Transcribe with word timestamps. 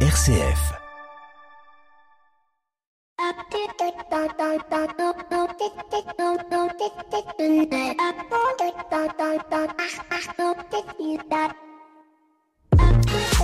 RCF. 0.00 0.76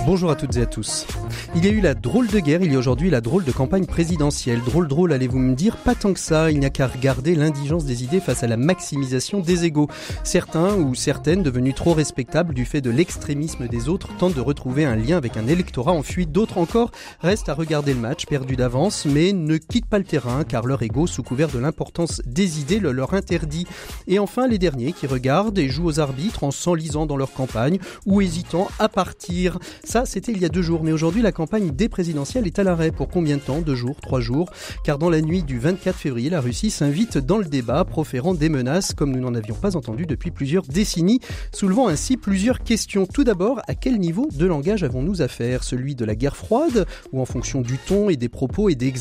Bonjour 0.05 0.31
à 0.31 0.35
toutes 0.35 0.57
et 0.57 0.61
à 0.61 0.65
tous. 0.65 1.07
Il 1.55 1.63
y 1.63 1.67
a 1.69 1.71
eu 1.71 1.79
la 1.79 1.93
drôle 1.93 2.27
de 2.27 2.39
guerre, 2.39 2.61
il 2.61 2.73
y 2.73 2.75
a 2.75 2.77
aujourd'hui 2.77 3.09
la 3.09 3.21
drôle 3.21 3.45
de 3.45 3.53
campagne 3.53 3.85
présidentielle. 3.85 4.59
Drôle 4.65 4.89
drôle, 4.89 5.13
allez-vous 5.13 5.39
me 5.39 5.55
dire 5.55 5.77
Pas 5.77 5.95
tant 5.95 6.13
que 6.13 6.19
ça, 6.19 6.51
il 6.51 6.59
n'y 6.59 6.65
a 6.65 6.69
qu'à 6.69 6.87
regarder 6.87 7.35
l'indigence 7.35 7.85
des 7.85 8.03
idées 8.03 8.19
face 8.19 8.43
à 8.43 8.47
la 8.47 8.57
maximisation 8.57 9.39
des 9.39 9.63
égaux. 9.63 9.87
Certains 10.25 10.75
ou 10.75 10.93
certaines, 10.93 11.41
devenus 11.41 11.75
trop 11.75 11.93
respectables 11.93 12.53
du 12.53 12.65
fait 12.65 12.81
de 12.81 12.89
l'extrémisme 12.89 13.69
des 13.69 13.87
autres, 13.87 14.09
tentent 14.17 14.33
de 14.33 14.41
retrouver 14.41 14.83
un 14.83 14.97
lien 14.97 15.15
avec 15.15 15.37
un 15.37 15.47
électorat 15.47 15.93
en 15.93 16.03
fuite. 16.03 16.33
D'autres 16.33 16.57
encore 16.57 16.91
restent 17.21 17.47
à 17.47 17.53
regarder 17.53 17.93
le 17.93 18.01
match, 18.01 18.25
perdu 18.25 18.57
d'avance, 18.57 19.05
mais 19.05 19.31
ne 19.31 19.55
quittent 19.55 19.85
pas 19.85 19.99
le 19.99 20.03
terrain 20.03 20.43
car 20.43 20.65
leur 20.65 20.81
ego, 20.81 21.07
sous 21.07 21.23
couvert 21.23 21.49
de 21.49 21.59
l'importance 21.59 22.21
des 22.25 22.59
idées, 22.59 22.79
le 22.79 22.91
leur 22.91 23.13
interdit. 23.13 23.67
Et 24.07 24.19
enfin, 24.19 24.49
les 24.49 24.57
derniers 24.57 24.91
qui 24.91 25.07
regardent 25.07 25.59
et 25.59 25.69
jouent 25.69 25.87
aux 25.87 25.99
arbitres 26.01 26.43
en 26.43 26.51
s'enlisant 26.51 27.05
dans 27.05 27.17
leur 27.17 27.31
campagne 27.31 27.79
ou 28.05 28.19
hésitant 28.19 28.67
à 28.79 28.89
partir. 28.89 29.59
Ça, 29.93 30.07
c'était 30.07 30.31
il 30.31 30.39
y 30.39 30.45
a 30.45 30.49
deux 30.49 30.63
jours, 30.63 30.83
mais 30.83 30.91
aujourd'hui, 30.91 31.21
la 31.21 31.31
campagne 31.31 31.69
des 31.69 31.85
est 31.85 32.57
à 32.57 32.63
l'arrêt. 32.63 32.89
Pour 32.89 33.09
combien 33.09 33.37
de 33.37 33.41
temps 33.43 33.61
Deux 33.61 33.75
jours 33.75 33.95
Trois 34.01 34.21
jours 34.21 34.49
Car 34.83 34.97
dans 34.97 35.11
la 35.11 35.21
nuit 35.21 35.43
du 35.43 35.59
24 35.59 35.95
février, 35.95 36.31
la 36.31 36.41
Russie 36.41 36.71
s'invite 36.71 37.19
dans 37.19 37.37
le 37.37 37.45
débat, 37.45 37.85
proférant 37.85 38.33
des 38.33 38.49
menaces 38.49 38.95
comme 38.95 39.11
nous 39.11 39.19
n'en 39.19 39.35
avions 39.35 39.53
pas 39.53 39.75
entendu 39.75 40.07
depuis 40.07 40.31
plusieurs 40.31 40.63
décennies, 40.63 41.19
soulevant 41.51 41.89
ainsi 41.89 42.17
plusieurs 42.17 42.63
questions. 42.63 43.05
Tout 43.05 43.23
d'abord, 43.23 43.61
à 43.67 43.75
quel 43.75 43.99
niveau 43.99 44.27
de 44.33 44.47
langage 44.47 44.83
avons-nous 44.83 45.21
affaire? 45.21 45.63
Celui 45.63 45.93
de 45.93 46.05
la 46.05 46.15
guerre 46.15 46.37
froide, 46.37 46.87
où 47.11 47.21
en 47.21 47.25
fonction 47.25 47.61
du 47.61 47.77
ton 47.77 48.09
et 48.09 48.15
des 48.15 48.29
propos 48.29 48.69
et 48.69 48.75
des 48.75 48.91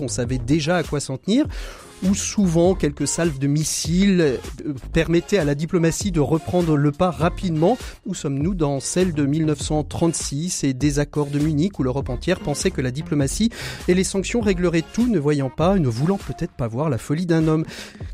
on 0.00 0.08
savait 0.08 0.38
déjà 0.38 0.78
à 0.78 0.82
quoi 0.82 1.00
s'en 1.00 1.18
tenir? 1.18 1.44
Où 2.02 2.14
souvent 2.14 2.74
quelques 2.74 3.08
salves 3.08 3.38
de 3.38 3.46
missiles 3.46 4.20
euh, 4.20 4.36
permettaient 4.92 5.38
à 5.38 5.44
la 5.44 5.54
diplomatie 5.54 6.12
de 6.12 6.20
reprendre 6.20 6.76
le 6.76 6.92
pas 6.92 7.10
rapidement. 7.10 7.76
Où 8.06 8.14
sommes-nous 8.14 8.54
dans 8.54 8.80
celle 8.80 9.12
de 9.12 9.26
1936 9.26 10.64
et 10.64 10.74
des 10.74 10.98
accords 10.98 11.26
de 11.26 11.38
Munich 11.38 11.78
où 11.78 11.82
l'Europe 11.82 12.10
entière 12.10 12.40
pensait 12.40 12.70
que 12.70 12.80
la 12.80 12.90
diplomatie 12.90 13.50
et 13.88 13.94
les 13.94 14.04
sanctions 14.04 14.40
régleraient 14.40 14.84
tout, 14.92 15.06
ne 15.06 15.18
voyant 15.18 15.50
pas, 15.50 15.78
ne 15.78 15.88
voulant 15.88 16.18
peut-être 16.18 16.52
pas 16.52 16.68
voir 16.68 16.90
la 16.90 16.98
folie 16.98 17.26
d'un 17.26 17.48
homme? 17.48 17.64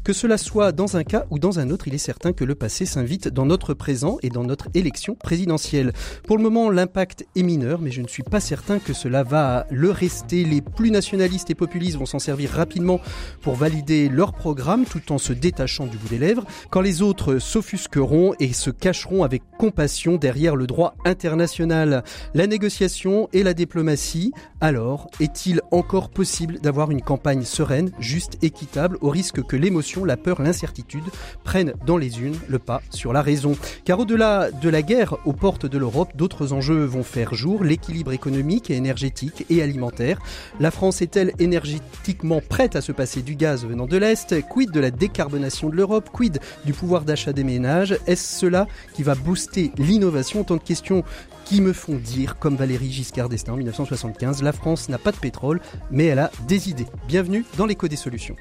Que 0.02 0.12
cela 0.12 0.38
soit 0.38 0.72
dans 0.72 0.96
un 0.96 1.04
cas 1.04 1.26
ou 1.30 1.38
dans 1.38 1.58
un 1.58 1.70
autre, 1.70 1.88
il 1.88 1.94
est 1.94 1.98
certain 1.98 2.32
que 2.32 2.44
le 2.44 2.54
passé 2.54 2.86
s'invite 2.86 3.28
dans 3.28 3.46
notre 3.46 3.74
présent 3.74 4.18
et 4.22 4.28
dans 4.28 4.44
notre 4.44 4.68
élection 4.74 5.14
présidentielle. 5.14 5.92
Pour 6.26 6.36
le 6.36 6.42
moment, 6.42 6.70
l'impact 6.70 7.26
est 7.36 7.42
mineur, 7.42 7.80
mais 7.80 7.90
je 7.90 8.02
ne 8.02 8.08
suis 8.08 8.22
pas 8.22 8.40
certain 8.40 8.78
que 8.78 8.92
cela 8.92 9.22
va 9.22 9.66
le 9.70 9.90
rester. 9.90 10.44
Les 10.44 10.60
plus 10.60 10.90
nationalistes 10.90 11.50
et 11.50 11.54
populistes 11.54 11.98
vont 11.98 12.06
s'en 12.06 12.18
servir 12.18 12.50
rapidement 12.50 13.00
pour 13.42 13.54
valider 13.54 13.73
leur 14.10 14.32
programme 14.32 14.84
tout 14.84 15.12
en 15.12 15.18
se 15.18 15.32
détachant 15.32 15.86
du 15.86 15.96
bout 15.96 16.08
des 16.08 16.18
lèvres, 16.18 16.44
quand 16.70 16.80
les 16.80 17.02
autres 17.02 17.38
s'offusqueront 17.38 18.34
et 18.40 18.52
se 18.52 18.70
cacheront 18.70 19.24
avec 19.24 19.42
compassion 19.58 20.16
derrière 20.16 20.56
le 20.56 20.66
droit 20.66 20.94
international, 21.04 22.04
la 22.34 22.46
négociation 22.46 23.28
et 23.32 23.42
la 23.42 23.54
diplomatie, 23.54 24.32
alors 24.60 25.08
est-il 25.20 25.60
encore 25.70 26.10
possible 26.10 26.60
d'avoir 26.60 26.90
une 26.90 27.02
campagne 27.02 27.44
sereine, 27.44 27.90
juste, 27.98 28.38
équitable, 28.42 28.98
au 29.00 29.10
risque 29.10 29.42
que 29.42 29.56
l'émotion, 29.56 30.04
la 30.04 30.16
peur, 30.16 30.40
l'incertitude 30.42 31.04
prennent 31.44 31.74
dans 31.86 31.96
les 31.96 32.20
unes 32.20 32.36
le 32.48 32.58
pas 32.58 32.82
sur 32.90 33.12
la 33.12 33.22
raison? 33.22 33.56
Car 33.84 33.98
au-delà 33.98 34.50
de 34.50 34.68
la 34.68 34.82
guerre 34.82 35.16
aux 35.24 35.32
portes 35.32 35.66
de 35.66 35.78
l'Europe, 35.78 36.12
d'autres 36.16 36.52
enjeux 36.52 36.84
vont 36.84 37.04
faire 37.04 37.34
jour, 37.34 37.64
l'équilibre 37.64 38.12
économique 38.12 38.70
et 38.70 38.76
énergétique 38.76 39.46
et 39.50 39.62
alimentaire. 39.62 40.18
La 40.60 40.70
France 40.70 41.02
est-elle 41.02 41.32
énergétiquement 41.38 42.40
prête 42.40 42.76
à 42.76 42.80
se 42.80 42.92
passer 42.92 43.22
du 43.22 43.36
gaz 43.36 43.63
venant 43.66 43.86
de 43.86 43.96
l'Est 43.96 44.46
Quid 44.48 44.70
de 44.70 44.80
la 44.80 44.90
décarbonation 44.90 45.68
de 45.68 45.76
l'Europe 45.76 46.10
Quid 46.12 46.40
du 46.64 46.72
pouvoir 46.72 47.02
d'achat 47.02 47.32
des 47.32 47.44
ménages? 47.44 47.98
Est-ce 48.06 48.38
cela 48.40 48.66
qui 48.94 49.02
va 49.02 49.14
booster 49.14 49.72
l'innovation? 49.76 50.40
Autant 50.40 50.56
de 50.56 50.62
questions 50.62 51.04
qui 51.44 51.60
me 51.60 51.72
font 51.72 51.96
dire, 51.96 52.38
comme 52.38 52.56
Valérie 52.56 52.90
Giscard 52.90 53.28
d'Estaing 53.28 53.52
en 53.52 53.56
1975, 53.56 54.42
la 54.42 54.52
France 54.52 54.88
n'a 54.88 54.98
pas 54.98 55.12
de 55.12 55.16
pétrole, 55.16 55.60
mais 55.90 56.06
elle 56.06 56.18
a 56.18 56.30
des 56.48 56.68
idées. 56.70 56.86
Bienvenue 57.06 57.44
dans 57.56 57.66
l'écho 57.66 57.88
des 57.88 57.96
solutions. 57.96 58.36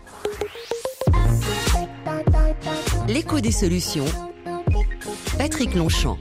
L'écho 3.08 3.40
des 3.40 3.52
solutions. 3.52 4.06
Patrick 5.38 5.76
Longchamp. 5.76 6.18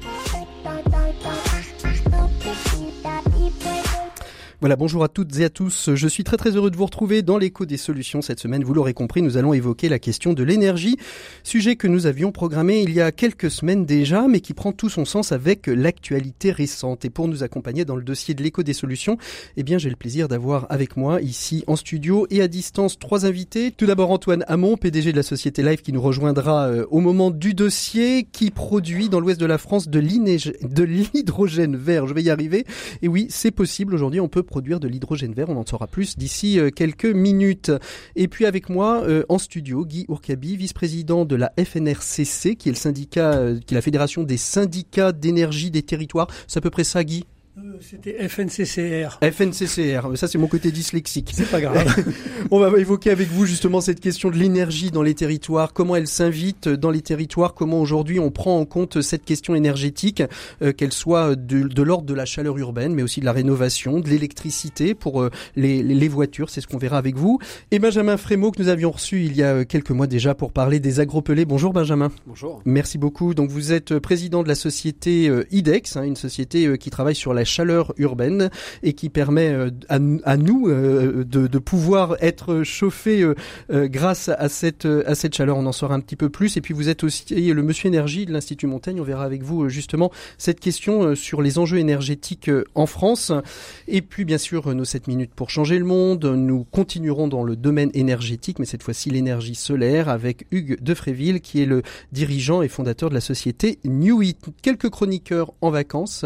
Voilà, 4.63 4.77
bonjour 4.77 5.03
à 5.03 5.09
toutes 5.09 5.41
et 5.41 5.45
à 5.45 5.51
tous. 5.51 5.91
Je 5.93 6.07
suis 6.07 6.23
très 6.23 6.37
très 6.37 6.51
heureux 6.51 6.71
de 6.71 6.77
vous 6.77 6.85
retrouver 6.85 7.23
dans 7.23 7.37
l'écho 7.37 7.67
des 7.67 7.77
solutions. 7.77 8.23
Cette 8.23 8.39
semaine, 8.39 8.63
vous 8.63 8.75
l'aurez 8.75 8.95
compris, 8.95 9.21
nous 9.21 9.37
allons 9.37 9.53
évoquer 9.53 9.89
la 9.89 9.99
question 9.99 10.35
de 10.35 10.45
l'énergie, 10.45 10.99
sujet 11.43 11.75
que 11.75 11.89
nous 11.89 12.07
avions 12.07 12.31
programmé 12.31 12.81
il 12.81 12.93
y 12.93 13.01
a 13.01 13.11
quelques 13.11 13.51
semaines 13.51 13.85
déjà, 13.85 14.29
mais 14.29 14.39
qui 14.39 14.55
prend 14.55 14.71
tout 14.71 14.89
son 14.89 15.05
sens 15.05 15.33
avec 15.33 15.67
l'actualité 15.67 16.53
récente. 16.53 17.05
Et 17.05 17.11
pour 17.11 17.27
nous 17.27 17.43
accompagner 17.43 17.85
dans 17.85 17.97
le 17.97 18.05
dossier 18.05 18.35
de 18.35 18.43
l'écho 18.45 18.63
des 18.63 18.73
solutions, 18.73 19.19
eh 19.57 19.65
bien, 19.65 19.79
j'ai 19.79 19.91
le 19.91 19.97
plaisir 19.97 20.29
d'avoir 20.29 20.69
avec 20.71 20.97
moi 20.97 21.21
ici 21.21 21.65
en 21.67 21.75
studio 21.75 22.29
et 22.31 22.41
à 22.41 22.47
distance 22.47 23.01
trois 23.01 23.27
invités. 23.27 23.73
Tout 23.73 23.87
d'abord 23.87 24.13
Antoine 24.13 24.45
Hamon, 24.47 24.77
PDG 24.77 25.11
de 25.11 25.17
la 25.17 25.25
société 25.25 25.65
Live, 25.65 25.83
qui 25.83 25.93
nous 25.93 26.01
rejoindra 26.01 26.69
euh, 26.69 26.87
au 26.93 27.01
moment 27.01 27.33
du 27.33 27.55
dossier, 27.55 28.29
qui 28.31 28.53
produit 28.53 29.09
dans 29.09 29.19
l'ouest 29.19 29.41
de 29.41 29.47
la 29.47 29.59
France 29.59 29.89
de 29.89 29.99
l'hydrogène 29.99 31.75
vert. 31.75 32.07
Je 32.07 32.15
vais 32.15 32.23
y 32.23 32.31
arriver. 32.31 32.65
Et 33.03 33.09
oui, 33.09 33.27
c'est 33.29 33.51
possible. 33.51 33.93
Aujourd'hui, 33.93 34.21
on 34.21 34.29
peut 34.29 34.45
produire 34.53 34.81
de 34.81 34.87
l'hydrogène 34.87 35.33
vert. 35.33 35.49
On 35.49 35.57
en 35.57 35.65
saura 35.65 35.87
plus 35.87 36.19
d'ici 36.19 36.61
euh, 36.61 36.69
quelques 36.69 37.07
minutes. 37.07 37.73
Et 38.17 38.29
puis 38.29 38.45
avec 38.45 38.69
moi 38.69 39.03
euh, 39.03 39.25
en 39.31 39.39
studio, 39.39 39.87
Guy 39.87 40.05
Ourkabi, 40.09 40.59
vice-président 40.59 41.25
de 41.25 41.37
la 41.37 41.55
FNRCC, 41.59 42.57
qui 42.57 42.69
est 42.69 42.73
le 42.73 42.77
syndicat, 42.77 43.33
euh, 43.33 43.59
qui 43.67 43.73
est 43.73 43.77
la 43.79 43.81
fédération 43.81 44.25
des 44.25 44.37
syndicats 44.37 45.13
d'énergie 45.13 45.71
des 45.71 45.83
territoires. 45.83 46.27
C'est 46.47 46.59
à 46.59 46.61
peu 46.61 46.69
près 46.69 46.85
ça, 46.85 47.03
Guy? 47.03 47.25
C'était 47.83 48.29
FNCCR. 48.29 49.19
FNCCR, 49.21 50.17
ça 50.17 50.27
c'est 50.27 50.39
mon 50.39 50.47
côté 50.47 50.71
dyslexique. 50.71 51.33
C'est 51.35 51.51
pas 51.51 51.61
grave. 51.61 51.85
On 52.51 52.59
va 52.59 52.79
évoquer 52.79 53.11
avec 53.11 53.29
vous 53.29 53.45
justement 53.45 53.83
cette 53.83 54.01
question 54.01 54.31
de 54.31 54.37
l'énergie 54.37 54.91
dans 54.91 55.03
les 55.03 55.13
territoires, 55.13 55.75
comment 55.75 55.95
elle 55.95 56.07
s'invite 56.07 56.71
dans 56.71 56.91
les 56.91 57.03
territoires, 57.03 57.53
comment 57.53 57.81
aujourd'hui 57.81 58.19
on 58.19 58.31
prend 58.31 58.59
en 58.59 58.65
compte 58.65 59.03
cette 59.03 59.27
question 59.27 59.55
énergétique, 59.55 60.23
euh, 60.63 60.73
qu'elle 60.73 60.95
soit 60.95 61.37
de, 61.37 61.83
l'ordre 61.83 62.07
de 62.07 62.15
la 62.15 62.25
chaleur 62.25 62.57
urbaine, 62.57 62.95
mais 62.95 63.03
aussi 63.03 63.21
de 63.21 63.27
la 63.27 63.33
rénovation, 63.33 64.01
de 64.01 64.09
l'électricité 64.09 64.95
pour 64.95 65.21
euh, 65.21 65.31
les, 65.55 65.83
les, 65.83 66.09
voitures, 66.09 66.49
c'est 66.49 66.63
ce 66.63 66.67
qu'on 66.67 66.79
verra 66.79 66.97
avec 66.97 67.17
vous. 67.17 67.39
Et 67.71 67.79
Benjamin 67.79 68.17
Frémaux 68.17 68.51
que 68.51 68.63
nous 68.63 68.69
avions 68.69 68.91
reçu 68.91 69.25
il 69.25 69.37
y 69.37 69.43
a 69.43 69.67
quelques 69.67 69.91
mois 69.91 70.07
déjà 70.07 70.35
pour 70.35 70.53
parler 70.53 70.81
des 70.81 71.01
agropelés. 71.01 71.45
Bonjour 71.45 71.75
Benjamin. 71.75 72.11
Bonjour. 72.27 72.63
Merci 72.65 72.97
beaucoup. 72.97 73.35
Donc 73.35 73.51
vous 73.51 73.73
êtes 73.73 73.99
président 73.99 74.43
de 74.43 74.49
la 74.49 74.55
société 74.55 75.31
IDEX, 75.51 75.97
hein, 75.97 76.05
une 76.05 76.17
société 76.17 76.79
qui 76.79 76.89
travaille 76.89 77.15
sur 77.15 77.35
la 77.35 77.42
chaleur 77.45 77.93
urbaine 77.97 78.51
et 78.83 78.93
qui 78.93 79.09
permet 79.09 79.49
euh, 79.49 79.71
à, 79.89 79.99
nous 80.37 80.69
euh, 80.69 81.25
de, 81.25 81.59
pouvoir 81.59 82.17
être 82.21 82.63
chauffés 82.63 83.23
euh, 83.23 83.35
grâce 83.89 84.29
à 84.29 84.49
cette, 84.49 84.87
à 84.87 85.15
cette 85.15 85.35
chaleur. 85.35 85.57
On 85.57 85.67
en 85.67 85.73
saura 85.73 85.95
un 85.95 86.01
petit 86.01 86.17
peu 86.17 86.29
plus. 86.29 86.57
Et 86.57 86.61
puis 86.61 86.75
vous 86.75 86.89
êtes 86.89 87.05
aussi 87.05 87.53
le 87.53 87.63
monsieur 87.63 87.89
énergie 87.89 88.27
de 88.27 88.33
l'Institut 88.33 88.67
Montaigne. 88.67 89.01
On 89.01 89.05
verra 89.05 89.25
avec 89.25 89.43
vous 89.43 89.69
justement 89.69 90.11
cette 90.39 90.61
question 90.61 91.15
sur 91.15 91.43
les 91.43 91.59
enjeux 91.59 91.79
énergétiques 91.79 92.51
en 92.75 92.87
France. 92.87 93.33
Et 93.89 94.03
puis 94.03 94.25
bien 94.25 94.39
sûr 94.39 94.75
nos 94.75 94.85
7 94.85 95.07
minutes 95.07 95.33
pour 95.35 95.51
changer 95.51 95.79
le 95.79 95.85
monde. 95.85 96.25
Nous 96.25 96.65
continuerons 96.65 97.29
dans 97.29 97.45
le 97.45 97.57
domaine 97.57 97.91
énergétique, 97.95 98.59
mais 98.59 98.67
cette 98.67 98.83
fois-ci 98.83 99.11
l'énergie 99.11 99.55
solaire 99.55 100.09
avec 100.09 100.47
Hugues 100.51 100.79
Defréville 100.83 101.41
qui 101.41 101.63
est 101.63 101.67
le 101.67 101.83
dirigeant 102.13 102.63
et 102.63 102.69
fondateur 102.69 103.09
de 103.09 103.15
la 103.15 103.21
société 103.21 103.79
Newit. 103.85 104.39
Quelques 104.63 104.91
chroniqueurs 104.91 105.53
en 105.61 105.71
vacances. 105.71 106.25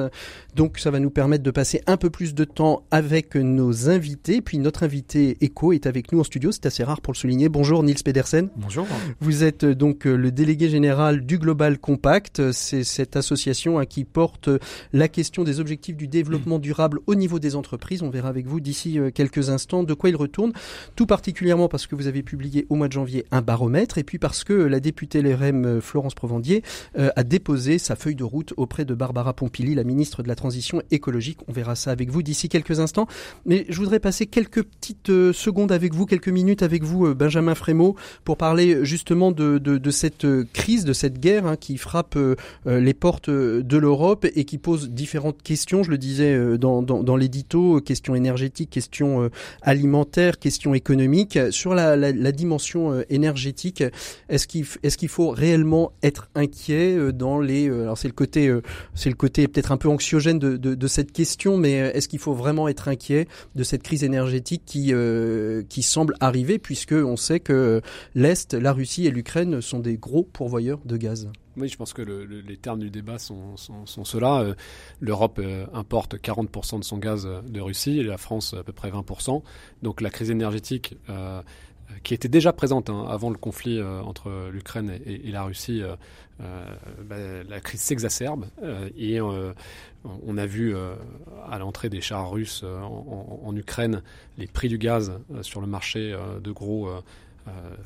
Donc 0.55 0.78
ça 0.78 0.91
va 0.91 1.00
nous 1.00 1.06
nous 1.06 1.11
permettre 1.11 1.44
de 1.44 1.53
passer 1.53 1.83
un 1.87 1.97
peu 1.97 2.11
plus 2.11 2.35
de 2.35 2.43
temps 2.43 2.82
avec 2.91 3.37
nos 3.37 3.88
invités. 3.88 4.41
Puis 4.41 4.58
notre 4.58 4.82
invité 4.82 5.37
Echo 5.41 5.73
est 5.73 5.87
avec 5.87 6.11
nous 6.11 6.19
en 6.19 6.25
studio, 6.25 6.50
c'est 6.50 6.67
assez 6.67 6.82
rare 6.82 7.00
pour 7.00 7.12
le 7.12 7.17
souligner. 7.17 7.49
Bonjour 7.49 7.85
Niels 7.85 8.03
Pedersen. 8.05 8.49
Bonjour. 8.56 8.88
Vous 9.20 9.44
êtes 9.44 9.62
euh, 9.62 9.76
donc 9.76 10.05
euh, 10.05 10.17
le 10.17 10.32
délégué 10.32 10.69
général 10.69 11.25
du 11.25 11.38
Global 11.38 11.79
Compact. 11.79 12.50
C'est 12.50 12.82
cette 12.82 13.14
association 13.14 13.79
hein, 13.79 13.87
qui 13.87 14.03
porte 14.03 14.49
euh, 14.49 14.58
la 14.93 15.06
question 15.06 15.44
des 15.44 15.61
objectifs 15.61 15.97
du 15.97 16.08
développement 16.08 16.58
durable 16.58 16.99
au 17.06 17.14
niveau 17.14 17.38
des 17.38 17.55
entreprises. 17.55 18.02
On 18.02 18.11
verra 18.11 18.29
avec 18.29 18.49
vous 18.49 18.59
d'ici 18.59 18.99
quelques 19.14 19.49
instants 19.49 19.85
de 19.85 19.94
quoi 19.94 20.11
il 20.11 20.17
retourne. 20.17 20.52
Tout 20.97 21.06
particulièrement 21.06 21.69
parce 21.69 21.87
que 21.87 21.94
vous 21.94 22.09
avez 22.09 22.25
publié 22.25 22.67
au 22.69 22.75
mois 22.75 22.88
de 22.88 22.93
janvier 22.93 23.26
un 23.31 23.43
baromètre 23.43 23.99
et 23.99 24.02
puis 24.02 24.19
parce 24.19 24.43
que 24.43 24.55
la 24.55 24.81
députée 24.81 25.23
LRM 25.23 25.81
Florence 25.81 26.17
Provandier 26.17 26.64
a 26.97 27.23
déposé 27.23 27.79
sa 27.79 27.94
feuille 27.94 28.17
de 28.17 28.25
route 28.25 28.55
auprès 28.56 28.85
de 28.85 28.94
Barbara 28.94 29.35
Pompili, 29.35 29.76
la 29.76 29.85
ministre 29.85 30.25
de 30.25 30.29
la 30.29 30.35
Transition 30.35 30.82
écologique 30.91 30.95
écologique. 30.96 31.38
On 31.48 31.52
verra 31.52 31.76
ça 31.76 31.90
avec 31.93 32.10
vous 32.10 32.22
d'ici 32.22 32.48
quelques 32.48 32.81
instants. 32.81 33.06
Mais 33.44 33.64
je 33.69 33.78
voudrais 33.78 34.00
passer 34.00 34.26
quelques 34.26 34.62
petites 34.62 35.10
euh, 35.10 35.32
secondes 35.32 35.72
avec 35.72 35.94
vous, 35.94 36.06
quelques 36.06 36.28
minutes 36.28 36.62
avec 36.62 36.82
vous, 36.82 37.14
Benjamin 37.14 37.54
Frémaux, 37.54 37.96
pour 38.25 38.37
parler 38.37 38.84
justement 38.84 39.31
de, 39.31 39.90
cette 39.90 40.26
crise, 40.52 40.84
de 40.84 40.93
cette 40.93 41.20
guerre 41.20 41.46
hein, 41.46 41.56
qui 41.56 41.78
frappe 41.78 42.19
les 42.66 42.94
portes 42.94 43.31
de 43.31 43.76
l'Europe 43.76 44.26
et 44.34 44.44
qui 44.44 44.58
pose 44.58 44.90
différentes 44.90 45.43
questions. 45.43 45.82
Je 45.82 45.90
le 45.90 45.98
disais 45.98 46.58
dans, 46.58 47.16
l'édito, 47.16 47.81
questions 47.81 48.14
énergétiques, 48.14 48.70
questions 48.70 49.31
alimentaires, 49.62 50.38
questions 50.38 50.75
économiques. 50.75 51.38
Sur 51.50 51.75
la, 51.75 52.32
dimension 52.32 53.02
énergétique, 53.08 53.84
est-ce 54.28 54.46
qu'il 54.46 55.08
faut 55.08 55.31
réellement 55.31 55.92
être 56.02 56.28
inquiet 56.34 57.12
dans 57.12 57.40
les 57.40 57.69
alors 57.69 57.99
c'est 57.99 58.08
le 58.08 58.14
côté 58.14 58.52
c'est 58.94 59.08
le 59.08 59.14
côté 59.14 59.49
peut-être 59.49 59.72
un 59.72 59.76
peu 59.76 59.88
anxiogène 59.88 60.38
de, 60.38 60.86
cette 60.87 61.12
question, 61.12 61.56
mais 61.56 61.81
euh, 61.81 61.93
est-ce 61.93 62.09
qu'il 62.09 62.19
faut 62.19 62.35
vraiment 62.35 62.69
être 62.69 62.88
inquiet 62.88 63.29
de 63.55 63.62
cette 63.62 63.83
crise 63.83 64.05
énergétique 64.05 64.62
qui, 64.65 64.93
euh, 64.93 65.62
qui 65.69 65.83
semble 65.83 66.15
arriver, 66.21 66.59
puisque 66.59 66.93
on 66.93 67.17
sait 67.17 67.41
que 67.41 67.81
l'Est, 68.15 68.55
la 68.55 68.73
Russie 68.73 69.06
et 69.06 69.11
l'Ukraine 69.11 69.61
sont 69.61 69.79
des 69.79 69.97
gros 69.97 70.23
pourvoyeurs 70.23 70.81
de 70.85 70.97
gaz? 70.97 71.29
Oui, 71.56 71.69
je 71.69 71.77
pense 71.79 71.94
que 71.94 72.03
les 72.03 72.56
termes 72.59 72.81
du 72.81 72.91
débat 72.91 73.19
sont, 73.19 73.56
sont, 73.56 74.05
ceux-là. 74.05 74.43
Euh, 74.43 74.55
L'Europe 75.00 75.41
importe 75.73 76.17
40% 76.17 76.81
de 76.81 76.85
son 76.85 76.99
gaz 76.99 77.27
de 77.27 77.61
Russie 77.61 77.99
et 77.99 78.03
la 78.03 78.19
France 78.19 78.53
à 78.53 78.62
peu 78.62 78.73
près 78.73 78.91
20%. 78.91 79.43
Donc 79.83 80.03
la 80.03 80.11
crise 80.11 80.31
énergétique 80.31 80.97
qui 82.03 82.15
était 82.15 82.29
déjà 82.29 82.53
présente 82.53 82.91
hein, 82.91 83.06
avant 83.09 83.31
le 83.31 83.37
conflit 83.37 83.83
entre 83.83 84.50
l'Ukraine 84.53 84.99
et, 85.06 85.31
la 85.31 85.44
Russie, 85.44 85.83
bah, 86.38 87.17
la 87.49 87.61
crise 87.61 87.81
s'exacerbe 87.81 88.47
et 88.97 89.21
on 90.27 90.38
a 90.38 90.47
vu 90.47 90.75
euh, 90.75 90.94
à 91.49 91.59
l'entrée 91.59 91.88
des 91.88 92.00
chars 92.00 92.31
russes 92.31 92.62
euh, 92.65 92.81
en, 92.81 93.55
Ukraine 93.56 94.03
les 94.38 94.47
prix 94.47 94.69
du 94.69 94.79
gaz 94.79 95.12
euh, 95.35 95.43
sur 95.43 95.61
le 95.61 95.67
marché 95.67 96.17
de 96.43 96.50
gros 96.50 96.91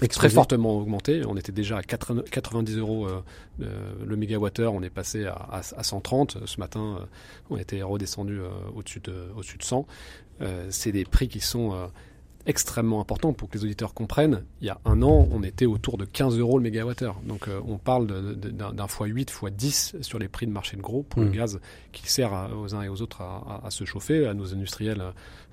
très 0.08 0.30
fortement 0.30 0.78
augmenté. 0.78 1.22
On 1.26 1.36
était 1.36 1.52
déjà 1.52 1.78
à 1.78 1.82
90 1.82 2.78
euros 2.78 3.06
le 3.58 4.16
mégawattheure, 4.16 4.72
on 4.72 4.82
est 4.82 4.90
passé 4.90 5.26
à, 5.26 5.62
130. 5.62 6.46
Ce 6.46 6.58
matin, 6.58 7.06
on 7.50 7.58
était 7.58 7.82
redescendu 7.82 8.40
au-dessus 8.74 9.00
de, 9.00 9.28
au 9.36 9.40
de 9.40 9.62
100. 9.62 9.86
C'est 10.70 10.92
des 10.92 11.04
prix 11.04 11.28
qui 11.28 11.40
sont 11.40 11.90
extrêmement 12.46 13.00
important 13.00 13.32
pour 13.32 13.48
que 13.48 13.58
les 13.58 13.64
auditeurs 13.64 13.94
comprennent. 13.94 14.44
Il 14.60 14.66
y 14.66 14.70
a 14.70 14.80
un 14.84 15.02
an, 15.02 15.28
on 15.30 15.42
était 15.42 15.66
autour 15.66 15.98
de 15.98 16.04
15 16.04 16.38
euros 16.38 16.58
le 16.58 16.64
mégawattheure. 16.64 17.20
Donc 17.24 17.48
euh, 17.48 17.60
on 17.66 17.78
parle 17.78 18.06
d'un 18.36 18.86
fois 18.86 19.06
8, 19.06 19.30
fois 19.30 19.50
10 19.50 19.96
sur 20.00 20.18
les 20.18 20.28
prix 20.28 20.46
de 20.46 20.52
marché 20.52 20.76
de 20.76 20.82
gros 20.82 21.02
pour 21.02 21.22
le 21.22 21.28
mmh. 21.28 21.32
gaz 21.32 21.60
qui 21.92 22.10
sert 22.10 22.50
aux 22.56 22.74
uns 22.74 22.82
et 22.82 22.88
aux 22.88 23.02
autres 23.02 23.22
à, 23.22 23.70
se 23.70 23.84
chauffer, 23.84 24.26
à 24.26 24.34
nos 24.34 24.54
industriels 24.54 25.02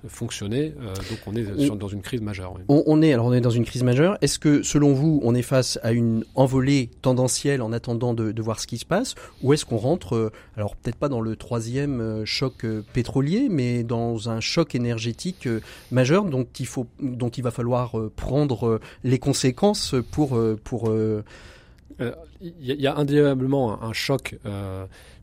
fonctionner. 0.06 0.74
Euh, 0.80 0.94
donc 0.94 1.18
on 1.26 1.34
est 1.34 1.68
dans 1.76 1.88
une 1.88 2.02
crise 2.02 2.20
majeure. 2.20 2.54
On, 2.68 3.02
est 3.02 3.12
alors 3.12 3.26
on 3.26 3.32
est 3.32 3.40
dans 3.40 3.50
une 3.50 3.64
crise 3.64 3.82
majeure. 3.82 4.16
Est-ce 4.20 4.38
que 4.38 4.62
selon 4.62 4.92
vous, 4.92 5.20
on 5.22 5.34
est 5.34 5.42
face 5.42 5.78
à 5.82 5.92
une 5.92 6.24
envolée 6.34 6.90
tendancielle 7.02 7.62
en 7.62 7.72
attendant 7.72 8.14
de, 8.14 8.32
de 8.32 8.42
voir 8.42 8.60
ce 8.60 8.66
qui 8.66 8.78
se 8.78 8.86
passe, 8.86 9.14
ou 9.42 9.52
est-ce 9.52 9.64
qu'on 9.64 9.76
rentre, 9.76 10.14
euh, 10.14 10.32
alors 10.56 10.76
peut-être 10.76 10.96
pas 10.96 11.08
dans 11.08 11.20
le 11.20 11.36
troisième 11.36 12.24
choc 12.24 12.64
pétrolier, 12.92 13.48
mais 13.50 13.82
dans 13.82 14.28
un 14.28 14.40
choc 14.40 14.74
énergétique 14.74 15.48
majeur 15.90 16.24
dont 16.24 16.46
il 16.58 16.66
faut 16.66 16.86
dont 17.00 17.28
il 17.28 17.42
va 17.42 17.50
falloir 17.50 17.98
euh, 17.98 18.12
prendre 18.14 18.66
euh, 18.66 18.80
les 19.04 19.18
conséquences 19.18 19.94
pour 20.10 20.36
euh, 20.36 20.58
pour 20.62 20.90
il 22.40 22.80
y, 22.80 22.86
a 22.86 22.96
indéniablement 22.96 23.82
un, 23.82 23.92
choc, 23.92 24.38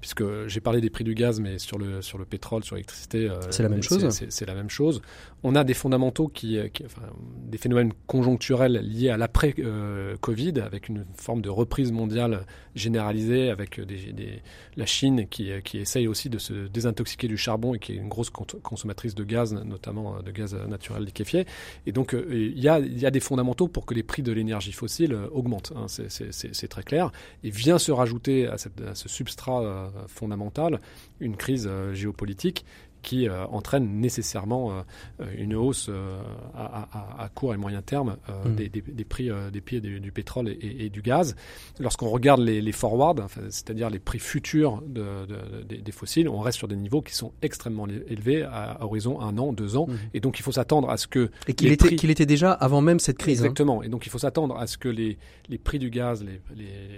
puisque 0.01 0.23
j'ai 0.47 0.59
parlé 0.59 0.81
des 0.81 0.89
prix 0.89 1.03
du 1.03 1.15
gaz, 1.15 1.39
mais 1.39 1.59
sur 1.59 1.77
le, 1.77 2.01
sur 2.01 2.17
le 2.17 2.25
pétrole, 2.25 2.63
sur 2.63 2.75
l'électricité, 2.75 3.29
c'est 3.49 3.63
la 3.63 3.69
même 3.69 3.83
chose. 3.83 4.07
C'est 4.29 4.45
la 4.45 4.53
même 4.53 4.69
chose. 4.69 5.01
On 5.43 5.55
a 5.55 5.63
des 5.63 5.73
fondamentaux 5.73 6.27
qui, 6.27 6.59
enfin, 6.85 7.03
des 7.45 7.57
phénomènes 7.57 7.93
conjoncturels 8.07 8.81
liés 8.83 9.09
à 9.09 9.17
l'après-Covid, 9.17 10.59
avec 10.59 10.89
une 10.89 11.05
forme 11.15 11.41
de 11.41 11.49
reprise 11.49 11.91
mondiale 11.91 12.45
généralisée, 12.75 13.49
avec 13.49 13.79
des, 13.79 14.41
la 14.75 14.85
Chine 14.85 15.27
qui, 15.27 15.51
qui 15.63 15.77
essaye 15.77 16.07
aussi 16.07 16.29
de 16.29 16.37
se 16.37 16.67
désintoxiquer 16.67 17.27
du 17.27 17.37
charbon 17.37 17.75
et 17.75 17.79
qui 17.79 17.93
est 17.93 17.97
une 17.97 18.09
grosse 18.09 18.29
consommatrice 18.29 19.15
de 19.15 19.23
gaz, 19.23 19.53
notamment 19.53 20.21
de 20.21 20.31
gaz 20.31 20.55
naturel 20.67 21.03
liquéfié. 21.03 21.45
Et 21.85 21.91
donc, 21.91 22.15
il 22.29 22.59
y, 22.59 22.67
a, 22.67 22.79
y 22.79 23.05
a 23.05 23.11
des 23.11 23.19
fondamentaux 23.19 23.67
pour 23.67 23.85
que 23.85 23.93
les 23.93 24.03
prix 24.03 24.23
de 24.23 24.31
l'énergie 24.31 24.71
fossile 24.71 25.15
augmentent. 25.31 25.73
Hein. 25.75 25.85
c'est 25.87 26.67
très 26.67 26.83
clair. 26.83 27.04
Et 27.43 27.49
vient 27.49 27.77
se 27.77 27.91
rajouter 27.91 28.47
à, 28.47 28.57
ce 28.57 29.09
substrat 29.09 29.61
euh, 29.61 29.87
fondamental 30.07 30.79
une 31.19 31.37
crise 31.37 31.67
euh, 31.69 31.93
géopolitique 31.93 32.65
qui 33.05 33.29
euh, 33.29 33.45
entraîne 33.45 34.01
nécessairement 34.01 34.71
euh, 34.71 35.25
une 35.37 35.55
hausse 35.55 35.87
euh, 35.89 36.19
à, 36.55 37.29
court 37.33 37.53
et 37.53 37.57
moyen 37.57 37.81
terme 37.83 38.17
mm. 38.27 38.55
des, 38.55 38.69
prix 39.05 39.29
des 39.53 39.61
prix 39.61 39.79
du, 39.79 40.11
pétrole 40.11 40.49
et, 40.49 40.89
du 40.89 41.01
gaz. 41.01 41.35
Lorsqu'on 41.79 42.09
regarde 42.09 42.41
les, 42.41 42.71
forwards, 42.71 43.27
c'est-à-dire 43.49 43.89
les 43.89 43.99
prix 43.99 44.19
futurs 44.19 44.81
des, 44.87 45.91
fossiles, 45.91 46.27
on 46.27 46.39
reste 46.39 46.57
sur 46.57 46.67
des 46.67 46.75
niveaux 46.75 47.01
qui 47.01 47.13
sont 47.13 47.31
extrêmement 47.41 47.87
élevés 47.87 48.41
à, 48.43 48.83
horizon 48.83 49.21
un 49.21 49.37
an, 49.37 49.53
deux 49.53 49.77
ans, 49.77 49.85
mm. 49.87 49.95
et 50.15 50.19
donc 50.19 50.39
il 50.39 50.41
faut 50.41 50.51
s'attendre 50.51 50.89
à 50.89 50.97
ce 50.97 51.07
que 51.07 51.29
et 51.47 51.53
qu'il 51.53 51.71
était, 51.71 52.25
déjà 52.25 52.51
avant 52.51 52.81
même 52.81 52.99
cette 52.99 53.19
crise. 53.19 53.41
Hein. 53.41 53.45
Exactement, 53.45 53.83
et 53.83 53.87
donc 53.89 54.07
il 54.07 54.09
faut 54.09 54.17
s'attendre 54.17 54.57
à 54.57 54.65
ce 54.65 54.79
que 54.79 54.89
les, 54.89 55.19
les 55.47 55.59
prix 55.59 55.77
du 55.77 55.91
gaz, 55.91 56.23
les, 56.23 56.41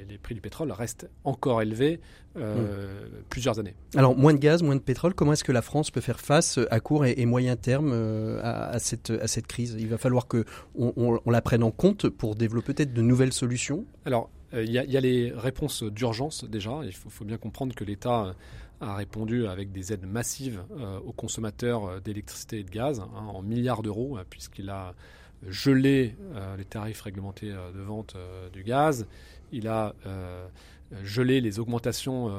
les, 0.07 0.18
prix 0.18 0.36
du 0.36 0.42
pétrole 0.42 0.71
restent 0.71 1.09
encore 1.25 1.62
élevés 1.62 2.00
mm. 2.38 3.24
plusieurs 3.30 3.60
années. 3.60 3.75
Alors 3.95 4.16
moins 4.16 4.34
de 4.34 4.39
gaz, 4.39 4.63
moins 4.63 4.75
de 4.75 4.81
pétrole, 4.81 5.13
comment 5.13 5.34
est-ce 5.34 5.44
que 5.44 5.51
la 5.51 5.62
France 5.62 5.92
faire 6.01 6.19
face 6.19 6.60
à 6.69 6.80
court 6.80 7.06
et, 7.06 7.25
moyen 7.25 7.56
terme 7.56 7.92
euh, 7.94 8.39
à, 8.44 8.80
cette, 8.80 9.10
à 9.10 9.28
cette 9.28 9.48
crise? 9.48 9.75
Il 9.78 9.88
va 9.88 9.98
falloir 9.98 10.28
qu'on 10.28 10.44
on, 10.75 11.30
la 11.30 11.42
prenne 11.42 11.63
en 11.63 11.72
compte 11.72 12.10
pour 12.10 12.36
développer 12.36 12.74
peut-être 12.74 12.94
de 12.94 13.01
nouvelles 13.01 13.34
solutions? 13.34 13.86
Alors, 14.06 14.30
euh, 14.54 14.63
il 14.63 14.72
y, 14.72 14.98
a 14.98 15.01
les 15.01 15.31
réponses 15.31 15.84
d'urgence 15.84 16.44
déjà. 16.45 16.81
Il 16.84 16.94
faut, 16.94 17.25
bien 17.25 17.38
comprendre 17.38 17.75
que 17.75 17.84
l'État 17.84 18.36
a 18.80 18.95
répondu 18.95 19.48
avec 19.48 19.72
des 19.72 19.94
aides 19.94 20.06
massives 20.06 20.63
euh, 20.80 21.00
aux 21.00 21.12
consommateurs 21.12 22.01
d'électricité 22.01 22.60
et 22.60 22.63
de 22.63 22.69
gaz 22.69 23.00
hein, 23.00 23.10
en 23.28 23.42
milliards 23.42 23.83
d'euros, 23.83 24.18
puisqu'il 24.30 24.69
a 24.69 24.94
gelé 25.48 26.16
les 26.57 26.66
tarifs 26.66 27.01
réglementés 27.01 27.51
de 27.51 27.81
vente 27.81 28.16
du 28.54 28.63
gaz. 28.63 29.06
Il 29.51 29.68
a 29.68 29.94
gelé 31.04 31.42
les 31.42 31.60
augmentations 31.60 32.31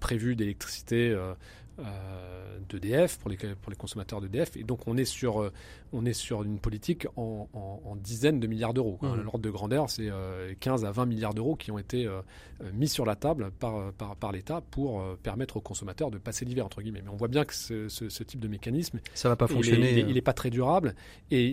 prévues 0.00 0.36
d'électricité 0.36 1.14
euh, 1.80 2.58
d'EDF, 2.68 3.18
pour 3.18 3.28
les, 3.28 3.36
pour 3.36 3.68
les 3.68 3.76
consommateurs 3.76 4.20
d'EDF. 4.20 4.56
Et 4.56 4.62
donc 4.62 4.86
on 4.86 4.96
est 4.96 5.04
sur, 5.04 5.42
euh, 5.42 5.52
on 5.94 6.04
est 6.04 6.12
sur 6.12 6.42
une 6.42 6.58
politique 6.58 7.06
en, 7.16 7.48
dizaines 8.02 8.40
de 8.40 8.46
milliards 8.46 8.74
d'euros. 8.74 8.98
Mmh. 9.00 9.14
L'ordre 9.22 9.38
de 9.38 9.50
grandeur, 9.50 9.88
c'est 9.88 10.10
15 10.60 10.84
euh, 10.84 10.88
à 10.88 10.90
20 10.90 11.06
milliards 11.06 11.34
d'euros 11.34 11.56
qui 11.56 11.70
ont 11.70 11.78
été 11.78 12.08
mis 12.72 12.88
sur 12.88 13.06
la 13.06 13.16
table 13.16 13.50
par, 13.58 13.92
par, 13.92 14.16
par 14.16 14.32
l'État 14.32 14.60
pour 14.60 15.02
permettre 15.22 15.56
aux 15.56 15.60
consommateurs 15.60 16.10
de 16.10 16.18
passer 16.18 16.44
l'hiver, 16.44 16.66
entre 16.66 16.82
guillemets. 16.82 17.02
Mais 17.02 17.10
on 17.10 17.16
voit 17.16 17.28
bien 17.28 17.44
que 17.44 17.54
ce, 17.54 17.88
ce, 17.88 18.22
type 18.22 18.40
de 18.40 18.48
mécanisme, 18.48 19.00
ça 19.14 19.28
va 19.28 19.36
pas 19.36 19.46
fonctionner. 19.46 20.00
Il 20.00 20.14
n'est 20.14 20.20
pas 20.20 20.32
très 20.32 20.50
durable. 20.50 20.94
Et, 21.30 21.46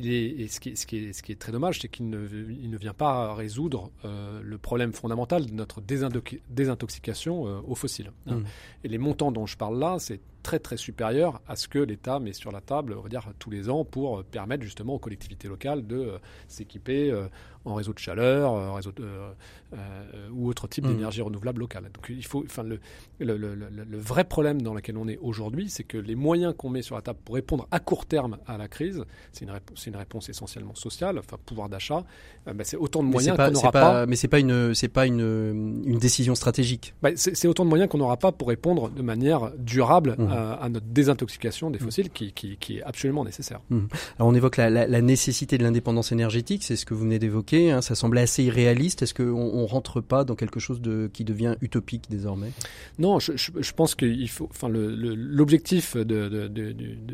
et 0.43 0.47
ce, 0.47 0.59
qui 0.59 0.69
est, 0.69 0.75
ce, 0.75 0.85
qui 0.85 0.97
est, 0.97 1.13
ce, 1.13 1.21
qui 1.23 1.31
est, 1.31 1.35
très 1.35 1.51
dommage, 1.51 1.79
c'est 1.79 1.87
qu'il 1.87 2.09
ne, 2.09 2.27
il 2.49 2.69
ne 2.69 2.77
vient 2.77 2.93
pas 2.93 3.33
résoudre 3.33 3.91
le 4.03 4.57
problème 4.57 4.93
fondamental 4.93 5.45
de 5.45 5.53
notre 5.53 5.81
désintoxication 5.81 7.43
aux 7.43 7.75
fossiles. 7.75 8.11
Hein. 8.27 8.37
Mmh. 8.37 8.43
Et 8.83 8.87
les 8.87 8.97
montants 8.97 9.31
dont 9.31 9.45
je 9.45 9.57
parle 9.57 9.77
là, 9.79 9.97
c'est 9.99 10.19
très 10.41 10.59
très 10.59 10.77
supérieur 10.77 11.41
à 11.47 11.55
ce 11.55 11.67
que 11.67 11.79
l'État 11.79 12.19
met 12.19 12.33
sur 12.33 12.51
la 12.51 12.61
table, 12.61 12.95
on 12.97 13.01
va 13.01 13.09
tous 13.39 13.49
les 13.49 13.69
ans 13.69 13.85
pour 13.85 14.23
permettre 14.23 14.63
justement 14.63 14.95
aux 14.95 14.99
collectivités 14.99 15.47
locales 15.47 15.85
de 15.85 15.97
euh, 15.97 16.17
s'équiper 16.47 17.11
euh, 17.11 17.27
en 17.65 17.75
réseau 17.75 17.93
de 17.93 17.99
chaleur, 17.99 18.51
en 18.51 18.73
réseau 18.73 18.91
euh, 18.99 20.27
ou 20.31 20.49
autre 20.49 20.67
type 20.67 20.85
mmh. 20.85 20.89
d'énergie 20.89 21.21
renouvelable 21.21 21.61
locale. 21.61 21.83
Donc 21.93 22.07
il 22.09 22.25
faut, 22.25 22.43
enfin, 22.45 22.63
le, 22.63 22.79
le, 23.19 23.37
le, 23.37 23.55
le, 23.55 23.97
vrai 23.97 24.23
problème 24.23 24.61
dans 24.61 24.73
lequel 24.73 24.97
on 24.97 25.07
est 25.07 25.17
aujourd'hui, 25.21 25.69
c'est 25.69 25.83
que 25.83 25.97
les 25.97 26.15
moyens 26.15 26.53
qu'on 26.57 26.69
met 26.69 26.81
sur 26.81 26.95
la 26.95 27.01
table 27.01 27.19
pour 27.23 27.35
répondre 27.35 27.67
à 27.71 27.79
court 27.79 28.05
terme 28.05 28.37
à 28.47 28.57
la 28.57 28.67
crise, 28.67 29.03
c'est 29.31 29.45
une, 29.45 29.51
réponse, 29.51 29.85
une 29.85 29.95
réponse 29.95 30.29
essentiellement 30.29 30.75
sociale, 30.75 31.19
enfin 31.19 31.37
pouvoir 31.45 31.69
d'achat, 31.69 32.03
bah, 32.45 32.63
c'est 32.63 32.77
autant 32.77 33.03
de 33.03 33.09
moyens 33.09 33.37
qu'on 33.37 33.51
n'aura 33.51 33.71
pas, 33.71 34.05
Mais 34.05 34.15
c'est 34.15 34.27
pas 34.27 34.39
une, 34.39 34.73
c'est 34.73 34.89
pas 34.89 35.05
une, 35.05 35.83
une 35.85 35.99
décision 35.99 36.35
stratégique. 36.35 36.93
Bah, 37.01 37.09
c'est 37.15 37.47
autant 37.47 37.63
de 37.63 37.69
moyens 37.69 37.89
qu'on 37.89 37.99
n'aura 37.99 38.17
pas 38.17 38.31
pour 38.31 38.47
répondre 38.49 38.89
de 38.89 39.01
manière 39.01 39.51
durable. 39.57 40.15
Mmh. 40.17 40.31
Euh, 40.31 40.55
à, 40.59 40.69
notre 40.69 40.85
désintoxication 40.87 41.69
des 41.69 41.79
mm. 41.79 41.81
fossiles 41.81 42.09
qui, 42.09 42.31
qui, 42.31 42.77
est 42.77 42.83
absolument 42.83 43.23
nécessaire. 43.23 43.59
Mm. 43.69 43.79
Alors 44.17 44.29
on 44.29 44.35
évoque 44.35 44.57
la, 44.57 44.69
la, 44.69 45.01
nécessité 45.01 45.57
de 45.57 45.63
l'indépendance 45.63 46.11
énergétique, 46.11 46.63
c'est 46.63 46.75
ce 46.75 46.85
que 46.85 46.93
vous 46.93 47.01
venez 47.01 47.19
d'évoquer. 47.19 47.50
Hein. 47.53 47.81
ça 47.81 47.95
semblait 47.95 48.21
assez 48.21 48.43
irréaliste. 48.43 49.01
Est-ce 49.01 49.13
qu'on 49.13 49.61
ne 49.61 49.67
rentre 49.67 50.01
pas 50.01 50.23
dans 50.23 50.35
quelque 50.35 50.59
chose 50.59 50.81
qui 51.13 51.23
devient 51.23 51.55
utopique 51.61 52.09
désormais? 52.09 52.51
Non, 52.99 53.19
je, 53.19 53.71
pense 53.73 53.95
qu'il 53.95 54.29
faut. 54.29 54.47
Enfin, 54.49 54.69
l'objectif 54.69 55.95
de, 55.97 56.51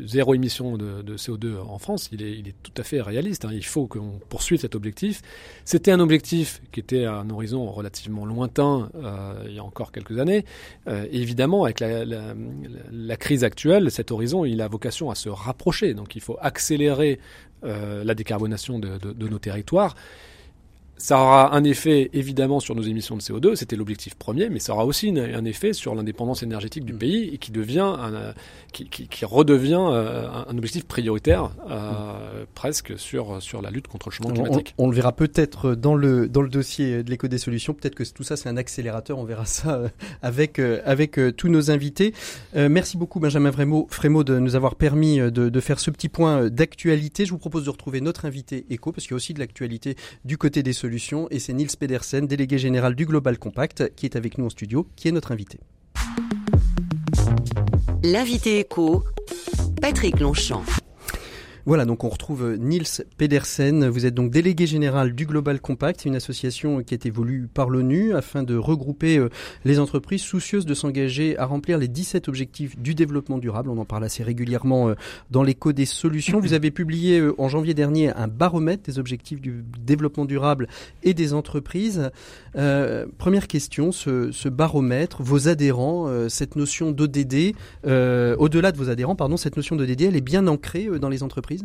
zéro 0.06 0.34
émission 0.34 0.76
de, 0.76 1.16
CO2 1.16 1.58
en 1.58 1.78
France, 1.78 2.08
il 2.12 2.22
est, 2.22 2.54
tout 2.62 2.72
à 2.76 2.82
fait 2.82 3.00
réaliste. 3.00 3.44
Hein. 3.44 3.50
Il 3.52 3.64
faut 3.64 3.86
qu'on 3.86 4.20
poursuive 4.28 4.60
cet 4.60 4.74
objectif. 4.74 5.22
C'était 5.64 5.90
un 5.90 6.00
objectif 6.00 6.62
qui 6.72 6.80
était 6.80 7.04
à 7.04 7.14
un 7.14 7.30
horizon 7.30 7.70
relativement 7.70 8.24
lointain 8.24 8.90
euh, 8.94 9.44
il 9.46 9.54
y 9.54 9.58
a 9.58 9.64
encore 9.64 9.92
quelques 9.92 10.18
années. 10.18 10.44
Euh, 10.86 11.06
évidemment, 11.10 11.64
avec 11.64 11.80
la, 11.80 13.16
crise 13.16 13.44
actuelle, 13.44 13.90
cet 13.90 14.12
horizon, 14.12 14.44
a 14.44 14.68
vocation 14.68 15.10
à 15.10 15.14
se 15.14 15.28
rapprocher. 15.28 15.94
Donc 15.94 16.14
il 16.16 16.22
faut 16.22 16.36
accélérer 16.40 17.18
la 17.62 18.14
décarbonation 18.14 18.78
de 18.78 19.28
nos 19.28 19.38
territoires 19.38 19.96
ça 20.98 21.20
aura 21.20 21.54
un 21.54 21.62
effet 21.64 22.10
évidemment 22.12 22.58
sur 22.58 22.74
nos 22.74 22.82
émissions 22.82 23.16
de 23.16 23.22
CO2, 23.22 23.54
c'était 23.54 23.76
l'objectif 23.76 24.16
premier, 24.16 24.48
mais 24.50 24.58
ça 24.58 24.74
aura 24.74 24.84
aussi 24.84 25.08
un 25.16 25.44
effet 25.44 25.72
sur 25.72 25.94
l'indépendance 25.94 26.42
énergétique 26.42 26.84
du 26.84 26.92
mm. 26.92 26.98
pays 26.98 27.30
et 27.32 27.38
qui 27.38 27.52
devient, 27.52 27.94
un, 27.98 28.34
qui, 28.72 28.88
qui, 28.88 29.06
qui, 29.06 29.24
redevient 29.24 29.78
euh, 29.78 30.28
un 30.28 30.58
objectif 30.58 30.84
prioritaire 30.86 31.52
euh, 31.70 32.42
mm. 32.42 32.46
presque 32.54 32.98
sur 32.98 33.40
sur 33.40 33.62
la 33.62 33.70
lutte 33.70 33.86
contre 33.86 34.08
le 34.08 34.14
changement 34.14 34.34
climatique. 34.34 34.74
On, 34.76 34.88
le 34.90 34.96
verra 34.96 35.12
peut-être 35.12 35.74
dans 35.76 35.94
le 35.94 36.28
dans 36.28 36.42
le 36.42 36.48
dossier 36.48 37.04
de 37.04 37.10
l'éco 37.10 37.28
des 37.28 37.38
solutions. 37.38 37.74
Peut-être 37.74 37.94
que 37.94 38.04
tout 38.04 38.24
ça 38.24 38.36
c'est 38.36 38.48
un 38.48 38.56
accélérateur. 38.56 39.18
On 39.18 39.24
verra 39.24 39.44
ça 39.44 39.76
euh, 39.76 39.88
avec 40.20 40.58
avec 40.58 41.18
tous 41.36 41.48
nos 41.48 41.70
invités. 41.70 42.12
merci 42.54 42.96
beaucoup 42.96 43.20
Benjamin 43.20 43.52
Frémaux 43.52 44.24
de 44.24 44.38
nous 44.38 44.56
avoir 44.56 44.74
permis 44.74 45.18
de, 45.18 45.30
de 45.30 45.60
faire 45.60 45.78
ce 45.78 45.90
petit 45.90 46.08
point 46.08 46.50
d'actualité. 46.50 47.24
Je 47.24 47.30
vous 47.30 47.38
propose 47.38 47.64
de 47.64 47.70
retrouver 47.70 48.00
notre 48.00 48.24
invité 48.24 48.66
éco 48.70 48.90
parce 48.90 49.04
qu'il 49.04 49.12
y 49.12 49.14
a 49.14 49.16
aussi 49.16 49.34
de 49.34 49.38
l'actualité 49.38 49.96
du 50.24 50.36
côté 50.38 50.62
des 50.62 50.72
solutions 50.72 50.87
et 51.30 51.38
c'est 51.38 51.52
Niels 51.52 51.76
Pedersen, 51.78 52.26
délégué 52.26 52.58
général 52.58 52.94
du 52.94 53.06
Global 53.06 53.38
Compact, 53.38 53.92
qui 53.94 54.06
est 54.06 54.16
avec 54.16 54.38
nous 54.38 54.46
en 54.46 54.50
studio, 54.50 54.86
qui 54.96 55.08
est 55.08 55.12
notre 55.12 55.32
invité. 55.32 55.58
L'invité 58.02 58.60
éco, 58.60 59.04
Patrick 59.80 60.20
Longchamp. 60.20 60.62
Voilà, 61.68 61.84
donc 61.84 62.02
on 62.02 62.08
retrouve 62.08 62.44
euh, 62.44 62.56
Niels 62.56 63.04
Pedersen. 63.18 63.88
Vous 63.90 64.06
êtes 64.06 64.14
donc 64.14 64.30
délégué 64.30 64.66
général 64.66 65.14
du 65.14 65.26
Global 65.26 65.60
Compact, 65.60 66.06
une 66.06 66.16
association 66.16 66.82
qui 66.82 66.94
a 66.94 66.96
été 66.96 67.10
voulue 67.10 67.46
par 67.52 67.68
l'ONU 67.68 68.14
afin 68.14 68.42
de 68.42 68.56
regrouper 68.56 69.18
euh, 69.18 69.28
les 69.66 69.78
entreprises 69.78 70.22
soucieuses 70.22 70.64
de 70.64 70.72
s'engager 70.72 71.36
à 71.36 71.44
remplir 71.44 71.76
les 71.76 71.86
17 71.86 72.26
objectifs 72.26 72.78
du 72.78 72.94
développement 72.94 73.36
durable. 73.36 73.68
On 73.68 73.76
en 73.76 73.84
parle 73.84 74.04
assez 74.04 74.22
régulièrement 74.22 74.88
euh, 74.88 74.94
dans 75.30 75.42
l'écho 75.42 75.74
des 75.74 75.84
solutions. 75.84 76.40
Vous 76.40 76.54
avez 76.54 76.70
publié 76.70 77.22
en 77.36 77.50
janvier 77.50 77.74
dernier 77.74 78.14
un 78.14 78.28
baromètre 78.28 78.84
des 78.84 78.98
objectifs 78.98 79.42
du 79.42 79.62
développement 79.78 80.24
durable 80.24 80.68
et 81.02 81.12
des 81.12 81.34
entreprises. 81.34 82.10
première 82.54 83.46
question, 83.46 83.92
ce, 83.92 84.48
baromètre, 84.48 85.22
vos 85.22 85.48
adhérents, 85.48 86.08
cette 86.30 86.56
notion 86.56 86.92
d'ODD, 86.92 87.52
au-delà 87.84 88.72
de 88.72 88.78
vos 88.78 88.88
adhérents, 88.88 89.16
pardon, 89.16 89.36
cette 89.36 89.58
notion 89.58 89.76
d'ODD, 89.76 90.00
elle 90.00 90.16
est 90.16 90.22
bien 90.22 90.46
ancrée 90.46 90.88
dans 90.98 91.10
les 91.10 91.22
entreprises? 91.22 91.57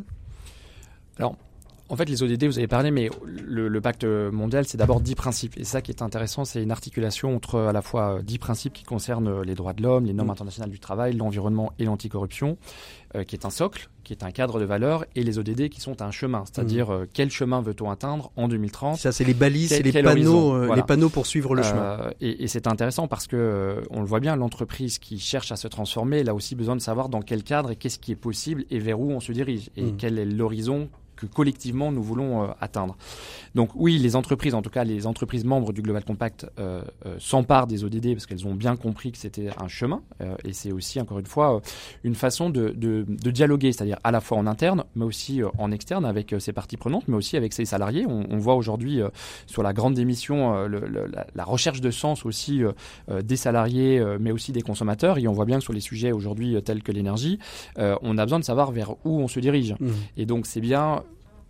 Alors, 1.18 1.36
en 1.94 1.96
fait, 1.96 2.10
les 2.10 2.24
ODD, 2.24 2.46
vous 2.46 2.58
avez 2.58 2.68
parlé, 2.68 2.90
mais 2.90 3.12
le, 3.24 3.80
pacte 3.80 4.04
mondial, 4.04 4.66
c'est 4.66 4.78
d'abord 4.80 5.00
10 5.00 5.14
principes. 5.14 5.58
Et 5.58 5.64
ça 5.64 5.84
qui 5.84 5.92
est 5.92 6.02
intéressant, 6.02 6.44
c'est 6.44 6.64
une 6.64 6.72
articulation 6.72 7.36
entre 7.36 7.60
à 7.60 7.72
la 7.72 7.84
fois 7.84 8.20
10 8.24 8.40
principes 8.40 8.74
qui 8.74 8.84
concernent 8.84 9.44
les 9.44 9.54
droits 9.54 9.74
de 9.74 9.84
l'homme, 9.84 10.06
les 10.06 10.14
normes 10.14 10.30
mm. 10.30 10.32
internationales 10.32 10.72
du 10.72 10.80
travail, 10.80 11.14
l'environnement 11.14 11.72
et 11.78 11.86
l'anticorruption, 11.86 12.58
euh, 13.16 13.24
qui 13.24 13.36
est 13.36 13.46
un 13.46 13.52
socle, 13.52 13.90
qui 14.04 14.12
est 14.12 14.24
un 14.24 14.32
cadre 14.32 14.60
de 14.60 14.66
valeur, 14.66 15.06
et 15.16 15.22
les 15.22 15.38
ODD 15.38 15.70
qui 15.70 15.82
sont 15.82 16.02
un 16.02 16.10
chemin, 16.10 16.46
c'est-à-dire 16.46 16.90
mm. 16.90 16.94
euh, 16.94 17.06
quel 17.14 17.30
chemin 17.30 17.62
veut-on 17.62 17.92
atteindre 17.92 18.32
en 18.38 18.48
2030 18.48 18.98
Ça, 18.98 19.12
c'est 19.12 19.24
les 19.24 19.36
balises, 19.36 19.70
c'est 19.70 19.84
les 19.84 19.92
panneaux, 20.02 20.56
euh, 20.56 20.76
les 20.76 20.82
panneaux 20.82 21.10
pour 21.10 21.28
suivre 21.28 21.54
le 21.54 21.62
chemin. 21.62 22.10
Et, 22.22 22.44
et 22.44 22.48
c'est 22.48 22.66
intéressant 22.66 23.08
parce 23.08 23.28
que 23.28 23.84
on 23.92 24.00
le 24.00 24.08
voit 24.08 24.20
bien, 24.20 24.36
l'entreprise 24.36 24.98
qui 24.98 25.20
cherche 25.20 25.52
à 25.52 25.58
se 25.58 25.68
transformer, 25.68 26.22
elle 26.22 26.30
a 26.30 26.34
aussi 26.34 26.56
besoin 26.56 26.76
de 26.76 26.82
savoir 26.82 27.08
dans 27.08 27.22
quel 27.22 27.44
cadre 27.44 27.70
et 27.70 27.76
qu'est-ce 27.76 28.00
qui 28.00 28.12
est 28.12 28.16
possible 28.16 28.66
et 28.72 28.80
vers 28.80 29.00
où 29.00 29.12
on 29.12 29.20
se 29.20 29.32
dirige 29.32 29.70
et 29.78 29.84
mm. 29.84 29.98
quel 29.98 30.18
est 30.18 30.26
l'horizon 30.26 30.90
que 31.16 31.26
collectivement 31.26 31.92
nous 31.92 32.04
voulons 32.04 32.44
euh, 32.44 32.48
atteindre. 32.62 32.96
Donc 33.56 33.70
oui, 33.76 33.98
les 33.98 34.16
entreprises, 34.16 34.56
en 34.56 34.62
tout 34.62 34.70
cas 34.70 34.84
les 34.84 35.06
entreprises 35.08 35.46
membres 35.46 35.74
du 35.74 35.82
Global 35.82 36.04
Compact, 36.04 36.48
euh, 36.60 36.82
euh, 37.06 37.16
s'emparent 37.20 37.68
des 37.68 37.84
ODD 37.84 38.14
parce 38.14 38.26
qu'elles 38.26 38.48
ont 38.48 38.56
bien 38.56 38.76
compris 38.76 39.12
que 39.12 39.18
c'était 39.18 39.50
un 39.60 39.68
chemin 39.68 40.02
et 40.44 40.54
c'est 40.54 40.72
aussi 40.72 41.00
encore 41.00 41.20
une 41.20 41.26
fois 41.26 41.62
une 42.04 42.16
façon 42.16 42.50
de, 42.50 42.70
de, 42.70 43.06
de 43.08 43.32
dialoguer, 43.32 43.72
c'est-à-dire 43.72 43.98
à 44.04 44.12
la 44.12 44.22
fois 44.22 44.38
en 44.38 44.48
interne, 44.48 44.84
mais 44.96 45.06
aussi 45.06 45.42
en 45.58 45.72
externe 45.72 46.06
avec 46.06 46.36
ses 46.40 46.54
parties 46.54 46.78
prenantes, 46.78 47.08
mais 47.08 47.16
aussi 47.16 47.38
avec 47.38 47.54
ses 47.54 47.66
salariés. 47.66 48.06
On, 48.08 48.26
on 48.30 48.38
voit 48.38 48.56
aujourd'hui 48.56 49.02
sur 49.46 49.64
la 49.64 49.74
grande 49.74 49.94
démission 49.94 50.66
le, 50.66 50.80
la, 50.88 51.26
la, 51.34 51.44
recherche 51.44 51.82
de 51.82 51.92
sens 51.92 52.26
aussi 52.26 52.62
des 53.24 53.36
salariés, 53.36 54.04
mais 54.20 54.32
aussi 54.32 54.52
des 54.52 54.62
consommateurs. 54.62 55.18
Et 55.18 55.28
on 55.28 55.34
voit 55.34 55.46
bien 55.46 55.58
que 55.58 55.64
sur 55.64 55.74
les 55.74 55.82
sujets 55.82 56.12
aujourd'hui 56.12 56.62
tels 56.64 56.84
que 56.84 56.92
l'énergie, 56.92 57.40
on 57.78 58.18
a 58.18 58.24
besoin 58.26 58.40
de 58.40 58.46
savoir 58.46 58.72
vers 58.72 58.96
où 59.06 59.20
on 59.20 59.28
se 59.28 59.40
dirige. 59.40 59.76
Mmh. 59.80 59.90
Et 60.18 60.26
donc 60.26 60.46
c'est 60.46 60.62
bien 60.62 61.04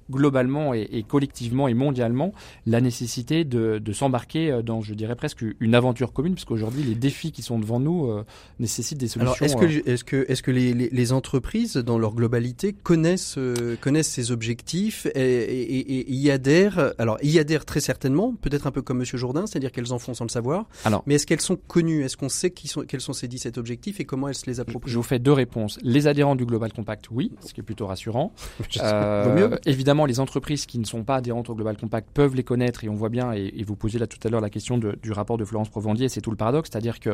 globalement 0.09 0.73
et, 0.73 1.03
collectivement 1.07 1.67
et 1.67 1.73
mondialement 1.73 2.33
la 2.65 2.81
nécessité 2.81 3.43
de, 3.45 3.81
s'embarquer 3.93 4.51
euh, 4.51 4.61
dans, 4.61 4.81
je 4.81 4.93
dirais 4.93 5.15
presque 5.15 5.45
une 5.59 5.75
aventure 5.75 6.13
commune, 6.13 6.33
puisqu'aujourd'hui 6.33 6.83
les 6.83 6.95
défis 6.95 7.31
qui 7.31 7.41
sont 7.41 7.59
devant 7.59 7.79
nous 7.79 8.09
euh, 8.09 8.25
nécessitent 8.59 8.97
des 8.97 9.07
solutions. 9.07 9.45
est-ce 9.45 9.55
que, 9.55 9.65
euh, 9.65 9.81
est-ce 9.85 10.03
que, 10.03 10.25
est-ce 10.27 10.41
que 10.41 10.51
les, 10.51 10.73
les, 10.73 11.13
entreprises, 11.13 11.75
dans 11.75 11.99
leur 11.99 12.15
globalité, 12.15 12.73
connaissent, 12.73 13.37
connaissent 13.81 14.09
ces 14.09 14.31
objectifs 14.31 15.05
et, 15.13 15.19
et, 15.19 16.11
y 16.11 16.31
adhèrent? 16.31 16.93
Alors, 16.97 17.17
y 17.21 17.37
adhèrent 17.39 17.65
très 17.65 17.81
certainement, 17.81 18.33
peut-être 18.41 18.67
un 18.67 18.71
peu 18.71 18.81
comme 18.81 18.97
Monsieur 18.97 19.17
Jourdain, 19.17 19.45
c'est-à-dire 19.45 19.71
qu'elles 19.71 19.93
en 19.93 19.99
font 19.99 20.13
sans 20.13 20.25
le 20.25 20.29
savoir. 20.29 20.67
Alors, 20.85 21.03
mais 21.05 21.15
est-ce 21.15 21.27
qu'elles 21.27 21.41
sont 21.41 21.55
connues? 21.55 22.03
Est-ce 22.03 22.17
qu'on 22.17 22.29
sait 22.29 22.51
qui 22.51 22.67
sont, 22.67 22.81
quels 22.81 23.01
sont 23.01 23.13
ces 23.13 23.27
17 23.27 23.57
objectifs 23.57 23.99
et 23.99 24.05
comment 24.05 24.27
elles 24.27 24.35
se 24.35 24.47
les 24.47 24.59
approprient? 24.59 24.91
Je 24.91 24.97
vous 24.97 25.03
fais 25.03 25.19
deux 25.19 25.31
réponses. 25.31 25.77
Les 25.83 26.07
adhérents 26.07 26.35
du 26.35 26.45
Global 26.45 26.73
Compact, 26.73 27.07
oui, 27.11 27.31
ce 27.45 27.53
qui 27.53 27.59
est 27.59 27.63
plutôt 27.63 27.87
rassurant. 27.87 28.33
mieux. 29.35 29.59
Évidemment, 29.65 29.92
les 30.05 30.19
entreprises 30.19 30.65
qui 30.65 30.79
ne 30.79 30.85
sont 30.85 31.03
pas 31.03 31.17
adhérentes 31.17 31.49
au 31.49 31.55
Global 31.55 31.77
Compact 31.77 32.09
peuvent 32.13 32.35
les 32.35 32.43
connaître 32.43 32.83
et 32.83 32.89
on 32.89 32.95
voit 32.95 33.09
bien, 33.09 33.31
et, 33.33 33.63
vous 33.63 33.75
posiez 33.75 33.99
là 33.99 34.07
tout 34.07 34.17
à 34.23 34.29
l'heure 34.29 34.41
la 34.41 34.49
question 34.49 34.77
du 34.77 35.11
rapport 35.11 35.37
de 35.37 35.45
Florence 35.45 35.69
Provandier, 35.69 36.09
c'est 36.09 36.21
tout 36.21 36.31
le 36.31 36.35
paradoxe, 36.35 36.69
c'est-à-dire 36.71 36.99
que 36.99 37.11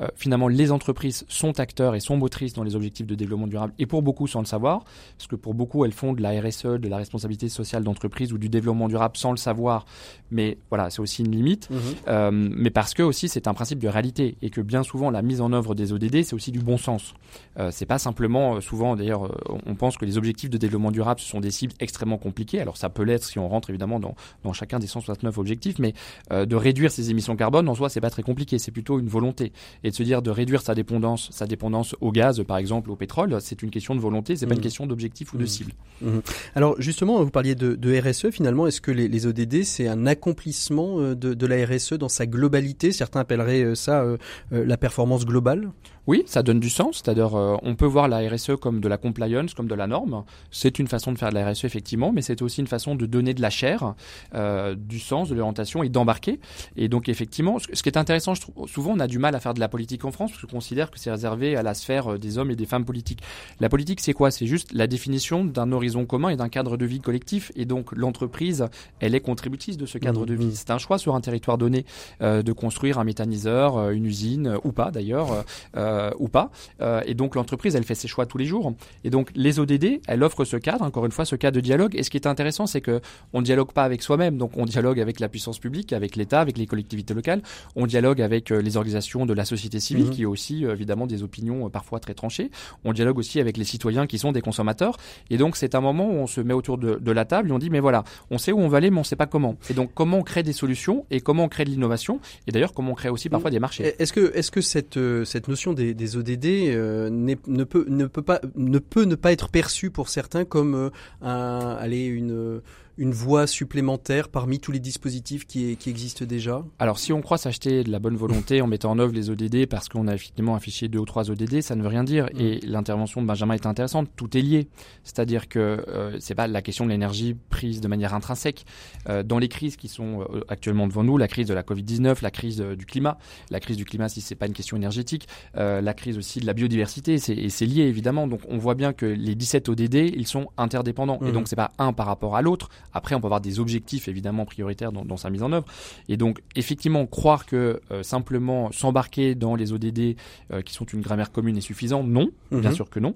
euh, 0.00 0.08
finalement 0.16 0.48
les 0.48 0.72
entreprises 0.72 1.24
sont 1.28 1.60
acteurs 1.60 1.94
et 1.94 2.00
sont 2.00 2.16
motrices 2.16 2.54
dans 2.54 2.64
les 2.64 2.74
objectifs 2.74 3.06
de 3.06 3.14
développement 3.14 3.46
durable 3.46 3.72
et 3.78 3.86
pour 3.86 4.02
beaucoup 4.02 4.26
sans 4.26 4.40
le 4.40 4.46
savoir, 4.46 4.84
parce 5.16 5.28
que 5.28 5.36
pour 5.36 5.54
beaucoup 5.54 5.84
elles 5.84 5.92
font 5.92 6.12
de 6.12 6.22
la 6.22 6.40
RSE, 6.40 6.64
de 6.64 6.88
la 6.88 6.96
responsabilité 6.96 7.48
sociale 7.48 7.84
d'entreprise 7.84 8.32
ou 8.32 8.38
du 8.38 8.48
développement 8.48 8.88
durable 8.88 9.16
sans 9.16 9.30
le 9.30 9.36
savoir, 9.36 9.84
mais 10.30 10.58
voilà, 10.70 10.90
c'est 10.90 11.00
aussi 11.00 11.22
une 11.22 11.32
limite, 11.32 11.70
mmh 11.70 11.76
euh, 12.08 12.30
mais 12.32 12.70
parce 12.70 12.94
que 12.94 13.02
aussi 13.02 13.28
c'est 13.28 13.46
un 13.46 13.54
principe 13.54 13.78
de 13.78 13.88
réalité 13.88 14.36
et 14.42 14.50
que 14.50 14.60
bien 14.60 14.82
souvent 14.82 15.10
la 15.10 15.22
mise 15.22 15.40
en 15.40 15.52
œuvre 15.52 15.74
des 15.74 15.92
ODD 15.92 16.22
c'est 16.24 16.34
aussi 16.34 16.50
du 16.50 16.60
bon 16.60 16.78
sens. 16.78 17.14
Euh, 17.58 17.70
c'est 17.70 17.86
pas 17.86 17.98
simplement, 17.98 18.60
souvent 18.60 18.96
d'ailleurs, 18.96 19.38
on 19.66 19.74
pense 19.74 19.96
que 19.96 20.04
les 20.04 20.18
objectifs 20.18 20.50
de 20.50 20.58
développement 20.58 20.90
durable 20.90 21.20
ce 21.20 21.28
sont 21.28 21.40
des 21.40 21.50
cibles 21.50 21.74
extrêmement 21.80 22.18
compliquées 22.22 22.60
alors 22.60 22.76
ça 22.76 22.88
peut 22.88 23.02
l'être 23.02 23.24
si 23.24 23.38
on 23.38 23.48
rentre 23.48 23.70
évidemment 23.70 24.00
dans, 24.00 24.14
dans 24.44 24.52
chacun 24.52 24.78
des 24.78 24.86
169 24.86 25.38
objectifs, 25.38 25.78
mais 25.78 25.94
euh, 26.32 26.46
de 26.46 26.56
réduire 26.56 26.90
ses 26.90 27.10
émissions 27.10 27.36
carbone 27.36 27.68
en 27.68 27.74
soi, 27.74 27.88
c'est 27.88 28.00
pas 28.00 28.10
très 28.10 28.22
compliqué, 28.22 28.58
c'est 28.58 28.70
plutôt 28.70 28.98
une 28.98 29.08
volonté. 29.08 29.52
Et 29.84 29.90
de 29.90 29.94
se 29.94 30.02
dire 30.02 30.22
de 30.22 30.30
réduire 30.30 30.62
sa 30.62 30.74
dépendance, 30.74 31.28
sa 31.32 31.46
dépendance 31.46 31.96
au 32.00 32.12
gaz, 32.12 32.42
par 32.44 32.58
exemple, 32.58 32.90
au 32.90 32.96
pétrole, 32.96 33.38
c'est 33.40 33.62
une 33.62 33.70
question 33.70 33.94
de 33.94 34.00
volonté, 34.00 34.36
c'est 34.36 34.46
pas 34.46 34.54
une 34.54 34.60
mmh. 34.60 34.62
question 34.62 34.86
d'objectif 34.86 35.32
ou 35.34 35.38
de 35.38 35.44
mmh. 35.44 35.46
cible. 35.46 35.72
Mmh. 36.00 36.18
Alors 36.54 36.76
justement, 36.78 37.22
vous 37.22 37.30
parliez 37.30 37.54
de, 37.54 37.74
de 37.74 38.00
RSE, 38.00 38.30
finalement, 38.30 38.66
est-ce 38.66 38.80
que 38.80 38.90
les, 38.90 39.08
les 39.08 39.26
ODD, 39.26 39.64
c'est 39.64 39.88
un 39.88 40.06
accomplissement 40.06 41.00
euh, 41.00 41.14
de, 41.14 41.34
de, 41.34 41.46
la 41.46 41.66
RSE 41.66 41.94
dans 41.94 42.08
sa 42.08 42.26
globalité? 42.26 42.92
Certains 42.92 43.20
appelleraient 43.20 43.62
euh, 43.62 43.74
ça 43.74 44.04
la 44.50 44.76
performance 44.76 45.24
globale? 45.24 45.70
Oui, 46.08 46.24
ça 46.26 46.42
donne 46.42 46.58
du 46.58 46.68
sens. 46.68 47.00
C'est-à-dire, 47.02 47.36
euh, 47.36 47.56
on 47.62 47.76
peut 47.76 47.86
voir 47.86 48.08
la 48.08 48.28
RSE 48.28 48.56
comme 48.60 48.80
de 48.80 48.88
la 48.88 48.96
compliance, 48.96 49.54
comme 49.54 49.68
de 49.68 49.74
la 49.74 49.86
norme. 49.86 50.24
C'est 50.50 50.78
une 50.78 50.88
façon 50.88 51.12
de 51.12 51.18
faire 51.18 51.30
de 51.30 51.34
la 51.34 51.48
RSE, 51.48 51.64
effectivement, 51.64 52.10
mais 52.12 52.22
c'est 52.22 52.42
aussi 52.42 52.60
une 52.60 52.66
façon 52.66 52.96
de 52.96 53.06
donner 53.06 53.34
de 53.34 53.42
la 53.42 53.50
chair, 53.50 53.94
euh, 54.34 54.74
du 54.74 54.98
sens, 54.98 55.28
de 55.28 55.34
l'orientation 55.34 55.82
et 55.82 55.88
d'embarquer. 55.88 56.40
Et 56.76 56.88
donc, 56.88 57.08
effectivement, 57.08 57.58
ce, 57.58 57.82
qui 57.82 57.88
est 57.88 57.96
intéressant, 57.96 58.34
je 58.34 58.40
trouve, 58.40 58.68
souvent, 58.68 58.92
on 58.96 59.00
a 59.00 59.06
du 59.06 59.18
mal 59.18 59.34
à 59.36 59.40
faire 59.40 59.54
de 59.54 59.60
la 59.60 59.68
politique 59.68 60.04
en 60.04 60.10
France 60.10 60.32
parce 60.32 60.42
qu'on 60.42 60.56
considère 60.56 60.90
que 60.90 60.98
c'est 60.98 61.10
réservé 61.10 61.56
à 61.56 61.62
la 61.62 61.74
sphère 61.74 62.14
euh, 62.14 62.18
des 62.18 62.36
hommes 62.36 62.50
et 62.50 62.56
des 62.56 62.66
femmes 62.66 62.84
politiques. 62.84 63.22
La 63.60 63.68
politique, 63.68 64.00
c'est 64.00 64.12
quoi? 64.12 64.32
C'est 64.32 64.46
juste 64.46 64.72
la 64.72 64.88
définition 64.88 65.44
d'un 65.44 65.70
horizon 65.70 66.04
commun 66.04 66.30
et 66.30 66.36
d'un 66.36 66.48
cadre 66.48 66.76
de 66.76 66.84
vie 66.84 67.00
collectif. 67.00 67.52
Et 67.54 67.64
donc, 67.64 67.92
l'entreprise, 67.92 68.66
elle 68.98 69.14
est 69.14 69.20
contributrice 69.20 69.76
de 69.76 69.86
ce 69.86 69.98
cadre 69.98 70.22
mmh, 70.22 70.26
de 70.26 70.34
vie. 70.34 70.46
Mmh. 70.46 70.54
C'est 70.54 70.70
un 70.70 70.78
choix 70.78 70.98
sur 70.98 71.14
un 71.14 71.20
territoire 71.20 71.58
donné 71.58 71.86
euh, 72.22 72.42
de 72.42 72.52
construire 72.52 72.98
un 72.98 73.04
méthaniseur, 73.04 73.90
une 73.90 74.06
usine, 74.06 74.58
ou 74.64 74.72
pas 74.72 74.90
d'ailleurs. 74.90 75.44
Euh, 75.92 76.10
ou 76.18 76.28
pas. 76.28 76.50
Euh, 76.80 77.02
et 77.06 77.14
donc 77.14 77.34
l'entreprise, 77.34 77.76
elle 77.76 77.84
fait 77.84 77.94
ses 77.94 78.08
choix 78.08 78.24
tous 78.24 78.38
les 78.38 78.46
jours. 78.46 78.74
Et 79.04 79.10
donc 79.10 79.30
les 79.34 79.58
ODD, 79.58 80.00
elle 80.06 80.22
offre 80.22 80.44
ce 80.44 80.56
cadre, 80.56 80.84
encore 80.84 81.04
une 81.04 81.12
fois, 81.12 81.24
ce 81.24 81.36
cadre 81.36 81.56
de 81.56 81.60
dialogue. 81.60 81.94
Et 81.94 82.02
ce 82.02 82.10
qui 82.10 82.16
est 82.16 82.26
intéressant, 82.26 82.66
c'est 82.66 82.80
que 82.80 83.00
on 83.32 83.42
dialogue 83.42 83.72
pas 83.72 83.84
avec 83.84 84.02
soi-même. 84.02 84.38
Donc 84.38 84.56
on 84.56 84.64
dialogue 84.64 85.00
avec 85.00 85.20
la 85.20 85.28
puissance 85.28 85.58
publique, 85.58 85.92
avec 85.92 86.16
l'État, 86.16 86.40
avec 86.40 86.56
les 86.56 86.66
collectivités 86.66 87.12
locales. 87.14 87.42
On 87.76 87.86
dialogue 87.86 88.22
avec 88.22 88.50
euh, 88.50 88.62
les 88.62 88.76
organisations 88.76 89.26
de 89.26 89.34
la 89.34 89.44
société 89.44 89.80
civile, 89.80 90.06
mhm. 90.06 90.10
qui 90.12 90.26
ont 90.26 90.30
aussi 90.30 90.64
évidemment 90.64 91.06
des 91.06 91.22
opinions 91.22 91.68
parfois 91.68 92.00
très 92.00 92.14
tranchées. 92.14 92.50
On 92.84 92.92
dialogue 92.92 93.18
aussi 93.18 93.38
avec 93.40 93.58
les 93.58 93.64
citoyens 93.64 94.06
qui 94.06 94.18
sont 94.18 94.32
des 94.32 94.40
consommateurs. 94.40 94.96
Et 95.30 95.36
donc 95.36 95.56
c'est 95.56 95.74
un 95.74 95.80
moment 95.80 96.08
où 96.08 96.14
on 96.14 96.26
se 96.26 96.40
met 96.40 96.54
autour 96.54 96.78
de, 96.78 96.98
de, 97.00 97.12
la 97.12 97.24
table 97.24 97.50
et 97.50 97.52
on 97.52 97.58
dit 97.58 97.70
mais 97.70 97.80
voilà, 97.80 98.04
on 98.30 98.38
sait 98.38 98.52
où 98.52 98.60
on 98.60 98.68
va 98.68 98.78
aller, 98.78 98.90
mais 98.90 99.00
on 99.00 99.04
sait 99.04 99.16
pas 99.16 99.26
comment. 99.26 99.56
Et 99.68 99.74
donc 99.74 99.90
comment 99.94 100.18
on 100.18 100.22
crée 100.22 100.42
des 100.42 100.54
solutions 100.54 101.04
et 101.10 101.20
comment 101.20 101.44
on 101.44 101.48
crée 101.48 101.64
de 101.64 101.70
l'innovation. 101.70 102.20
Et 102.46 102.52
d'ailleurs 102.52 102.72
comment 102.72 102.92
on 102.92 102.94
crée 102.94 103.10
aussi 103.10 103.28
parfois 103.28 103.50
des 103.50 103.60
marchés. 103.60 103.94
Est-ce 103.98 104.12
que 104.12 104.32
est-ce 104.34 104.50
que 104.50 104.62
cette 104.62 104.98
cette 105.24 105.48
notion 105.48 105.74
des 105.74 105.81
des, 105.94 106.16
ODD 106.16 106.46
euh, 106.46 107.10
ne, 107.10 107.64
peut, 107.64 107.84
ne, 107.88 108.06
peut 108.06 108.22
pas, 108.22 108.40
ne 108.54 108.78
peut 108.78 109.04
ne 109.04 109.14
pas 109.14 109.32
être 109.32 109.48
perçu 109.48 109.90
pour 109.90 110.08
certains 110.08 110.44
comme 110.44 110.74
euh, 110.74 110.90
un, 111.20 111.76
allez, 111.78 112.04
une, 112.04 112.60
une 112.98 113.12
voie 113.12 113.46
supplémentaire 113.46 114.28
parmi 114.28 114.60
tous 114.60 114.72
les 114.72 114.78
dispositifs 114.80 115.46
qui, 115.46 115.76
qui 115.76 115.90
existent 115.90 116.24
déjà 116.24 116.64
Alors 116.78 116.98
si 116.98 117.12
on 117.12 117.20
croit 117.22 117.38
s'acheter 117.38 117.84
de 117.84 117.90
la 117.90 117.98
bonne 117.98 118.16
volonté 118.16 118.60
en 118.60 118.66
mettant 118.66 118.90
en 118.90 118.98
œuvre 118.98 119.12
les 119.14 119.30
ODD 119.30 119.66
parce 119.66 119.88
qu'on 119.88 120.06
a 120.08 120.14
effectivement 120.14 120.54
affiché 120.54 120.88
deux 120.88 120.98
ou 120.98 121.04
trois 121.04 121.30
ODD, 121.30 121.62
ça 121.62 121.74
ne 121.74 121.82
veut 121.82 121.88
rien 121.88 122.04
dire. 122.04 122.28
Et 122.38 122.60
l'intervention 122.60 123.22
de 123.22 123.26
Benjamin 123.26 123.54
est 123.54 123.66
intéressante. 123.66 124.08
Tout 124.16 124.36
est 124.36 124.42
lié. 124.42 124.68
C'est-à-dire 125.04 125.48
que 125.48 125.58
euh, 125.88 126.16
c'est 126.20 126.34
pas 126.34 126.46
la 126.46 126.62
question 126.62 126.84
de 126.84 126.90
l'énergie 126.90 127.34
prise 127.50 127.80
de 127.80 127.88
manière 127.88 128.14
intrinsèque. 128.14 128.64
Euh, 129.08 129.22
dans 129.22 129.38
les 129.38 129.48
crises 129.48 129.76
qui 129.76 129.88
sont 129.88 130.20
euh, 130.22 130.42
actuellement 130.48 130.86
devant 130.86 131.04
nous, 131.04 131.16
la 131.18 131.28
crise 131.28 131.46
de 131.46 131.54
la 131.54 131.62
Covid-19, 131.62 132.22
la 132.22 132.30
crise 132.30 132.60
euh, 132.60 132.76
du 132.76 132.86
climat, 132.86 133.18
la 133.50 133.60
crise 133.60 133.76
du 133.76 133.84
climat 133.84 134.08
si 134.08 134.20
c'est 134.20 134.34
pas 134.34 134.46
une 134.46 134.52
question 134.52 134.76
énergétique, 134.76 135.28
euh, 135.56 135.80
la 135.80 135.94
crise 135.94 136.18
aussi 136.18 136.40
de 136.40 136.46
la 136.46 136.52
biodiversité, 136.52 137.18
c'est, 137.18 137.34
et 137.34 137.48
c'est 137.48 137.66
lié 137.66 137.82
évidemment. 137.82 138.26
Donc 138.26 138.40
on 138.48 138.58
voit 138.58 138.74
bien 138.74 138.92
que 138.92 139.06
les 139.06 139.34
17 139.34 139.68
ODD, 139.68 139.94
ils 139.94 140.26
sont 140.26 140.48
interdépendants. 140.56 141.18
Et 141.22 141.26
Mhm. 141.26 141.32
donc 141.32 141.48
c'est 141.48 141.56
pas 141.56 141.72
un 141.78 141.92
par 141.92 142.06
rapport 142.06 142.36
à 142.36 142.42
l'autre. 142.42 142.68
Après, 142.92 143.14
on 143.14 143.20
peut 143.20 143.26
avoir 143.26 143.40
des 143.40 143.60
objectifs 143.60 144.08
évidemment 144.08 144.44
prioritaires 144.44 144.92
dans, 144.92 145.04
dans 145.04 145.16
sa 145.16 145.30
mise 145.30 145.42
en 145.42 145.52
œuvre. 145.52 145.66
Et 146.08 146.16
donc 146.16 146.40
effectivement, 146.56 147.06
croire 147.06 147.46
que 147.46 147.80
euh, 147.90 148.02
simplement 148.02 148.70
s'embarquer 148.72 149.34
dans 149.34 149.54
les 149.54 149.72
ODD 149.72 150.16
euh, 150.52 150.62
qui 150.62 150.74
sont 150.74 150.84
une 150.84 151.00
grammaire 151.00 151.32
commune 151.32 151.56
est 151.56 151.60
suffisant, 151.62 152.02
non, 152.04 152.30
bien 152.50 152.70
Mhm. 152.70 152.74
sûr 152.76 152.90
que 152.90 153.00
non. 153.00 153.14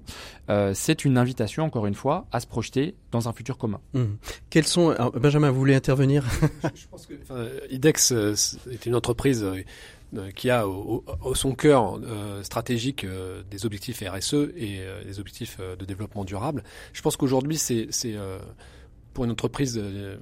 Euh, 0.49 0.71
c'est 0.73 1.05
une 1.05 1.17
invitation, 1.17 1.63
encore 1.65 1.85
une 1.85 1.93
fois, 1.95 2.25
à 2.31 2.39
se 2.39 2.47
projeter 2.47 2.95
dans 3.11 3.27
un 3.29 3.33
futur 3.33 3.57
commun. 3.57 3.79
Mhm. 3.93 4.17
Quels 4.49 4.67
sont 4.67 4.89
alors, 4.89 5.11
Benjamin, 5.11 5.51
vous 5.51 5.59
voulez 5.59 5.75
intervenir? 5.75 6.23
Je 6.75 6.87
pense 6.89 7.05
que 7.05 7.13
enfin, 7.21 7.45
IDEX 7.69 8.11
est 8.11 8.85
une 8.85 8.95
entreprise 8.95 9.45
qui 10.35 10.49
a 10.49 10.67
au, 10.67 11.03
au- 11.05 11.29
au 11.29 11.35
son 11.35 11.53
cœur 11.53 11.99
euh, 12.01 12.41
stratégique 12.41 13.03
euh, 13.03 13.43
des 13.51 13.65
objectifs 13.65 14.01
RSE 14.01 14.33
et 14.55 14.77
euh, 14.79 15.03
des 15.03 15.19
objectifs 15.19 15.57
euh, 15.59 15.75
de 15.75 15.83
développement 15.83 16.23
durable. 16.23 16.63
Je 16.93 17.01
pense 17.01 17.17
qu'aujourd'hui, 17.17 17.57
c'est 17.57 17.87
c'est, 17.89 18.15
euh, 18.15 18.39
pour 19.17 19.25
une 19.25 19.31
entreprise, 19.31 19.79
euh, 19.81 20.15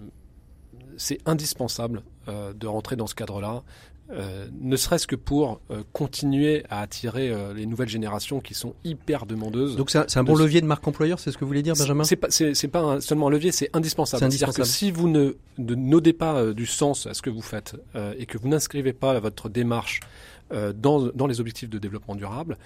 c'est 0.95 1.17
indispensable 1.25 2.01
euh, 2.29 2.53
de 2.53 2.65
rentrer 2.65 2.95
dans 2.95 3.07
ce 3.07 3.15
cadre-là. 3.15 3.61
euh, 4.09 4.47
ne 4.61 4.77
serait-ce 4.77 5.05
que 5.05 5.17
pour 5.17 5.59
euh, 5.69 5.83
continuer 5.91 6.63
à 6.69 6.79
attirer 6.79 7.29
euh, 7.29 7.53
les 7.53 7.65
nouvelles 7.65 7.89
générations 7.89 8.39
qui 8.39 8.53
sont 8.53 8.73
hyper 8.85 9.25
demandeuses. 9.25 9.75
Donc 9.75 9.89
c'est 9.89 10.15
un, 10.17 10.23
bon 10.23 10.35
De- 10.35 10.43
levier 10.43 10.61
de 10.61 10.65
marque 10.65 10.87
employeur, 10.87 11.19
c'est 11.19 11.31
ce 11.33 11.37
que 11.37 11.43
vous 11.43 11.49
voulez 11.49 11.61
dire, 11.63 11.73
Benjamin? 11.75 12.05
C'est 12.05 12.15
pas, 12.15 12.29
pas 12.71 12.79
un- 12.79 13.01
seulement 13.01 13.27
un 13.27 13.31
levier, 13.31 13.51
c'est 13.51 13.69
indispensable. 13.73 14.19
C'est-à-dire 14.21 14.53
que 14.53 14.61
indispensable. 14.61 14.77
si 14.77 14.91
vous 14.91 15.09
ne, 15.09 15.33
n'odez 15.57 16.13
pas 16.13 16.53
du 16.53 16.65
sens 16.67 17.05
à 17.05 17.13
ce 17.13 17.21
que 17.21 17.29
vous 17.29 17.41
faites 17.41 17.75
et 18.17 18.25
que 18.25 18.37
vous 18.37 18.47
n'inscrivez 18.47 18.93
pas 18.93 19.19
votre 19.19 19.49
démarche 19.49 19.99
dans, 20.75 21.07
dans 21.19 21.27
les 21.27 21.39
objectifs 21.41 21.69
de 21.69 21.79
développement 21.79 22.15
durable, 22.15 22.57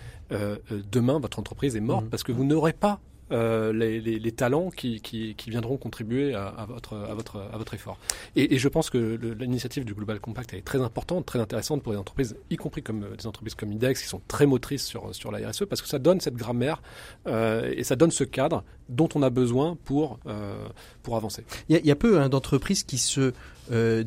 demain 0.91 1.19
votre 1.19 1.39
entreprise 1.39 1.75
est 1.75 1.81
morte 1.81 2.03
Mhm. 2.03 2.09
parce 2.11 2.21
que 2.23 2.31
vous 2.33 2.43
n'aurez 2.43 2.73
pas 2.73 2.99
euh, 3.31 3.73
les, 3.73 4.31
talents 4.31 4.69
qui, 4.69 5.01
qui, 5.01 5.35
viendront 5.49 5.77
contribuer 5.77 6.33
à, 6.33 6.65
votre, 6.67 6.95
à, 6.95 7.13
votre, 7.13 7.37
à 7.53 7.57
votre 7.57 7.73
effort. 7.73 7.97
Et, 8.35 8.57
je 8.57 8.67
pense 8.67 8.89
que 8.89 9.19
l'initiative 9.39 9.85
du 9.85 9.93
Global 9.93 10.19
Compact 10.19 10.53
est 10.53 10.61
très 10.61 10.81
importante, 10.81 11.25
très 11.25 11.39
intéressante 11.39 11.83
pour 11.83 11.93
les 11.93 11.97
entreprises, 11.97 12.35
y 12.49 12.55
compris 12.55 12.83
comme 12.83 13.03
euh, 13.03 13.15
des 13.15 13.27
entreprises 13.27 13.55
comme 13.55 13.71
IDEX 13.71 14.01
qui 14.01 14.07
sont 14.07 14.21
très 14.27 14.45
motrices 14.45 14.85
sur, 14.85 15.13
sur 15.15 15.31
la 15.31 15.49
RSE, 15.49 15.65
parce 15.65 15.81
que 15.81 15.87
ça 15.87 15.99
donne 15.99 16.19
cette 16.21 16.35
grammaire 16.35 16.81
euh, 17.27 17.73
et 17.75 17.83
ça 17.83 17.95
donne 17.95 18.11
ce 18.11 18.23
cadre 18.23 18.63
dont 18.89 19.09
on 19.15 19.21
a 19.21 19.29
besoin 19.29 19.77
pour, 19.85 20.19
euh, 20.27 20.67
pour 21.03 21.15
avancer. 21.15 21.43
Il 21.69 21.77
y, 21.77 21.87
y 21.87 21.91
a 21.91 21.95
peu 21.95 22.19
hein, 22.19 22.29
d'entreprises 22.29 22.83
qui 22.83 22.97
se 22.97 23.33
euh, 23.71 24.03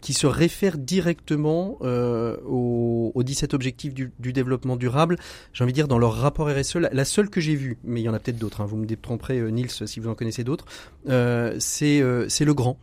qui 0.00 0.12
se 0.12 0.26
réfèrent 0.28 0.78
directement 0.78 1.76
euh, 1.82 2.36
aux, 2.46 3.10
aux 3.14 3.22
17 3.24 3.52
objectifs 3.54 3.94
du, 3.94 4.12
du 4.20 4.32
développement 4.32 4.76
durable. 4.76 5.18
J'ai 5.52 5.64
envie 5.64 5.72
de 5.72 5.76
dire 5.76 5.88
dans 5.88 5.98
leur 5.98 6.14
rapport 6.14 6.48
RSE, 6.48 6.76
la, 6.76 7.04
seule 7.04 7.28
que 7.28 7.40
j'ai 7.40 7.56
vue, 7.56 7.78
mais 7.82 8.00
il 8.00 8.04
y 8.04 8.08
en 8.08 8.14
a 8.14 8.20
peut-être 8.20 8.38
d'autres. 8.38 8.60
hein, 8.60 8.66
vous 8.66 8.76
me 8.76 8.86
détromperez, 8.86 9.38
euh, 9.38 9.48
Nils, 9.48 9.70
si 9.70 9.98
vous 9.98 10.08
en 10.08 10.14
connaissez 10.14 10.44
d'autres. 10.44 10.66
euh, 11.08 11.58
euh, 11.82 12.26
c'est 12.28 12.44
le 12.44 12.54
grand 12.54 12.78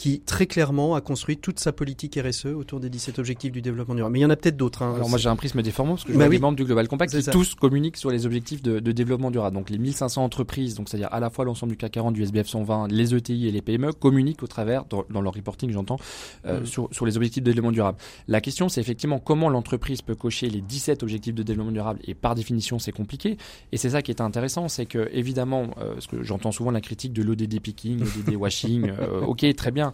qui 0.00 0.20
très 0.20 0.46
clairement 0.46 0.94
a 0.94 1.02
construit 1.02 1.36
toute 1.36 1.60
sa 1.60 1.72
politique 1.72 2.18
RSE 2.18 2.46
autour 2.46 2.80
des 2.80 2.88
17 2.88 3.18
objectifs 3.18 3.52
du 3.52 3.60
développement 3.60 3.94
durable. 3.94 4.14
Mais 4.14 4.20
il 4.20 4.22
y 4.22 4.24
en 4.24 4.30
a 4.30 4.36
peut-être 4.36 4.56
d'autres. 4.56 4.80
hein. 4.82 4.94
Alors 4.94 5.10
moi 5.10 5.18
j'ai 5.18 5.28
un 5.28 5.36
prisme 5.36 5.60
déformant 5.60 5.92
parce 5.92 6.04
que 6.04 6.12
je 6.14 6.16
Bah 6.18 6.24
vois 6.24 6.30
oui. 6.30 6.36
des 6.36 6.40
membres 6.40 6.56
du 6.56 6.64
Global 6.64 6.88
Compact 6.88 7.14
qui 7.14 7.22
ça. 7.22 7.30
tous 7.30 7.54
communiquent 7.54 7.98
sur 7.98 8.10
les 8.10 8.24
objectifs 8.24 8.62
de, 8.62 8.80
de 8.80 8.92
développement 8.92 9.30
durable. 9.30 9.54
Donc 9.56 9.68
les 9.68 9.76
1500 9.76 10.24
entreprises, 10.24 10.74
donc 10.74 10.88
c'est-à-dire 10.88 11.10
à 11.12 11.20
la 11.20 11.28
fois 11.28 11.44
l'ensemble 11.44 11.72
du 11.72 11.76
CAC 11.76 11.92
40, 11.92 12.14
du 12.14 12.22
SBF 12.22 12.46
120, 12.48 12.88
les 12.90 13.14
ETI 13.14 13.48
et 13.48 13.50
les 13.52 13.60
PME 13.60 13.92
communiquent 13.92 14.42
au 14.42 14.46
travers, 14.46 14.86
dans, 14.86 15.04
dans 15.10 15.20
leur 15.20 15.34
reporting 15.34 15.70
j'entends, 15.70 15.98
euh, 16.46 16.60
Mhm. 16.60 16.66
sur, 16.66 16.88
sur 16.92 17.04
les 17.04 17.18
objectifs 17.18 17.42
de 17.42 17.50
développement 17.50 17.70
durable. 17.72 17.98
La 18.26 18.40
question 18.40 18.70
c'est 18.70 18.80
effectivement 18.80 19.18
comment 19.18 19.50
l'entreprise 19.50 20.00
peut 20.00 20.14
cocher 20.14 20.48
les 20.48 20.62
17 20.62 21.02
objectifs 21.02 21.34
de 21.34 21.42
développement 21.42 21.72
durable 21.72 22.00
et 22.04 22.14
par 22.14 22.34
définition 22.34 22.78
c'est 22.78 22.92
compliqué. 22.92 23.36
Et 23.72 23.76
c'est 23.76 23.90
ça 23.90 24.00
qui 24.00 24.10
est 24.12 24.22
intéressant, 24.22 24.68
c'est 24.68 24.86
que 24.86 25.10
évidemment, 25.12 25.64
euh, 25.78 25.92
parce 25.92 26.06
que 26.06 26.22
j'entends 26.22 26.52
souvent 26.52 26.70
la 26.70 26.80
critique 26.80 27.12
de 27.12 27.22
l'ODD 27.22 27.60
picking, 27.60 27.98
l'ODD 28.00 28.34
washing, 28.36 28.88
euh, 28.98 29.20
ok 29.26 29.44
très 29.56 29.70
bien. 29.72 29.89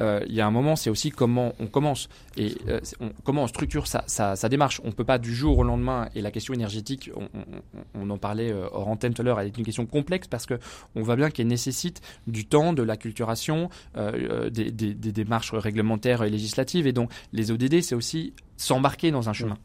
Euh, 0.00 0.20
Il 0.26 0.34
y 0.34 0.40
a 0.40 0.46
un 0.46 0.50
moment 0.50 0.76
c'est 0.76 0.90
aussi 0.90 1.10
comment 1.10 1.52
on 1.58 1.66
commence 1.66 2.08
et 2.36 2.54
euh, 2.68 2.80
comment 3.24 3.44
on 3.44 3.46
structure 3.46 3.86
sa, 3.86 4.48
démarche. 4.48 4.80
On 4.84 4.92
peut 4.92 5.04
pas 5.04 5.18
du 5.18 5.34
jour 5.34 5.58
au 5.58 5.62
lendemain. 5.62 6.08
Et 6.14 6.22
la 6.22 6.30
question 6.30 6.54
énergétique, 6.54 7.10
on, 7.94 8.10
en 8.10 8.18
parlait 8.18 8.52
euh, 8.52 8.68
hors 8.72 8.88
antenne 8.88 9.14
tout 9.14 9.22
à 9.22 9.24
l'heure, 9.24 9.40
elle 9.40 9.46
est 9.46 9.58
une 9.58 9.64
question 9.64 9.86
complexe 9.86 10.26
parce 10.26 10.46
que 10.46 10.58
on 10.94 11.02
voit 11.02 11.16
bien 11.16 11.30
qu'elle 11.30 11.46
nécessite 11.46 12.00
du 12.26 12.46
temps, 12.46 12.72
de 12.72 12.82
l'acculturation, 12.82 13.68
des, 13.96 14.70
des 14.70 15.12
démarches 15.12 15.52
réglementaires 15.52 16.22
et 16.22 16.30
législatives. 16.30 16.86
Et 16.86 16.92
donc 16.92 17.10
les 17.32 17.50
ODD, 17.50 17.82
c'est 17.82 17.94
aussi 17.94 18.32
s'embarquer 18.56 19.10
dans 19.10 19.28
un 19.28 19.32
chemin. 19.32 19.56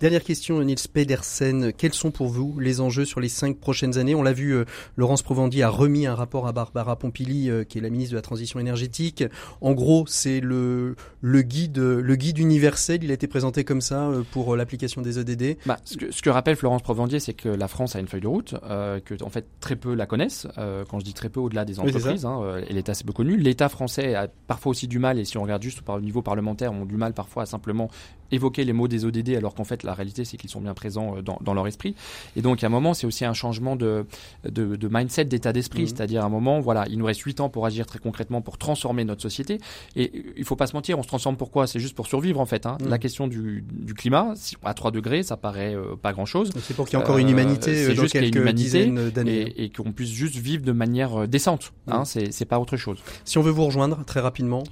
Dernière 0.00 0.22
question, 0.22 0.62
Nils 0.62 0.88
Pedersen. 0.92 1.72
Quels 1.72 1.94
sont 1.94 2.10
pour 2.10 2.28
vous 2.28 2.58
les 2.58 2.80
enjeux 2.80 3.04
sur 3.04 3.20
les 3.20 3.28
cinq 3.28 3.58
prochaines 3.58 3.98
années? 3.98 4.14
On 4.14 4.22
l'a 4.22 4.32
vu, 4.32 4.52
euh, 4.54 4.64
Laurence 4.96 5.22
Provandi 5.22 5.62
a 5.62 5.68
remis 5.68 6.06
un 6.06 6.14
rapport 6.14 6.46
à 6.46 6.52
Barbara 6.52 6.96
Pompili, 6.96 7.50
euh, 7.50 7.64
qui 7.64 7.78
est 7.78 7.80
la 7.80 7.90
ministre 7.90 8.12
de 8.12 8.16
la 8.16 8.22
Transition 8.22 8.60
énergétique. 8.60 9.24
En 9.60 9.72
gros, 9.72 10.04
c'est 10.06 10.40
le, 10.40 10.96
le, 11.20 11.42
guide, 11.42 11.78
le 11.78 12.16
guide 12.16 12.38
universel. 12.38 13.02
Il 13.04 13.10
a 13.10 13.14
été 13.14 13.26
présenté 13.26 13.64
comme 13.64 13.80
ça 13.80 14.08
euh, 14.08 14.22
pour 14.30 14.56
l'application 14.56 15.02
des 15.02 15.18
EDD. 15.18 15.58
Bah, 15.66 15.78
ce, 15.84 15.96
que, 15.96 16.10
ce 16.10 16.22
que 16.22 16.30
rappelle 16.30 16.56
Florence 16.56 16.82
Provendier, 16.82 17.20
c'est 17.20 17.34
que 17.34 17.48
la 17.48 17.68
France 17.68 17.96
a 17.96 18.00
une 18.00 18.08
feuille 18.08 18.20
de 18.20 18.26
route, 18.28 18.54
euh, 18.64 19.00
que 19.00 19.14
en 19.22 19.30
fait 19.30 19.46
très 19.60 19.76
peu 19.76 19.94
la 19.94 20.06
connaissent. 20.06 20.46
Euh, 20.58 20.84
quand 20.88 20.98
je 20.98 21.04
dis 21.04 21.14
très 21.14 21.28
peu, 21.28 21.40
au-delà 21.40 21.64
des 21.64 21.78
Oui, 21.78 21.88
entreprises, 21.88 22.24
hein, 22.24 22.40
euh, 22.42 22.64
et 22.68 22.72
l'État 22.72 22.94
c'est 22.94 23.06
peu 23.06 23.12
connu. 23.12 23.36
L'État 23.36 23.68
français 23.68 24.14
a 24.14 24.28
parfois 24.46 24.70
aussi 24.70 24.88
du 24.88 24.98
mal, 24.98 25.18
et 25.18 25.24
si 25.24 25.38
on 25.38 25.42
regarde 25.42 25.62
juste 25.62 25.80
le 25.86 26.00
niveau 26.00 26.22
parlementaire, 26.22 26.72
ont 26.72 26.84
du 26.84 26.96
mal 26.96 27.12
parfois 27.12 27.44
à 27.44 27.46
simplement 27.46 27.90
évoquer 28.32 28.64
les 28.64 28.72
mots 28.72 28.88
des 28.88 29.04
ODD, 29.04 29.30
alors 29.30 29.54
qu'en 29.54 29.64
fait 29.64 29.82
la 29.82 29.94
réalité 29.94 30.24
c'est 30.24 30.36
qu'ils 30.36 30.50
sont 30.50 30.60
bien 30.60 30.74
présents 30.74 31.16
euh, 31.16 31.22
dans, 31.22 31.38
dans 31.40 31.54
leur 31.54 31.66
esprit. 31.66 31.94
Et 32.36 32.42
donc 32.42 32.62
à 32.62 32.66
un 32.66 32.70
moment, 32.70 32.94
c'est 32.94 33.06
aussi 33.06 33.24
un 33.24 33.32
changement 33.34 33.76
de, 33.76 34.06
de, 34.44 34.76
de 34.76 34.88
mindset, 34.90 35.24
d'état 35.26 35.52
d'esprit, 35.52 35.82
Mhm. 35.82 35.86
c'est-à-dire 35.88 36.22
à 36.22 36.26
un 36.26 36.30
moment, 36.30 36.60
voilà, 36.60 36.84
il 36.88 36.98
nous 36.98 37.04
reste 37.04 37.20
8 37.20 37.40
ans 37.40 37.48
pour 37.48 37.66
agir 37.66 37.86
très 37.86 37.98
concrètement, 37.98 38.40
pour 38.40 38.58
transformer 38.58 39.04
notre 39.04 39.22
société. 39.22 39.58
Et 39.94 40.10
euh, 40.14 40.32
il 40.36 40.44
faut 40.44 40.56
pas 40.56 40.66
se 40.66 40.74
mentir, 40.74 40.98
on 40.98 41.02
se 41.02 41.08
transforme 41.08 41.36
pourquoi? 41.36 41.66
C'est 41.66 41.80
juste 41.80 41.94
pour 41.94 42.06
survivre 42.06 42.40
en 42.40 42.46
fait. 42.46 42.66
Hein. 42.66 42.78
Mhm. 42.80 42.88
La 42.88 42.98
question 42.98 43.26
du, 43.28 43.64
du 43.70 43.94
climat, 43.94 44.34
à 44.64 44.74
3 44.74 44.90
degrés, 44.90 45.22
ça 45.22 45.36
paraît 45.36 45.74
euh, 45.74 45.96
pas 45.96 46.12
grand-chose. 46.12 46.50
C'est 46.62 46.74
pour 46.74 46.86
qu'il 46.86 46.98
y 46.98 47.00
ait 47.00 47.04
encore 47.04 47.18
une 47.18 47.28
humanité 47.30 47.84
euh, 47.84 47.94
dans 47.94 48.02
juste 48.02 48.14
y 48.14 48.18
ait 48.18 48.28
une 48.28 48.52
dizaines 48.52 49.10
d'années. 49.10 49.52
Et, 49.56 49.64
et 49.64 49.70
qu'on 49.70 49.92
puisse 49.92 50.10
juste 50.10 50.36
vivre 50.36 50.64
de 50.64 50.72
manière 50.72 51.28
décente. 51.28 51.72
Hein, 51.86 52.04
c'est, 52.04 52.32
c'est 52.32 52.44
pas 52.44 52.58
autre 52.58 52.76
chose. 52.76 52.98
Si 53.24 53.38
on 53.38 53.42
veut 53.42 53.50
vous 53.50 53.64
rejoindre 53.66 54.04
très 54.04 54.20
rapidement, 54.20 54.62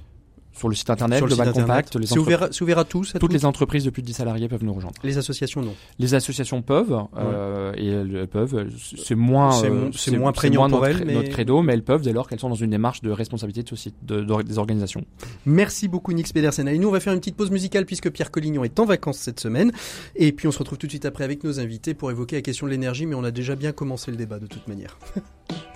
Sur 0.57 0.69
le 0.69 0.75
site 0.75 0.89
internet, 0.89 1.17
sur 1.17 1.25
le 1.25 1.31
site 1.31 1.37
Global 1.37 1.49
internet, 1.49 1.67
Compact, 1.85 1.95
les 1.97 2.05
c'est 2.07 2.13
entreprises- 2.17 2.35
ouvert, 2.37 2.49
ouvert 2.61 2.77
à 2.79 2.85
tous, 2.85 3.15
à 3.15 3.19
toutes 3.19 3.33
les 3.33 3.45
entreprises 3.45 3.83
de 3.83 3.89
plus 3.89 4.01
de 4.01 4.07
10 4.07 4.13
salariés 4.13 4.47
peuvent 4.47 4.63
nous 4.63 4.73
rejoindre. 4.73 4.95
Les 5.03 5.17
associations, 5.17 5.61
non. 5.61 5.73
Les 5.99 6.13
associations 6.15 6.61
peuvent, 6.61 6.97
euh, 7.17 7.73
et 7.75 7.87
elles 7.87 8.27
peuvent. 8.27 8.67
C'est 9.03 9.15
moins, 9.15 9.51
C'est 9.51 9.67
euh, 10.13 10.17
moins 10.17 10.31
prégnant 10.31 10.61
moins 10.61 10.69
pour 10.69 10.79
notre, 10.81 10.99
elles, 11.01 11.05
mais- 11.05 11.13
notre 11.13 11.29
credo, 11.29 11.61
mais 11.61 11.73
elles 11.73 11.83
peuvent 11.83 12.01
dès 12.01 12.13
lors 12.13 12.27
qu'elles 12.29 12.39
sont 12.39 12.49
dans 12.49 12.55
une 12.55 12.69
démarche 12.69 13.01
de 13.01 13.11
responsabilité 13.11 13.63
de 13.63 13.69
société, 13.69 13.97
de- 14.03 14.21
d'or- 14.21 14.43
des 14.43 14.57
organisations. 14.57 15.03
Merci 15.45 15.87
beaucoup 15.87 16.13
Nils 16.13 16.25
Pedersen. 16.33 16.67
Et 16.67 16.77
nous, 16.79 16.87
on 16.87 16.91
va 16.91 16.99
faire 16.99 17.13
une 17.13 17.19
petite 17.19 17.35
pause 17.35 17.51
musicale 17.51 17.85
puisque 17.85 18.09
Pierre 18.09 18.31
Collignon 18.31 18.63
est 18.63 18.79
en 18.79 18.85
vacances 18.85 19.17
cette 19.17 19.39
semaine. 19.39 19.71
Et 20.15 20.31
puis 20.31 20.47
on 20.47 20.51
se 20.51 20.59
retrouve 20.59 20.77
tout 20.77 20.87
de 20.87 20.91
suite 20.91 21.05
après 21.05 21.23
avec 21.25 21.43
nos 21.43 21.59
invités 21.59 21.93
pour 21.93 22.11
évoquer 22.11 22.37
la 22.37 22.41
question 22.41 22.65
de 22.65 22.71
l'énergie, 22.71 23.05
mais 23.05 23.15
on 23.15 23.23
a 23.23 23.31
déjà 23.31 23.55
bien 23.55 23.71
commencé 23.73 24.09
le 24.09 24.17
débat 24.17 24.39
de 24.39 24.47
toute 24.47 24.67
manière. 24.67 24.97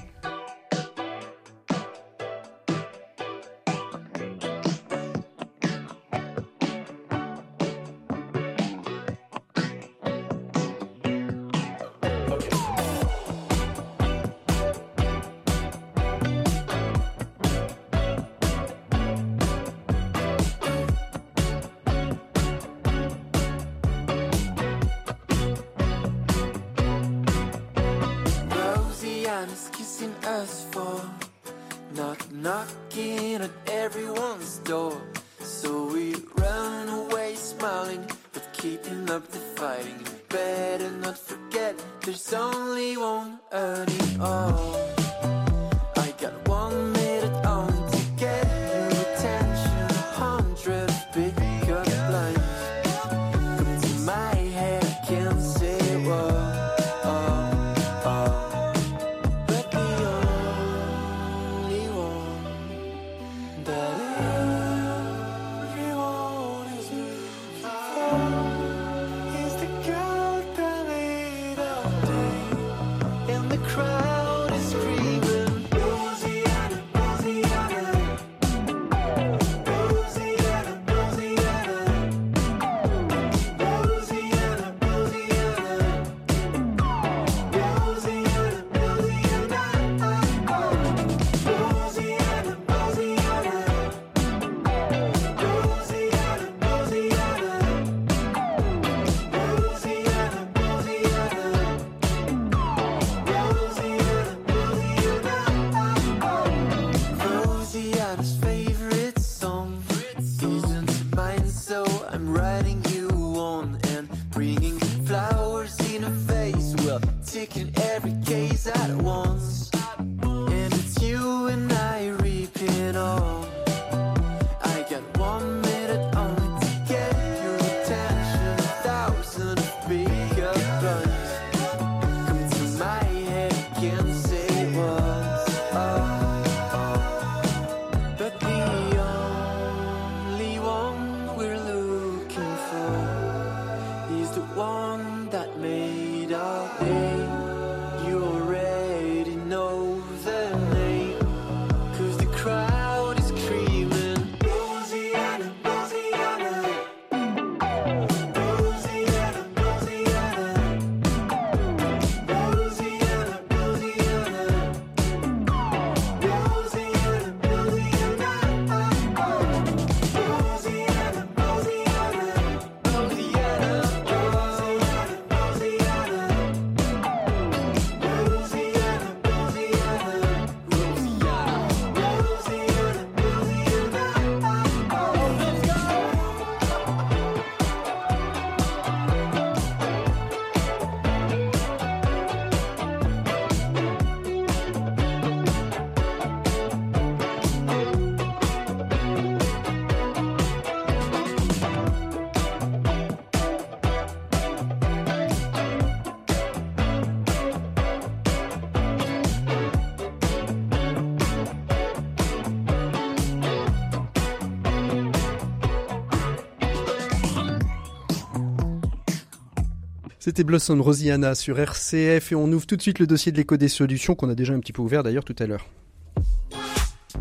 C'était 220.21 220.43
Blossom 220.43 220.82
Rosiana 220.82 221.34
sur 221.34 221.58
RCF 221.58 222.34
et 222.34 222.36
on 222.36 222.51
ouvre 222.51 222.65
tout 222.65 222.75
de 222.75 222.82
suite 222.82 222.99
le 222.99 223.08
dossier 223.08 223.32
de 223.32 223.38
l'écho 223.38 223.55
des 223.55 223.69
solutions 223.69 224.15
qu'on 224.15 224.29
a 224.29 224.36
déjà 224.36 224.53
un 224.53 224.60
petit 224.60 224.73
peu 224.73 224.82
ouvert 224.82 225.01
d'ailleurs 225.01 225.23
tout 225.23 225.36
à 225.39 225.45
l'heure. 225.45 225.65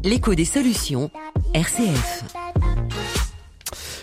L'écho 0.03 0.35
des 0.35 0.45
solutions, 0.45 1.09
RCF. 1.55 2.25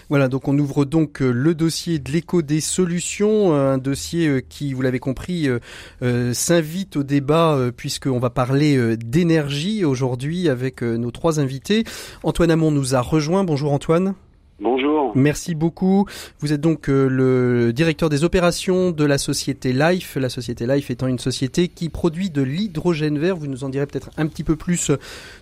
Voilà, 0.07 0.29
donc 0.29 0.47
on 0.47 0.57
ouvre 0.57 0.85
donc 0.85 1.21
euh, 1.21 1.31
le 1.31 1.55
dossier 1.55 1.99
de 1.99 2.09
l'écho 2.11 2.41
des 2.41 2.61
solutions, 2.61 3.53
euh, 3.53 3.73
un 3.73 3.77
dossier 3.79 4.27
euh, 4.27 4.39
qui, 4.39 4.73
vous 4.73 4.81
l'avez 4.81 4.99
compris, 4.99 5.49
euh, 5.49 6.33
s'invite 6.33 6.95
au 6.95 7.03
débat 7.03 7.59
puisqu'on 7.75 8.19
va 8.19 8.29
parler 8.29 8.95
d'énergie 8.95 9.83
aujourd'hui 9.83 10.47
avec 10.47 10.83
nos 10.83 11.11
trois 11.11 11.41
invités. 11.41 11.83
Antoine 12.23 12.51
Hamon 12.51 12.71
nous 12.71 12.95
a 12.95 13.01
rejoint. 13.01 13.43
Bonjour 13.43 13.73
Antoine. 13.73 14.15
Bonjour. 14.61 15.11
Merci 15.15 15.53
beaucoup. 15.53 16.05
Vous 16.39 16.53
êtes 16.53 16.61
donc 16.61 16.87
euh, 16.87 17.09
le 17.09 17.73
directeur 17.73 18.07
des 18.07 18.23
opérations 18.23 18.91
de 18.91 19.03
la 19.03 19.17
société 19.17 19.73
Life. 19.73 20.15
La 20.15 20.29
société 20.29 20.65
Life 20.65 20.89
étant 20.89 21.07
une 21.07 21.19
société 21.19 21.67
qui 21.67 21.89
produit 21.89 22.29
de 22.29 22.41
l'hydrogène 22.41 23.19
vert. 23.19 23.35
Vous 23.35 23.47
nous 23.47 23.65
en 23.65 23.69
direz 23.69 23.85
peut-être 23.85 24.11
un 24.15 24.27
petit 24.27 24.45
peu 24.45 24.55
plus 24.55 24.91
euh, 24.91 24.97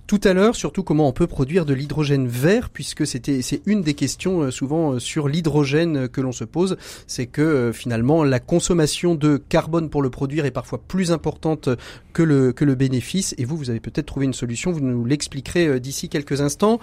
tout 0.08 0.19
à 0.23 0.34
l'heure, 0.34 0.56
surtout 0.56 0.82
comment 0.82 1.08
on 1.08 1.12
peut 1.12 1.28
produire 1.28 1.65
de 1.65 1.76
l'hydrogène 1.76 2.28
vert, 2.28 2.71
puisque 2.71 3.06
c'était 3.06 3.43
c'est 3.43 3.62
une 3.67 3.84
des 3.84 3.93
questions 3.93 4.41
euh, 4.41 4.52
souvent 4.52 4.97
sur 4.97 5.28
l'hydrogène 5.28 6.08
que 6.08 6.19
l'on 6.19 6.32
se 6.32 6.43
pose, 6.43 6.76
c'est 7.06 7.28
que 7.28 7.71
finalement 7.71 8.23
la 8.23 8.39
consommation 8.39 9.13
de 9.13 9.38
carbone 9.38 9.91
pour 9.91 10.02
le 10.02 10.10
produire 10.10 10.45
est 10.45 10.52
parfois 10.52 10.80
plus 10.88 11.12
importante 11.12 11.69
que 12.13 12.23
le 12.23 12.52
que 12.52 12.65
le 12.65 12.73
bénéfice. 12.73 13.36
Et 13.38 13.45
vous, 13.45 13.58
vous 13.58 13.69
avez 13.69 13.80
peut-être 13.80 14.08
trouvé 14.08 14.26
une 14.26 14.34
solution. 14.34 14.71
Vous 14.71 14.82
nous 14.82 15.06
l'expliquerez 15.06 15.80
d'ici 15.80 16.10
quelques 16.10 16.41
instants. 16.41 16.80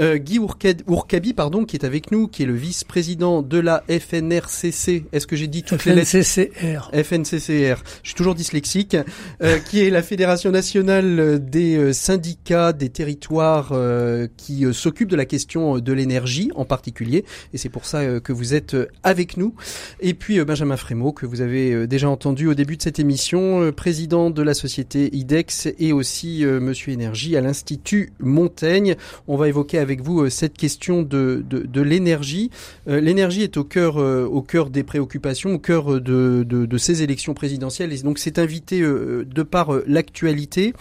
Guy 0.00 0.38
Ourked- 0.38 0.82
Ourkabi, 0.86 1.34
pardon, 1.34 1.64
qui 1.72 1.76
est 1.76 1.86
avec 1.86 2.10
nous, 2.10 2.28
qui 2.28 2.42
est 2.42 2.46
le 2.46 2.54
vice-président 2.54 3.40
de 3.40 3.58
la 3.58 3.82
FNRCC. 3.88 5.06
Est-ce 5.10 5.26
que 5.26 5.36
j'ai 5.36 5.46
dit 5.46 5.62
toutes 5.62 5.86
les 5.86 5.94
lettres 5.94 6.10
FNCCR. 6.10 6.90
FNCCR, 6.92 7.82
je 8.02 8.08
suis 8.08 8.14
toujours 8.14 8.34
dyslexique, 8.34 8.94
euh, 9.42 9.58
qui 9.70 9.80
est 9.80 9.88
la 9.88 10.02
Fédération 10.02 10.50
nationale 10.50 11.42
des 11.42 11.78
euh, 11.78 11.94
syndicats 11.94 12.74
des 12.74 12.90
territoires 12.90 13.70
euh, 13.72 14.28
qui 14.36 14.66
s'occupent 14.74 15.08
de 15.08 15.16
la 15.16 15.24
question 15.24 15.78
de 15.78 15.92
l'énergie 15.94 16.50
en 16.56 16.66
particulier, 16.66 17.24
et 17.54 17.56
c'est 17.56 17.70
pour 17.70 17.86
ça 17.86 18.20
que 18.20 18.34
vous 18.34 18.52
êtes 18.52 18.76
avec 19.02 19.38
nous. 19.38 19.54
Et 20.00 20.12
puis 20.12 20.40
euh, 20.40 20.44
Benjamin 20.44 20.76
Frémaux, 20.76 21.12
que 21.12 21.24
vous 21.24 21.40
avez 21.40 21.86
déjà 21.86 22.10
entendu 22.10 22.48
au 22.48 22.54
début 22.54 22.76
de 22.76 22.82
cette 22.82 22.98
émission, 22.98 23.72
président 23.72 24.28
de 24.28 24.42
la 24.42 24.52
société 24.52 25.08
IDEX 25.16 25.68
et 25.78 25.94
aussi 25.94 26.44
Monsieur 26.44 26.92
Énergie 26.92 27.34
à 27.34 27.40
l'Institut 27.40 28.12
Montaigne. 28.20 28.96
On 29.26 29.38
va 29.38 29.48
évoquer 29.48 29.78
avec 29.78 30.02
vous 30.02 30.28
cette 30.28 30.58
question 30.58 31.00
de, 31.00 31.42
de, 31.48 31.61
de 31.66 31.80
l'énergie. 31.80 32.50
Euh, 32.88 33.00
l'énergie 33.00 33.42
est 33.42 33.56
au 33.56 33.64
cœur, 33.64 33.98
euh, 33.98 34.24
au 34.24 34.42
cœur 34.42 34.70
des 34.70 34.82
préoccupations, 34.82 35.54
au 35.54 35.58
cœur 35.58 36.00
de, 36.00 36.44
de, 36.44 36.78
ces 36.78 37.02
élections 37.02 37.34
présidentielles, 37.34 37.92
et 37.92 37.98
donc 37.98 38.18
c'est 38.18 38.38
invité 38.38 38.80
euh, 38.80 39.24
de 39.24 39.42
par 39.42 39.74
euh, 39.74 39.84
l'actualité. 39.86 40.72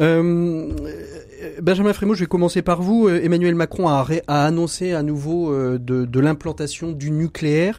Euh, 0.00 0.68
Benjamin 1.62 1.92
Frémaux, 1.92 2.14
je 2.14 2.20
vais 2.20 2.26
commencer 2.26 2.62
par 2.62 2.82
vous. 2.82 3.08
Euh, 3.08 3.20
Emmanuel 3.22 3.54
Macron 3.54 3.88
a, 3.88 4.06
annoncé 4.28 4.92
à 4.92 5.02
nouveau 5.02 5.52
euh, 5.52 5.78
de, 5.78 6.20
l'implantation 6.20 6.92
du 6.92 7.10
nucléaire. 7.10 7.78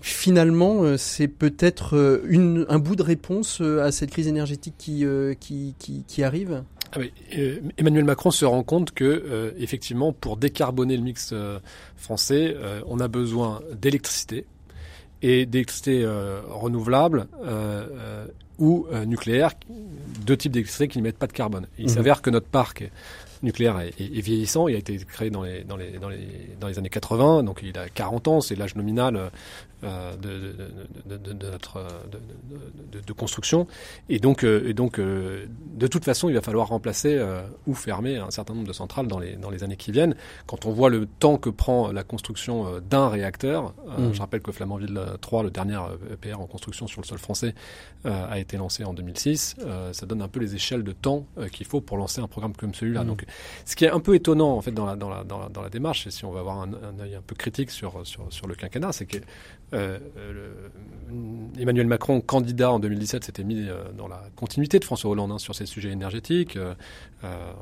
Finalement, 0.00 0.82
euh, 0.82 0.96
c'est 0.96 1.28
peut-être 1.28 1.96
euh, 1.96 2.64
un 2.68 2.78
bout 2.78 2.96
de 2.96 3.02
réponse 3.02 3.58
euh, 3.60 3.84
à 3.84 3.92
cette 3.92 4.10
crise 4.10 4.28
énergétique 4.28 4.76
euh, 5.02 5.34
qui 5.34 6.22
arrive? 6.22 6.62
Ah 6.92 6.98
oui, 6.98 7.12
euh, 7.38 7.60
Emmanuel 7.78 8.04
Macron 8.04 8.30
se 8.32 8.44
rend 8.44 8.62
compte 8.64 8.90
que, 8.90 9.04
euh, 9.04 9.52
effectivement, 9.58 10.12
pour 10.12 10.36
décarboner 10.36 10.96
le 10.96 11.02
mix 11.04 11.30
euh, 11.32 11.60
français, 11.96 12.54
euh, 12.56 12.80
on 12.86 12.98
a 12.98 13.06
besoin 13.08 13.60
d'électricité 13.80 14.44
et 15.22 15.46
d'électricité 15.46 16.02
euh, 16.02 16.40
renouvelable 16.48 17.26
euh, 17.44 17.86
euh, 17.92 18.26
ou 18.58 18.86
euh, 18.92 19.04
nucléaire, 19.04 19.52
deux 20.26 20.36
types 20.36 20.52
d'électricité 20.52 20.88
qui 20.88 20.98
n'émettent 20.98 21.18
pas 21.18 21.26
de 21.28 21.32
carbone. 21.32 21.66
Il 21.78 21.84
Mhm. 21.84 21.90
s'avère 21.94 22.22
que 22.22 22.30
notre 22.30 22.48
parc 22.48 22.90
nucléaire 23.42 23.78
est, 23.80 23.88
est- 24.00 24.18
est 24.18 24.20
vieillissant. 24.20 24.68
Il 24.68 24.74
a 24.74 24.78
été 24.78 24.96
créé 24.98 25.30
dans 25.30 25.42
les, 25.42 25.64
dans 25.64 25.76
les, 25.76 25.98
dans 25.98 26.08
les, 26.08 26.50
dans 26.60 26.68
les 26.68 26.78
années 26.78 26.88
80, 26.90 27.42
donc 27.42 27.60
il 27.62 27.76
a 27.78 27.88
40 27.88 28.28
ans, 28.28 28.40
c'est 28.40 28.54
l'âge 28.56 28.74
nominal 28.76 29.30
euh, 29.82 30.16
de, 30.16 30.28
de, 30.28 31.16
de, 31.16 31.16
de, 31.16 31.32
de 31.32 31.50
notre 31.50 31.78
de, 32.10 32.18
de, 32.98 33.04
de 33.04 33.12
construction. 33.12 33.66
Et 34.10 34.18
donc, 34.18 34.44
euh, 34.44 34.68
et 34.68 34.74
donc 34.74 34.98
euh, 34.98 35.46
de 35.74 35.86
toute 35.86 36.04
façon, 36.04 36.28
il 36.28 36.34
va 36.34 36.42
falloir 36.42 36.68
remplacer 36.68 37.14
euh, 37.16 37.40
ou 37.66 37.74
fermer 37.74 38.16
un 38.18 38.30
certain 38.30 38.54
nombre 38.54 38.66
de 38.68 38.72
centrales 38.74 39.06
dans 39.06 39.18
les, 39.18 39.36
dans 39.36 39.48
les 39.50 39.64
années 39.64 39.76
qui 39.76 39.90
viennent. 39.92 40.14
Quand 40.46 40.66
on 40.66 40.72
voit 40.72 40.90
le 40.90 41.06
temps 41.06 41.38
que 41.38 41.48
prend 41.50 41.92
la 41.92 42.02
construction 42.02 42.66
euh, 42.66 42.80
d'un 42.80 43.08
réacteur, 43.08 43.72
euh, 43.88 44.08
Mm. 44.10 44.14
je 44.14 44.20
rappelle 44.20 44.40
que 44.42 44.52
Flamanville 44.52 45.00
3, 45.20 45.42
le 45.44 45.50
dernier 45.50 45.78
EPR 46.12 46.40
en 46.40 46.46
construction 46.46 46.86
sur 46.86 47.00
le 47.00 47.06
sol 47.06 47.18
français, 47.18 47.54
euh, 48.06 48.26
a 48.30 48.38
été 48.38 48.56
lancé 48.56 48.84
en 48.84 48.92
2006. 48.94 49.56
Euh, 49.60 49.92
ça 49.92 50.04
donne 50.06 50.20
un 50.22 50.28
peu 50.28 50.40
les 50.40 50.54
échelles 50.54 50.84
de 50.84 50.92
temps 50.92 51.26
qu'il 51.52 51.66
faut 51.66 51.80
pour 51.80 51.96
lancer 51.96 52.20
un 52.20 52.28
programme 52.28 52.54
comme 52.54 52.74
celui-là. 52.74 53.02
Mm. 53.04 53.06
Donc, 53.06 53.24
ce 53.64 53.76
qui 53.76 53.84
est 53.84 53.90
un 53.90 54.00
peu 54.00 54.14
étonnant 54.14 54.56
en 54.56 54.60
fait 54.60 54.72
dans 54.72 54.86
la, 54.86 55.68
démarche, 55.70 56.06
et 56.06 56.10
si 56.10 56.24
on 56.24 56.30
va 56.32 56.40
avoir 56.40 56.60
un, 56.60 56.70
un 56.72 57.00
œil 57.00 57.14
un 57.14 57.22
peu 57.22 57.34
critique 57.34 57.70
sur, 57.70 58.02
le 58.48 58.54
quinquennat, 58.54 58.92
c'est 58.92 59.06
que 59.06 59.18
euh, 59.72 59.98
le- 60.32 61.60
Emmanuel 61.60 61.86
Macron, 61.86 62.20
candidat 62.20 62.72
en 62.72 62.78
2017, 62.78 63.24
s'était 63.24 63.44
mis 63.44 63.68
euh, 63.68 63.84
dans 63.96 64.08
la 64.08 64.22
continuité 64.36 64.78
de 64.78 64.84
François 64.84 65.10
Hollande 65.10 65.32
hein, 65.32 65.38
sur 65.38 65.54
ces 65.54 65.66
sujets 65.66 65.90
énergétiques, 65.90 66.56
euh, 66.56 66.74
euh, 67.24 67.52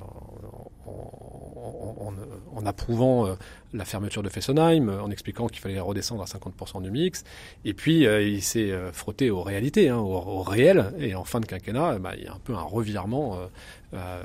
en, 2.54 2.66
approuvant 2.66 3.26
euh, 3.26 3.34
la 3.72 3.84
fermeture 3.84 4.22
de 4.22 4.28
Fessenheim, 4.28 4.88
euh, 4.88 5.00
en 5.00 5.10
expliquant 5.10 5.46
qu'il 5.46 5.60
fallait 5.60 5.80
redescendre 5.80 6.22
à 6.22 6.26
50% 6.26 6.82
du 6.82 6.90
mix. 6.90 7.24
Et 7.64 7.72
puis, 7.74 8.06
euh, 8.06 8.22
il 8.22 8.42
s'est 8.42 8.70
euh, 8.70 8.92
frotté 8.92 9.30
aux 9.30 9.42
réalités, 9.42 9.88
hein, 9.88 9.98
au, 9.98 10.12
au 10.14 10.42
réel. 10.42 10.92
Et 10.98 11.14
en 11.14 11.24
fin 11.24 11.40
de 11.40 11.46
quinquennat, 11.46 11.92
euh, 11.94 11.98
bah, 11.98 12.12
il 12.16 12.24
y 12.24 12.26
a 12.26 12.32
un 12.32 12.40
peu 12.42 12.54
un 12.54 12.62
revirement 12.62 13.36
euh, 13.36 13.38
euh, 13.38 13.46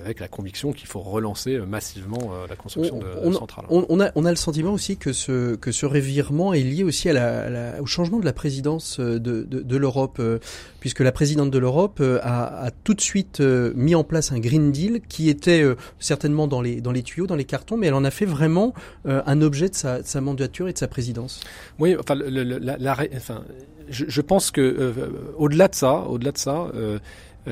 avec 0.06 0.20
la 0.20 0.28
conviction 0.28 0.74
qu'il 0.74 0.88
faut 0.88 1.00
relancer 1.00 1.56
euh, 1.56 1.66
massivement 1.66 2.32
euh, 2.34 2.48
la 2.50 2.56
construction 2.58 3.00
de, 3.00 3.30
de 3.30 3.34
centrales. 3.34 3.66
on- 3.70 3.86
on 3.88 4.02
a, 4.02 4.12
on 4.16 4.26
a 4.26 4.30
le 4.30 4.36
sentiment 4.36 4.74
aussi 4.74 4.98
que 4.98 5.14
ce, 5.14 5.56
que 5.56 5.72
ce 5.72 5.86
revirement 5.86 6.54
est 6.54 6.64
lié 6.64 6.84
aussi 6.84 7.10
à 7.10 7.14
la, 7.14 7.44
à 7.44 7.50
la- 7.50 7.82
au 7.82 7.86
changement 7.86 8.20
de 8.20 8.26
la 8.26 8.34
présidence 8.34 9.00
euh, 9.00 9.20
de, 9.20 9.44
de, 9.44 9.62
de 9.62 9.78
l'Europe, 9.78 10.18
euh, 10.20 10.40
puisque 10.82 11.00
la 11.00 11.14
présidente 11.14 11.50
de 11.50 11.58
l'Europe 11.58 12.00
euh, 12.02 12.20
a, 12.24 12.66
a 12.66 12.72
tout 12.72 12.94
de 12.94 13.00
suite 13.02 13.40
euh, 13.40 13.72
mis 13.76 13.96
en 13.96 14.04
place 14.04 14.34
un 14.34 14.40
Green 14.40 14.72
Deal 14.74 15.00
qui 15.08 15.30
était 15.30 15.62
euh, 15.64 15.76
certainement 16.00 16.48
dans 16.48 16.62
les, 16.62 16.82
dans 16.82 16.92
les 16.92 17.04
tuyaux, 17.04 17.26
dans 17.28 17.38
les 17.38 17.46
cartons, 17.46 17.78
mais 17.78 17.88
elle 17.88 17.94
en 17.94 18.04
a 18.04 18.12
fait 18.12 18.26
vraiment 18.26 18.74
euh, 19.08 19.22
un 19.26 19.42
objet 19.42 19.70
de 19.70 19.76
sa, 19.76 20.02
de 20.02 20.06
sa 20.08 20.20
mandature 20.20 20.68
et 20.68 20.74
de 20.74 20.78
sa 20.78 20.90
présidence. 20.90 21.40
Oui, 21.80 21.96
enfin, 21.98 22.16
le- 22.16 22.30
le- 22.30 22.44
la, 22.60 22.78
la 22.78 22.94
ré- 22.94 23.12
enfin 23.16 23.44
je, 23.90 24.06
je 24.08 24.22
pense 24.22 24.52
que 24.52 24.62
euh, 24.62 24.94
au-delà 25.38 25.68
de 25.68 25.76
ça, 25.76 26.00
au-delà 26.10 26.32
de 26.32 26.38
ça, 26.38 26.68
euh, 26.74 26.74
euh, 26.84 27.00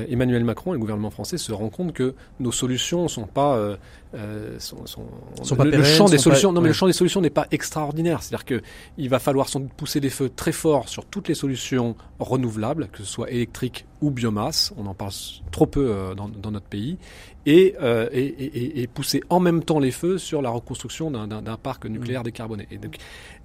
Emmanuel 0.08 0.44
Macron 0.44 0.72
et 0.72 0.74
le 0.74 0.80
gouvernement 0.80 1.10
français 1.10 1.36
se 1.38 1.52
rendent 1.52 1.70
compte 1.72 1.92
que 1.92 2.14
nos 2.40 2.52
solutions 2.52 3.08
sont 3.08 3.26
pas, 3.26 3.56
euh, 3.56 3.76
euh, 4.14 4.58
sont, 4.58 4.86
sont- 4.86 5.06
Sont 5.42 5.56
pas 5.56 5.64
le, 5.64 5.82
champ 5.84 6.08
des 6.08 6.18
solutions. 6.18 6.48
pas- 6.50 6.54
non, 6.54 6.60
mais 6.60 6.64
ouais. 6.64 6.68
le 6.68 6.74
champ 6.74 6.86
des 6.86 6.92
solutions 6.92 7.20
n'est 7.20 7.30
pas 7.30 7.46
extraordinaire. 7.50 8.22
C'est-à-dire 8.22 8.44
que 8.44 8.62
il 8.98 9.08
va 9.08 9.18
falloir 9.18 9.48
sans 9.48 9.60
doute 9.60 9.72
pousser 9.74 10.00
des 10.00 10.10
feux 10.10 10.30
très 10.34 10.52
forts 10.52 10.88
sur 10.88 11.04
toutes 11.04 11.28
les 11.28 11.34
solutions 11.34 11.94
renouvelables, 12.18 12.88
que 12.88 12.98
ce 12.98 13.04
soit 13.04 13.30
électrique 13.30 13.86
ou 14.00 14.10
biomasse. 14.10 14.72
On 14.76 14.86
en 14.86 14.94
parle 14.94 15.12
trop 15.50 15.66
peu 15.66 15.90
euh, 15.90 16.14
dans, 16.14 16.28
dans 16.28 16.50
notre 16.50 16.66
pays. 16.68 16.96
Et, 17.44 17.74
euh, 17.82 18.08
et, 18.12 18.24
et- 18.24 18.82
et 18.82 18.86
pousser 18.86 19.20
en 19.28 19.40
même 19.40 19.62
temps 19.64 19.78
les 19.80 19.90
feux 19.90 20.16
sur 20.16 20.42
la 20.42 20.50
reconstruction 20.50 21.10
d'un- 21.10 21.26
parc 21.56 21.86
nucléaire 21.86 22.22
décarboné. 22.22 22.66
Et 22.70 22.78
donc, 22.78 22.96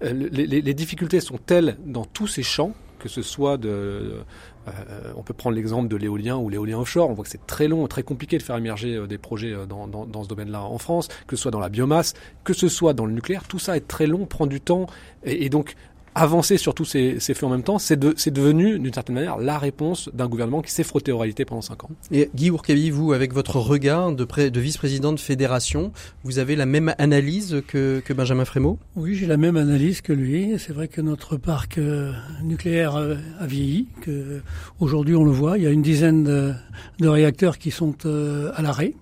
euh, 0.03 0.13
les, 0.31 0.45
les- 0.47 0.61
les 0.61 0.73
difficultés 0.73 1.19
sont 1.19 1.37
telles 1.37 1.77
dans 1.85 2.05
tous 2.05 2.27
ces 2.27 2.43
champs 2.43 2.73
que 2.99 3.09
ce 3.09 3.21
soit 3.21 3.57
de, 3.57 4.21
euh, 4.67 5.13
on 5.15 5.23
peut 5.23 5.33
prendre 5.33 5.55
l'exemple 5.55 5.87
de 5.87 5.95
l'éolien 5.95 6.37
ou 6.37 6.49
l'éolien 6.49 6.79
offshore. 6.79 7.09
On 7.09 7.13
voit 7.13 7.23
que 7.23 7.29
c'est 7.29 7.45
très 7.45 7.67
long, 7.67 7.87
très 7.87 8.03
compliqué 8.03 8.37
de 8.37 8.43
faire 8.43 8.57
émerger 8.57 8.95
euh, 8.95 9.07
des 9.07 9.17
projets 9.17 9.53
euh, 9.53 9.65
dans, 9.65 10.23
ce 10.23 10.27
domaine-là 10.27 10.61
en 10.61 10.77
France, 10.77 11.07
que 11.27 11.35
ce 11.35 11.43
soit 11.43 11.51
dans 11.51 11.59
la 11.59 11.69
biomasse, 11.69 12.13
que 12.43 12.53
ce 12.53 12.67
soit 12.67 12.93
dans 12.93 13.05
le 13.05 13.13
nucléaire. 13.13 13.43
Tout 13.47 13.59
ça 13.59 13.77
est 13.77 13.87
très 13.87 14.07
long, 14.07 14.25
prend 14.25 14.47
du 14.47 14.61
temps, 14.61 14.87
et 15.23 15.49
donc 15.49 15.75
avancer 16.21 16.57
sur 16.57 16.73
tous 16.73 16.85
ces, 16.85 17.19
ces 17.19 17.33
faits 17.33 17.43
en 17.43 17.49
même 17.49 17.63
temps, 17.63 17.79
c'est 17.79 17.97
de, 17.97 18.13
c'est 18.17 18.31
devenu 18.31 18.79
d'une 18.79 18.93
certaine 18.93 19.15
manière 19.15 19.37
la 19.37 19.57
réponse 19.57 20.09
d'un 20.13 20.27
gouvernement 20.27 20.61
qui 20.61 20.71
s'est 20.71 20.83
frotté 20.83 21.11
aux 21.11 21.17
réalités 21.17 21.45
pendant 21.45 21.61
cinq 21.61 21.83
ans. 21.83 21.89
Et 22.11 22.29
Guy 22.35 22.49
Ourkabi, 22.49 22.89
vous, 22.89 23.13
avec 23.13 23.33
votre 23.33 23.57
regard 23.57 24.11
de, 24.11 24.25
pré- 24.25 24.51
de 24.51 24.59
vice-président 24.59 25.13
de 25.13 25.19
fédération, 25.19 25.91
vous 26.23 26.39
avez 26.39 26.55
la 26.55 26.65
même 26.65 26.93
analyse 26.97 27.61
que, 27.67 28.01
que 28.03 28.13
Benjamin 28.13 28.45
Frémaux? 28.45 28.79
Oui, 28.95 29.15
j'ai 29.15 29.27
la 29.27 29.37
même 29.37 29.57
analyse 29.57 30.01
que 30.01 30.13
lui. 30.13 30.55
C'est 30.57 30.73
vrai 30.73 30.87
que 30.87 31.01
notre 31.01 31.37
parc 31.37 31.77
euh, 31.77 32.11
nucléaire 32.43 32.95
euh, 32.95 33.15
a 33.39 33.47
vieilli, 33.47 33.87
que 34.01 34.41
aujourd'hui 34.79 35.15
on 35.15 35.23
le 35.23 35.31
voit, 35.31 35.57
il 35.57 35.63
y 35.63 35.67
a 35.67 35.71
une 35.71 35.81
dizaine 35.81 36.23
de, 36.23 36.53
de 36.99 37.07
réacteurs 37.07 37.57
qui 37.57 37.71
sont 37.71 37.95
euh, 38.05 38.51
à 38.55 38.61
l'arrêt. 38.61 38.93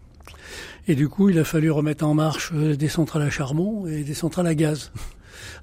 Et 0.87 0.95
du 0.95 1.09
coup, 1.09 1.29
il 1.29 1.39
a 1.39 1.43
fallu 1.43 1.71
remettre 1.71 2.05
en 2.05 2.13
marche 2.13 2.53
des 2.53 2.89
centrales 2.89 3.23
à 3.23 3.31
charbon 3.31 3.87
et 3.87 4.03
des 4.03 4.13
centrales 4.13 4.45
à 4.45 4.53
gaz. 4.53 4.91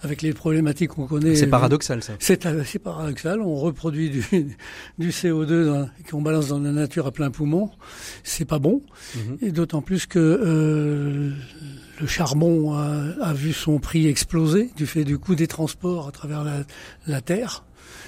Avec 0.02 0.22
les 0.22 0.32
problématiques 0.32 0.90
qu'on 0.90 1.06
connaît. 1.06 1.36
C'est 1.36 1.46
paradoxal, 1.46 2.02
ça. 2.02 2.14
C'est 2.18 2.44
euh, 2.46 2.64
paradoxal. 2.82 3.40
On 3.40 3.56
reproduit 3.56 4.10
du, 4.10 4.24
du 4.98 5.10
CO2 5.10 5.64
dans- 5.66 5.88
qu'on 6.10 6.22
balance 6.22 6.48
dans 6.48 6.58
la 6.58 6.72
nature 6.72 7.06
à 7.06 7.12
plein 7.12 7.30
poumon. 7.30 7.70
C'est 8.24 8.44
pas 8.44 8.58
bon. 8.58 8.82
Mhm. 9.16 9.38
Et 9.42 9.52
d'autant 9.52 9.80
plus 9.82 10.06
que 10.06 10.18
euh, 10.18 11.30
le 12.00 12.06
charbon 12.06 12.74
a, 12.74 13.04
a 13.22 13.32
vu 13.32 13.52
son 13.52 13.78
prix 13.78 14.08
exploser 14.08 14.70
du 14.76 14.86
fait 14.86 15.04
du 15.04 15.18
coût 15.18 15.34
des 15.36 15.46
transports 15.46 16.08
à 16.08 16.12
travers 16.12 16.42
la, 16.42 16.64
la 17.06 17.20
terre. 17.20 17.64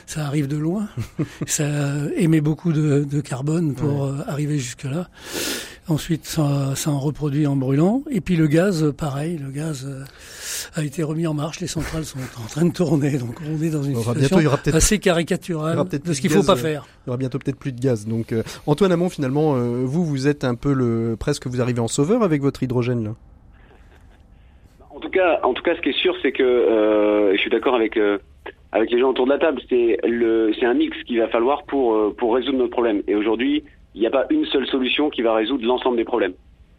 Ça 0.06 0.26
arrive 0.26 0.48
de 0.48 0.56
loin. 0.56 0.88
ça 1.46 1.64
émet 2.16 2.40
beaucoup 2.40 2.72
de, 2.72 3.04
de 3.08 3.20
carbone 3.20 3.74
pour 3.74 4.04
euh, 4.06 4.18
arriver 4.26 4.58
jusque 4.58 4.84
là. 4.84 5.08
Ensuite, 5.86 6.24
ça, 6.26 6.72
ça 6.76 6.90
en 6.90 6.98
reproduit 6.98 7.46
en 7.46 7.56
brûlant. 7.56 8.02
Et 8.10 8.20
puis 8.22 8.36
le 8.36 8.46
gaz, 8.46 8.90
pareil. 8.96 9.36
Le 9.38 9.50
gaz 9.50 9.84
euh, 9.86 10.02
a 10.74 10.82
été 10.84 11.02
remis 11.02 11.26
en 11.26 11.34
marche. 11.34 11.60
Les 11.60 11.66
centrales 11.66 12.04
sont 12.04 12.18
en 12.18 12.46
train 12.48 12.64
de 12.64 12.72
tourner. 12.72 13.18
Donc 13.18 13.36
on 13.42 13.62
est 13.62 13.70
dans 13.70 13.82
une 13.82 13.96
situation 13.96 14.14
bientôt- 14.14 14.38
il 14.40 14.44
y 14.44 14.46
aura 14.46 14.56
peut-être- 14.56 14.76
assez 14.76 14.94
il 14.94 14.98
y 14.98 15.00
caricaturale 15.00 15.76
aura 15.76 15.84
peut-être 15.84 16.06
de 16.06 16.12
ce 16.12 16.20
qu'il 16.20 16.30
de 16.30 16.34
faut 16.36 16.42
pas 16.42 16.52
euh, 16.52 16.56
faire. 16.56 16.86
Il 17.04 17.08
y 17.08 17.10
aura 17.10 17.16
bientôt 17.18 17.38
peut-être 17.38 17.58
plus 17.58 17.72
de 17.72 17.80
gaz. 17.80 18.06
Donc, 18.06 18.32
euh, 18.32 18.42
Antoine 18.66 18.92
Hamon, 18.92 19.08
finalement, 19.08 19.54
euh, 19.56 19.82
vous, 19.84 20.04
vous 20.04 20.26
êtes 20.28 20.44
un 20.44 20.54
peu 20.54 20.72
le 20.72 21.16
presque 21.18 21.46
vous 21.46 21.60
arrivez 21.60 21.80
en 21.80 21.88
sauveur 21.88 22.22
avec 22.22 22.42
votre 22.42 22.62
hydrogène 22.62 23.04
là. 23.04 23.10
En 24.90 25.00
tout 25.00 25.10
cas, 25.10 25.40
en 25.42 25.54
tout 25.54 25.62
cas, 25.62 25.74
ce 25.76 25.80
qui 25.80 25.88
est 25.90 26.00
sûr, 26.00 26.14
c'est 26.22 26.32
que 26.32 26.42
euh, 26.42 27.32
et 27.32 27.36
je 27.36 27.40
suis 27.40 27.50
d'accord 27.50 27.74
avec 27.74 27.96
euh, 27.96 28.18
avec 28.72 28.90
les 28.90 28.98
gens 29.00 29.10
autour 29.10 29.26
de 29.26 29.30
la 29.32 29.38
table. 29.38 29.60
C'est 29.68 29.98
le 30.04 30.52
c'est 30.58 30.66
un 30.66 30.74
mix 30.74 30.96
qu'il 31.04 31.18
va 31.18 31.28
falloir 31.28 31.64
pour 31.64 32.14
pour 32.16 32.34
résoudre 32.34 32.58
notre 32.58 32.70
problème. 32.70 33.02
Et 33.08 33.14
aujourd'hui, 33.14 33.64
il 33.94 34.00
n'y 34.00 34.06
a 34.06 34.10
pas 34.10 34.26
une 34.30 34.44
seule 34.46 34.66
solution 34.66 35.10
qui 35.10 35.22
va 35.22 35.34
résoudre 35.34 35.64
l'ensemble 35.66 35.96
des 35.96 36.04
problèmes. 36.04 36.32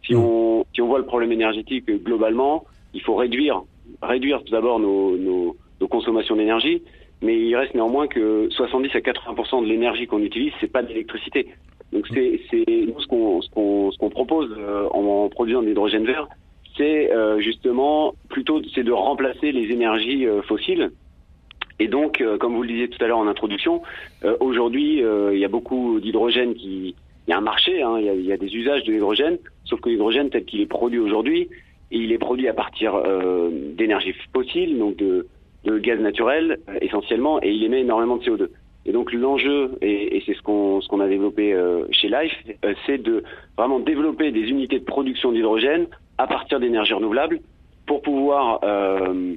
Si 0.04 0.14
Mm. 0.14 0.18
on 0.18 0.64
si 0.74 0.80
on 0.82 0.86
voit 0.86 0.98
le 0.98 1.04
problème 1.06 1.32
énergétique 1.32 1.84
globalement, 2.04 2.64
il 2.94 3.02
faut 3.02 3.16
réduire 3.16 3.62
réduire 4.02 4.42
tout 4.44 4.52
d'abord 4.52 4.78
nos, 4.78 5.16
nos 5.16 5.56
nos 5.80 5.88
consommations 5.88 6.36
d'énergie. 6.36 6.82
Mais 7.22 7.38
il 7.38 7.56
reste 7.56 7.74
néanmoins 7.74 8.08
que 8.08 8.48
70 8.50 8.94
à 8.94 9.00
80 9.00 9.62
de 9.62 9.66
l'énergie 9.66 10.06
qu'on 10.06 10.20
utilise, 10.20 10.52
c'est 10.60 10.70
pas 10.70 10.82
de 10.82 10.88
l'électricité. 10.88 11.48
Donc 11.92 12.06
c'est 12.10 12.40
nous 12.68 13.00
ce 13.00 13.06
qu'on 13.06 13.40
ce 13.40 13.48
qu'on 13.50 13.90
ce 13.90 13.98
qu'on 13.98 14.10
propose 14.10 14.54
euh, 14.58 14.88
en, 14.90 15.28
produisant 15.28 15.62
de 15.62 15.68
l'hydrogène 15.68 16.04
vert, 16.04 16.28
c'est 16.76 17.12
euh, 17.12 17.40
justement 17.40 18.14
plutôt 18.28 18.60
c'est 18.74 18.82
de 18.82 18.92
remplacer 18.92 19.52
les 19.52 19.72
énergies 19.72 20.26
euh, 20.26 20.42
fossiles. 20.42 20.90
Et 21.78 21.88
donc, 21.88 22.20
euh, 22.20 22.38
comme 22.38 22.54
vous 22.54 22.62
le 22.62 22.68
disiez 22.68 22.88
tout 22.88 23.02
à 23.04 23.06
l'heure 23.06 23.18
en 23.18 23.26
introduction, 23.26 23.82
euh, 24.24 24.36
aujourd'hui 24.40 25.02
euh, 25.02 25.34
il 25.34 25.40
y 25.40 25.44
a 25.44 25.48
beaucoup 25.48 26.00
d'hydrogène 26.00 26.54
qui 26.54 26.94
il 27.26 27.30
y 27.30 27.34
a 27.34 27.38
un 27.38 27.42
marché, 27.42 27.82
hein, 27.82 27.98
y 27.98 28.08
a, 28.08 28.14
il 28.14 28.24
y 28.24 28.32
a 28.32 28.36
des 28.36 28.54
usages 28.54 28.84
de 28.84 28.92
l'hydrogène, 28.92 29.38
sauf 29.64 29.80
que 29.80 29.88
l'hydrogène 29.88 30.30
tel 30.30 30.44
qu'il 30.44 30.60
est 30.60 30.66
produit 30.66 31.00
aujourd'hui, 31.00 31.48
il 31.90 32.12
est 32.12 32.18
produit 32.18 32.48
à 32.48 32.54
partir 32.54 32.94
euh, 32.94 33.50
d'énergie 33.76 34.14
fossile, 34.32 34.78
donc 34.78 34.96
de, 34.96 35.26
de 35.64 35.78
gaz 35.78 36.00
naturel 36.00 36.58
euh, 36.68 36.78
essentiellement, 36.80 37.40
et 37.42 37.50
il 37.50 37.64
émet 37.64 37.80
énormément 37.80 38.16
de 38.16 38.24
CO2. 38.24 38.48
Et 38.86 38.92
donc 38.92 39.12
l'enjeu, 39.12 39.72
et, 39.82 40.16
et 40.16 40.22
c'est 40.24 40.34
ce 40.34 40.42
qu'on 40.42 40.80
ce 40.80 40.88
qu'on 40.88 41.00
a 41.00 41.08
développé 41.08 41.52
euh, 41.52 41.86
chez 41.90 42.08
Life, 42.08 42.32
euh, 42.64 42.74
c'est 42.86 42.98
de 42.98 43.24
vraiment 43.58 43.80
développer 43.80 44.30
des 44.30 44.42
unités 44.42 44.78
de 44.78 44.84
production 44.84 45.32
d'hydrogène 45.32 45.86
à 46.18 46.28
partir 46.28 46.60
d'énergies 46.60 46.94
renouvelables 46.94 47.40
pour 47.86 48.02
pouvoir 48.02 48.60
euh, 48.62 49.34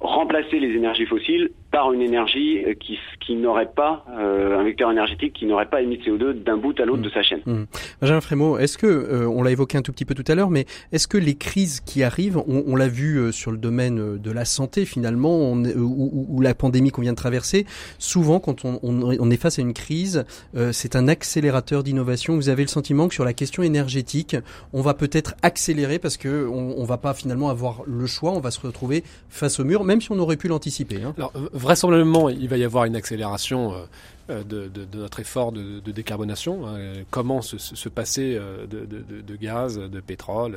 remplacer 0.00 0.58
les 0.58 0.76
énergies 0.76 1.06
fossiles 1.06 1.50
par 1.76 1.92
une 1.92 2.00
énergie 2.00 2.64
euh, 2.64 2.72
qui, 2.72 2.98
qui 3.20 3.34
n'aurait 3.36 3.70
pas, 3.70 4.02
euh, 4.18 4.58
un 4.58 4.64
vecteur 4.64 4.90
énergétique 4.90 5.34
qui 5.34 5.44
n'aurait 5.44 5.68
pas 5.68 5.82
émis 5.82 5.98
de 5.98 6.02
CO2 6.04 6.32
d'un 6.42 6.56
bout 6.56 6.78
à 6.80 6.86
l'autre 6.86 7.00
Mm. 7.00 7.04
de 7.04 7.10
sa 7.10 7.22
chaîne. 7.22 7.66
Benjamin 8.00 8.22
Frémaux, 8.22 8.56
est-ce 8.56 8.78
que 8.78 8.86
euh, 8.86 9.28
on 9.28 9.42
l'a 9.42 9.50
évoqué 9.50 9.76
un 9.76 9.82
tout 9.82 9.92
petit 9.92 10.06
peu 10.06 10.14
tout 10.14 10.24
à 10.26 10.34
l'heure, 10.34 10.48
mais 10.48 10.64
est-ce 10.92 11.06
que 11.06 11.18
les 11.18 11.34
crises 11.34 11.80
qui 11.80 12.02
arrivent, 12.02 12.38
on, 12.38 12.64
on 12.66 12.76
l'a 12.76 12.88
vu 12.88 13.18
euh, 13.18 13.30
sur 13.30 13.50
le 13.50 13.58
domaine 13.58 13.98
euh, 14.00 14.16
de 14.16 14.30
la 14.30 14.46
santé 14.46 14.86
finalement, 14.86 15.36
on, 15.36 15.64
est- 15.64 15.74
ou, 15.74 15.84
ou- 16.14 16.26
ou 16.30 16.40
la 16.40 16.54
pandémie 16.54 16.88
qu'on 16.90 17.02
vient 17.02 17.12
de 17.12 17.16
traverser, 17.18 17.66
souvent 17.98 18.40
quand 18.40 18.64
on, 18.64 18.78
on- 18.82 19.14
on 19.20 19.30
est 19.30 19.36
face 19.36 19.58
à 19.58 19.62
une 19.62 19.74
crise, 19.74 20.24
euh, 20.56 20.72
c'est 20.72 20.96
un 20.96 21.08
accélérateur 21.08 21.82
d'innovation. 21.82 22.36
Vous 22.36 22.48
avez 22.48 22.62
le 22.62 22.68
sentiment 22.68 23.06
que 23.08 23.12
sur 23.14 23.24
la 23.26 23.34
question 23.34 23.62
énergétique, 23.62 24.34
on 24.72 24.80
va 24.80 24.94
peut-être 24.94 25.34
accélérer 25.42 25.98
parce 25.98 26.16
que 26.16 26.46
on, 26.50 26.74
on 26.78 26.84
va 26.84 26.96
pas 26.96 27.12
finalement 27.12 27.50
avoir 27.50 27.82
le 27.86 28.06
choix, 28.06 28.32
on 28.32 28.40
va 28.40 28.50
se 28.50 28.60
retrouver 28.66 29.04
face 29.28 29.60
au 29.60 29.64
mur, 29.64 29.84
même 29.84 30.00
si 30.00 30.10
on 30.10 30.18
aurait 30.18 30.38
pu 30.38 30.48
l'anticiper. 30.48 31.02
Hein. 31.04 31.12
Alors 31.18 31.32
vraisemblablement, 31.66 32.28
il 32.28 32.48
va 32.48 32.56
y 32.56 32.64
avoir 32.64 32.84
une 32.84 32.94
accélération 32.94 33.74
euh, 33.74 33.86
euh, 34.30 34.44
de, 34.44 34.86
notre 34.96 35.18
effort 35.18 35.50
de, 35.50 35.80
décarbonation. 35.90 36.64
Hein. 36.64 37.02
Comment 37.10 37.42
se, 37.42 37.58
se, 37.58 37.88
passer 37.88 38.36
euh, 38.40 38.66
de, 38.66 39.36
gaz, 39.36 39.76
de 39.76 40.00
pétrole, 40.00 40.56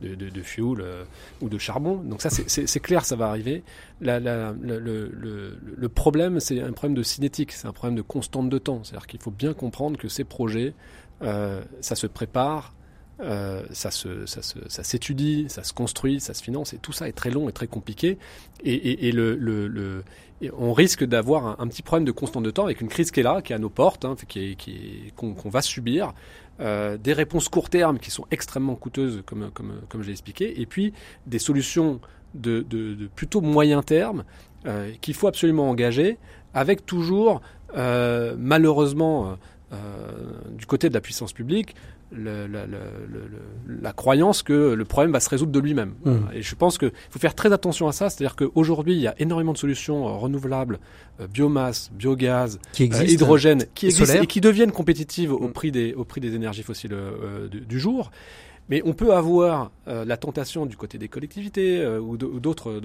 de, 0.00 0.42
fuel 0.42 0.84
ou 1.40 1.48
de 1.48 1.58
charbon. 1.58 1.96
Donc 1.96 2.22
ça, 2.22 2.30
c'est 2.30 2.80
clair, 2.80 3.04
ça 3.04 3.16
va 3.16 3.26
arriver. 3.28 3.64
Le, 4.00 5.86
problème, 5.88 6.38
c'est 6.38 6.60
un 6.60 6.72
problème 6.72 6.96
de 6.96 7.02
cinétique, 7.02 7.50
c'est 7.50 7.66
un 7.66 7.72
problème 7.72 7.96
de 7.96 8.02
constante 8.02 8.48
de 8.48 8.58
temps. 8.58 8.84
C'est-à-dire 8.84 9.08
qu'il 9.08 9.20
faut 9.20 9.32
bien 9.32 9.54
comprendre 9.54 9.98
que 9.98 10.08
ces 10.08 10.24
projets, 10.24 10.74
ça 11.20 11.96
se 11.96 12.06
prépare, 12.06 12.72
euh, 13.22 13.62
ça, 13.70 13.90
s'étudie, 14.82 15.46
ça 15.48 15.62
se 15.62 15.72
construit, 15.72 16.20
ça 16.20 16.34
se 16.34 16.42
finance, 16.42 16.72
et 16.72 16.78
tout 16.78 16.92
ça 16.92 17.08
est 17.08 17.12
très 17.12 17.30
long 17.30 17.48
et 17.48 17.52
très 17.52 17.68
compliqué. 17.68 18.18
Et, 18.64 19.12
on 20.58 20.72
risque 20.72 21.04
d'avoir 21.04 21.60
un, 21.60 21.68
petit 21.68 21.82
problème 21.82 22.04
de 22.04 22.10
constante 22.10 22.42
de 22.42 22.50
temps 22.50 22.64
avec 22.64 22.80
une 22.80 22.88
crise 22.88 23.12
qui 23.12 23.20
est 23.20 23.22
là, 23.22 23.42
qui 23.42 23.52
est 23.52 23.56
à 23.56 23.60
nos 23.60 23.70
portes, 23.70 24.04
hein, 24.04 24.16
qu'on, 25.16 25.48
va 25.48 25.62
subir. 25.62 26.14
Euh, 26.60 26.98
des 26.98 27.12
réponses 27.12 27.48
court 27.48 27.70
terme 27.70 27.98
qui 27.98 28.10
sont 28.10 28.26
extrêmement 28.32 28.74
coûteuses, 28.74 29.22
comme, 29.24 29.50
comme, 29.52 29.80
comme 29.88 30.02
je 30.02 30.08
l'ai 30.08 30.12
expliqué, 30.12 30.60
et 30.60 30.66
puis 30.66 30.92
des 31.26 31.38
solutions 31.38 32.00
de, 32.34 32.66
plutôt 33.14 33.40
moyen 33.40 33.82
terme 33.82 34.24
euh, 34.66 34.90
qu'il 35.00 35.14
faut 35.14 35.28
absolument 35.28 35.70
engager, 35.70 36.18
avec 36.54 36.84
toujours, 36.84 37.40
malheureusement, 37.76 39.38
du 40.50 40.66
côté 40.66 40.88
de 40.88 40.94
la 40.94 41.00
puissance 41.00 41.32
publique, 41.32 41.76
le, 42.14 42.46
la, 42.46 42.66
la, 43.80 43.92
croyance 43.92 44.42
que 44.42 44.74
le 44.74 44.84
problème 44.84 45.12
va 45.12 45.20
se 45.20 45.28
résoudre 45.28 45.52
de 45.52 45.60
lui-même. 45.60 45.94
Mmh. 46.04 46.16
Et 46.34 46.42
je 46.42 46.54
pense 46.54 46.78
qu'il 46.78 46.92
faut 47.10 47.18
faire 47.18 47.34
très 47.34 47.52
attention 47.52 47.88
à 47.88 47.92
ça. 47.92 48.10
C'est-à-dire 48.10 48.36
qu'aujourd'hui, 48.36 48.94
il 48.94 49.00
y 49.00 49.06
a 49.06 49.14
énormément 49.18 49.52
de 49.52 49.58
solutions 49.58 50.08
euh, 50.08 50.12
renouvelables, 50.12 50.78
euh, 51.20 51.26
biomasse, 51.26 51.90
biogaz, 51.92 52.58
qui 52.72 52.90
euh, 52.92 53.04
hydrogène, 53.04 53.66
qui 53.74 53.86
existent 53.86 54.22
et 54.22 54.26
qui 54.26 54.40
deviennent 54.40 54.72
compétitives 54.72 55.32
au, 55.32 55.48
mmh. 55.48 55.52
prix 55.52 55.72
des, 55.72 55.94
au 55.94 56.04
prix 56.04 56.20
des 56.20 56.34
énergies 56.34 56.62
fossiles 56.62 56.96
du, 57.50 57.60
du, 57.60 57.80
jour. 57.80 58.10
Mais 58.68 58.82
on 58.84 58.92
peut 58.92 59.14
avoir 59.14 59.70
euh, 59.88 60.04
la 60.04 60.16
tentation 60.16 60.64
du 60.64 60.76
côté 60.76 60.96
des 60.96 61.08
collectivités 61.08 61.80
euh, 61.80 61.98
ou 61.98 62.16
d'autres 62.16 62.80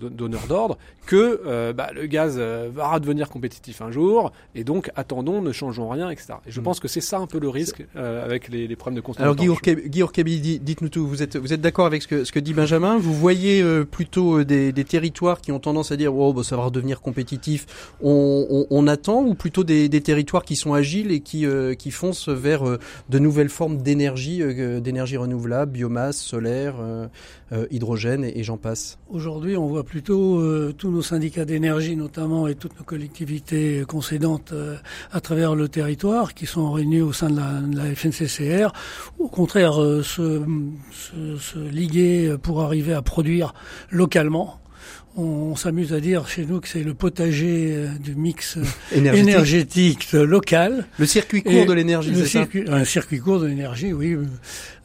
donneurs 0.00 0.46
d'ordre 0.48 0.78
que 1.04 1.42
euh, 1.46 1.74
bah, 1.74 1.90
le 1.94 2.06
gaz 2.06 2.38
va 2.38 2.88
redevenir 2.88 3.28
compétitif 3.28 3.82
un 3.82 3.90
jour 3.90 4.32
et 4.54 4.64
donc 4.64 4.90
attendons, 4.96 5.42
ne 5.42 5.52
changeons 5.52 5.90
rien, 5.90 6.08
etc. 6.08 6.34
Et 6.46 6.50
je 6.50 6.60
mm. 6.60 6.64
pense 6.64 6.80
que 6.80 6.88
c'est 6.88 7.02
ça 7.02 7.18
un 7.18 7.26
peu 7.26 7.38
le 7.38 7.50
risque 7.50 7.84
avec 7.94 8.48
les, 8.48 8.66
les, 8.66 8.76
problèmes 8.76 8.96
de 8.96 9.02
consommation. 9.02 9.32
Alors 9.32 9.60
Guy 9.60 10.02
Orkabi, 10.02 10.58
dites-nous 10.58 10.88
tout. 10.88 11.06
Vous 11.06 11.22
êtes, 11.22 11.36
vous 11.36 11.52
êtes 11.52 11.60
d'accord 11.60 11.84
avec 11.84 12.02
ce 12.02 12.08
que, 12.08 12.24
ce 12.24 12.32
que 12.32 12.40
dit 12.40 12.54
Benjamin? 12.54 12.96
Vous 12.96 13.12
voyez 13.12 13.62
plutôt 13.84 14.42
des, 14.42 14.72
des, 14.72 14.84
territoires 14.84 15.42
qui 15.42 15.52
ont 15.52 15.60
tendance 15.60 15.92
à 15.92 15.96
dire 15.96 16.14
oh, 16.14 16.32
bah, 16.32 16.42
ça 16.42 16.56
va 16.56 16.64
redevenir 16.64 17.02
compétitif, 17.02 17.92
on, 18.00 18.46
on, 18.48 18.66
on 18.70 18.86
attend, 18.88 19.22
ou 19.22 19.34
plutôt 19.34 19.64
des, 19.64 19.90
des, 19.90 20.00
territoires 20.00 20.44
qui 20.44 20.56
sont 20.56 20.72
agiles 20.72 21.10
et 21.10 21.20
qui, 21.20 21.44
qui 21.78 21.90
foncent 21.90 22.28
vers 22.30 22.64
de 22.64 23.18
nouvelles 23.18 23.50
formes 23.50 23.82
d'énergie 23.82 24.42
d'énergie 24.86 25.16
renouvelable, 25.16 25.72
biomasse, 25.72 26.18
solaire, 26.18 26.76
euh, 26.78 27.08
euh, 27.52 27.66
hydrogène 27.70 28.24
et, 28.24 28.44
j'en 28.44 28.56
passe. 28.56 28.98
Aujourd'hui, 29.10 29.56
on 29.56 29.66
voit 29.66 29.82
plutôt 29.82 30.38
euh, 30.38 30.72
tous 30.76 30.90
nos 30.90 31.02
syndicats 31.02 31.44
d'énergie 31.44 31.96
notamment 31.96 32.46
et 32.46 32.54
toutes 32.54 32.78
nos 32.78 32.84
collectivités 32.84 33.84
concédantes 33.86 34.54
à 35.10 35.20
travers 35.20 35.54
le 35.56 35.68
territoire 35.68 36.34
qui 36.34 36.46
sont 36.46 36.70
réunis 36.70 37.00
au 37.00 37.12
sein 37.12 37.30
de 37.30 37.36
la, 37.36 37.88
de 37.88 37.94
FNCCR, 37.94 38.72
au 39.18 39.28
contraire 39.28 39.74
se 39.74 41.58
liguer 41.58 42.36
pour 42.40 42.62
arriver 42.62 42.94
à 42.94 43.02
produire 43.02 43.54
localement 43.90 44.60
on, 45.16 45.56
s'amuse 45.56 45.92
à 45.92 46.00
dire 46.00 46.28
chez 46.28 46.44
nous 46.44 46.60
que 46.60 46.68
c'est 46.68 46.82
le 46.82 46.94
potager 46.94 47.72
euh, 47.74 47.88
du 47.98 48.14
mix 48.14 48.58
euh, 48.58 48.64
énergétique, 48.92 50.08
euh, 50.14 50.26
local. 50.26 50.86
Le 50.98 51.06
circuit 51.06 51.42
court 51.42 51.66
de 51.66 51.72
l'énergie, 51.72 52.12
c'est 52.14 52.26
ça 52.26 52.46
Un 52.68 52.84
circuit 52.84 53.18
court 53.18 53.40
de 53.40 53.46
l'énergie, 53.46 53.92
oui, 53.92 54.16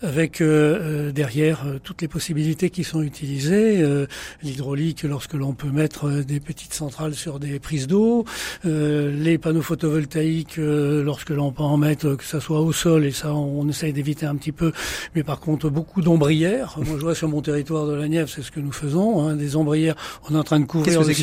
avec 0.01 0.41
euh, 0.41 1.11
derrière 1.11 1.65
toutes 1.83 2.01
les 2.01 2.07
possibilités 2.07 2.69
qui 2.69 2.83
sont 2.83 3.01
utilisées. 3.01 3.85
L'hydraulique, 4.41 5.03
lorsque 5.03 5.33
l'on 5.33 5.53
peut 5.53 5.69
mettre 5.69 6.09
des 6.21 6.39
petites 6.39 6.73
centrales 6.73 7.13
sur 7.13 7.39
des 7.39 7.59
prises 7.59 7.87
d'eau, 7.87 8.25
les 8.63 9.37
panneaux 9.37 9.61
photovoltaïques, 9.61 10.57
lorsque 10.57 11.29
l'on 11.29 11.51
peut 11.51 11.63
en 11.63 11.77
mettre, 11.77 12.15
que 12.15 12.23
ça 12.23 12.39
soit 12.39 12.61
au 12.61 12.71
sol, 12.71 13.05
et 13.05 13.11
ça 13.11 13.33
on, 13.33 13.67
essaye 13.69 13.93
d'éviter 13.93 14.25
un 14.25 14.35
petit 14.35 14.51
peu, 14.51 14.71
mais 15.15 15.23
par 15.23 15.39
contre 15.39 15.69
beaucoup 15.69 16.01
d'ombrières. 16.01 16.75
Moi 16.77 16.97
je 16.97 17.01
vois 17.03 17.15
sur 17.15 17.27
mon 17.27 17.41
territoire 17.41 17.87
de 17.87 17.93
la 17.93 18.07
Nièvre, 18.07 18.29
c'est 18.29 18.41
ce 18.41 18.51
que 18.51 18.59
nous 18.59 18.71
faisons, 18.71 19.27
hein, 19.27 19.35
des 19.35 19.55
ombrières 19.55 19.95
on 20.29 20.35
est 20.35 20.37
en 20.37 20.43
train 20.43 20.59
de 20.59 20.65
couvrir 20.65 20.85
Qu'est-ce 20.85 21.07
que 21.07 21.13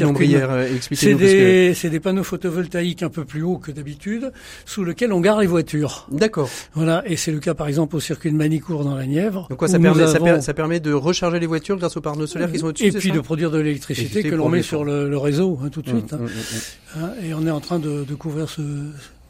c'est 0.95 0.97
C'est 0.97 1.15
des, 1.15 1.75
que... 1.75 1.89
des, 1.89 2.01
panneaux 2.01 2.25
photovoltaïques 2.25 3.03
un 3.03 3.09
peu 3.09 3.25
plus 3.25 3.43
hauts 3.43 3.59
que 3.59 3.71
d'habitude, 3.71 4.33
sous 4.65 4.85
lesquels 4.85 5.13
on 5.13 5.21
gare 5.21 5.41
les 5.41 5.47
voitures. 5.47 6.07
D'accord. 6.11 6.49
Voilà, 6.75 7.03
et 7.07 7.17
c'est 7.17 7.33
le 7.33 7.41
cas 7.41 7.55
par 7.55 7.69
exemple 7.69 7.97
au 7.97 8.01
circuit 8.01 8.31
de 8.31 8.37
Manicourt 8.37 8.85
dans 8.85 8.97
la 8.97 9.07
Nièvre. 9.07 9.47
Donc 9.49 9.59
quoi, 9.59 9.69
ça 9.69 9.79
permet, 9.79 10.03
avons... 10.03 10.41
ça, 10.41 10.55
permet 10.55 10.81
de 10.81 10.93
recharger 10.93 11.39
les 11.39 11.47
voitures 11.47 11.77
grâce 11.77 11.97
aux 11.97 12.01
panneaux 12.01 12.27
solaires 12.27 12.51
qui 12.51 12.59
sont 12.59 12.67
au-dessus. 12.67 12.87
Et 12.87 12.93
puis 12.93 13.13
de 13.13 13.21
produire 13.21 13.51
de 13.51 13.59
l'électricité 13.59 14.23
que 14.23 14.35
l'on 14.35 14.49
met 14.49 14.63
sur 14.63 14.85
le, 14.85 15.09
le, 15.09 15.19
réseau 15.19 15.59
hein, 15.63 15.69
tout 15.69 15.83
de 15.83 15.89
suite. 15.89 16.13
Mmh, 16.13 16.17
hein. 16.17 16.19
Mmh, 16.21 16.99
mmh, 16.99 17.05
hein, 17.05 17.11
et 17.23 17.35
on 17.35 17.47
est 17.47 17.51
en 17.51 17.61
train 17.61 17.79
de, 17.79 18.05
de 18.05 18.15
couvrir 18.15 18.49
ce, 18.49 18.63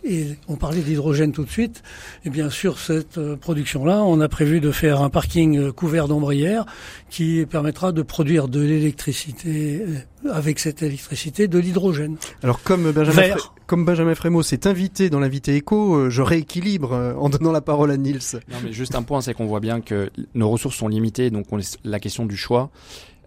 et 0.05 0.37
on 0.49 0.57
parlait 0.57 0.81
d'hydrogène 0.81 1.33
tout 1.33 1.45
de 1.45 1.51
suite, 1.51 1.83
et 2.25 2.31
bien 2.31 2.51
sûr 2.51 2.79
cette 2.79 3.19
euh, 3.19 3.37
production-là, 3.37 4.03
on 4.03 4.21
a 4.21 4.29
prévu 4.29 4.61
de 4.61 4.71
faire 4.71 5.03
un 5.03 5.11
parking 5.11 5.59
euh, 5.59 5.73
couvert 5.73 6.09
d'ombrières 6.09 6.67
qui 7.11 7.45
permettra 7.47 7.93
de 7.93 8.03
produire 8.03 8.49
de 8.49 8.61
l'électricité 8.61 9.83
euh, 10.25 10.33
avec 10.33 10.59
cette 10.59 10.83
électricité 10.83 11.49
de 11.49 11.59
l'hydrogène. 11.59 12.17
Alors 12.43 12.63
comme 12.63 12.91
Benjamin, 12.93 13.37
comme 13.67 13.85
Benjamin 13.85 14.15
Frémaux 14.15 14.43
s'est 14.43 14.67
invité 14.67 15.11
dans 15.11 15.21
l'invité 15.21 15.57
éco, 15.57 16.11
je 16.11 16.23
rééquilibre 16.23 16.93
en 17.19 17.29
donnant 17.29 17.53
la 17.53 17.61
parole 17.61 17.91
à 17.91 17.97
Niels. 17.97 18.19
Non 18.51 18.59
mais 18.65 18.73
juste 18.73 18.95
un 18.95 19.03
point, 19.03 19.21
c'est 19.21 19.35
qu'on 19.35 19.47
voit 19.47 19.61
bien 19.61 19.81
que 19.81 20.11
nos 20.35 20.51
ressources 20.51 20.77
sont 20.77 20.89
limitées, 20.89 21.31
donc 21.31 21.47
on 21.53 21.59
la 21.85 22.01
question 22.01 22.27
du 22.27 22.37
choix. 22.37 22.71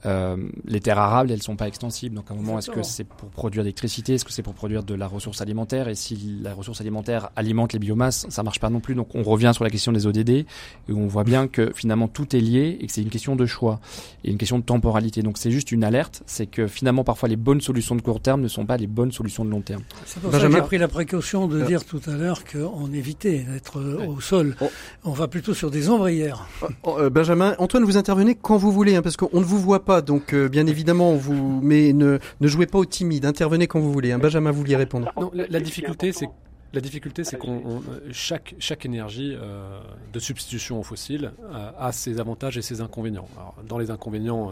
Euh, 0.05 0.37
les 0.65 0.79
terres 0.79 0.99
arables, 0.99 1.31
elles 1.31 1.43
sont 1.43 1.55
pas 1.55 1.67
extensibles. 1.67 2.15
Donc 2.15 2.29
à 2.29 2.33
un 2.33 2.37
moment, 2.37 2.57
est-ce 2.57 2.71
que 2.71 2.83
c'est 2.83 3.03
pour 3.03 3.29
produire 3.29 3.63
l'électricité 3.63 4.15
Est-ce 4.15 4.25
que 4.25 4.31
c'est 4.31 4.43
pour 4.43 4.53
produire 4.53 4.83
de 4.83 4.95
la 4.95 5.07
ressource 5.07 5.41
alimentaire? 5.41 5.87
Et 5.87 5.95
si 5.95 6.39
la 6.41 6.53
ressource 6.53 6.81
alimentaire 6.81 7.29
alimente 7.35 7.73
les 7.73 7.79
biomasses, 7.79 8.25
ça 8.29 8.43
marche 8.43 8.59
pas 8.59 8.69
non 8.69 8.79
plus. 8.79 8.95
Donc 8.95 9.13
on 9.15 9.23
revient 9.23 9.51
sur 9.53 9.63
la 9.63 9.69
question 9.69 9.91
des 9.91 10.07
ODD 10.07 10.29
et 10.29 10.45
on 10.89 11.07
voit 11.07 11.23
bien 11.23 11.47
que 11.47 11.71
finalement 11.75 12.07
tout 12.07 12.35
est 12.35 12.39
lié 12.39 12.77
et 12.79 12.87
que 12.87 12.91
c'est 12.91 13.01
une 13.01 13.09
question 13.09 13.35
de 13.35 13.45
choix 13.45 13.79
et 14.23 14.31
une 14.31 14.37
question 14.37 14.59
de 14.59 14.63
temporalité. 14.63 15.21
Donc 15.21 15.37
c'est 15.37 15.51
juste 15.51 15.71
une 15.71 15.83
alerte, 15.83 16.23
c'est 16.25 16.47
que 16.47 16.67
finalement 16.67 17.03
parfois 17.03 17.29
les 17.29 17.35
bonnes 17.35 17.61
solutions 17.61 17.95
de 17.95 18.01
court 18.01 18.21
terme 18.21 18.41
ne 18.41 18.47
sont 18.47 18.65
pas 18.65 18.77
les 18.77 18.87
bonnes 18.87 19.11
solutions 19.11 19.45
de 19.45 19.49
long 19.49 19.61
terme. 19.61 19.83
C'est 20.05 20.21
pour 20.21 20.31
ça 20.31 20.39
que 20.39 20.51
j'ai 20.51 20.61
pris 20.61 20.77
la 20.77 20.87
précaution 20.87 21.47
de 21.47 21.61
euh. 21.61 21.65
dire 21.65 21.85
tout 21.85 22.01
à 22.07 22.11
l'heure 22.11 22.43
qu'on 22.45 22.91
évitait 22.93 23.39
d'être 23.39 23.79
euh, 23.79 24.07
au 24.07 24.21
sol. 24.21 24.55
Oh. 24.61 24.69
On 25.03 25.11
va 25.11 25.27
plutôt 25.27 25.53
sur 25.53 25.71
des 25.71 25.89
ombrières. 25.89 26.47
Oh, 26.83 26.97
oh, 26.99 27.09
Benjamin, 27.09 27.55
Antoine, 27.59 27.83
vous 27.83 27.97
intervenez 27.97 28.35
quand 28.35 28.57
vous 28.57 28.71
voulez, 28.71 28.95
hein, 28.95 29.01
parce 29.01 29.17
qu'on 29.17 29.39
ne 29.39 29.45
vous 29.45 29.59
voit 29.59 29.83
pas 29.85 29.90
donc 29.99 30.33
euh, 30.33 30.47
bien 30.47 30.65
évidemment, 30.67 31.13
vous, 31.15 31.59
mais 31.61 31.91
ne, 31.91 32.19
ne 32.39 32.47
jouez 32.47 32.67
pas 32.67 32.79
au 32.79 32.85
timide, 32.85 33.25
intervenez 33.25 33.67
quand 33.67 33.81
vous 33.81 33.91
voulez. 33.91 34.13
Hein. 34.13 34.19
Benjamin, 34.19 34.51
vous 34.51 34.59
vouliez 34.59 34.77
répondre. 34.77 35.11
Non, 35.19 35.29
la, 35.33 35.59
difficulté, 35.59 36.13
c'est 36.13 36.29
la 36.73 36.79
difficulté, 36.79 37.25
c'est 37.25 37.37
qu'on 37.37 37.81
chaque 38.11 38.55
chaque 38.59 38.85
énergie 38.85 39.35
euh, 39.35 39.81
de 40.13 40.19
substitution 40.19 40.79
aux 40.79 40.83
fossiles 40.83 41.33
euh, 41.53 41.71
a 41.77 41.91
ses 41.91 42.21
avantages 42.21 42.57
et 42.57 42.61
ses 42.61 42.79
inconvénients. 42.79 43.27
Alors, 43.35 43.55
dans 43.67 43.77
les 43.77 43.91
inconvénients, 43.91 44.51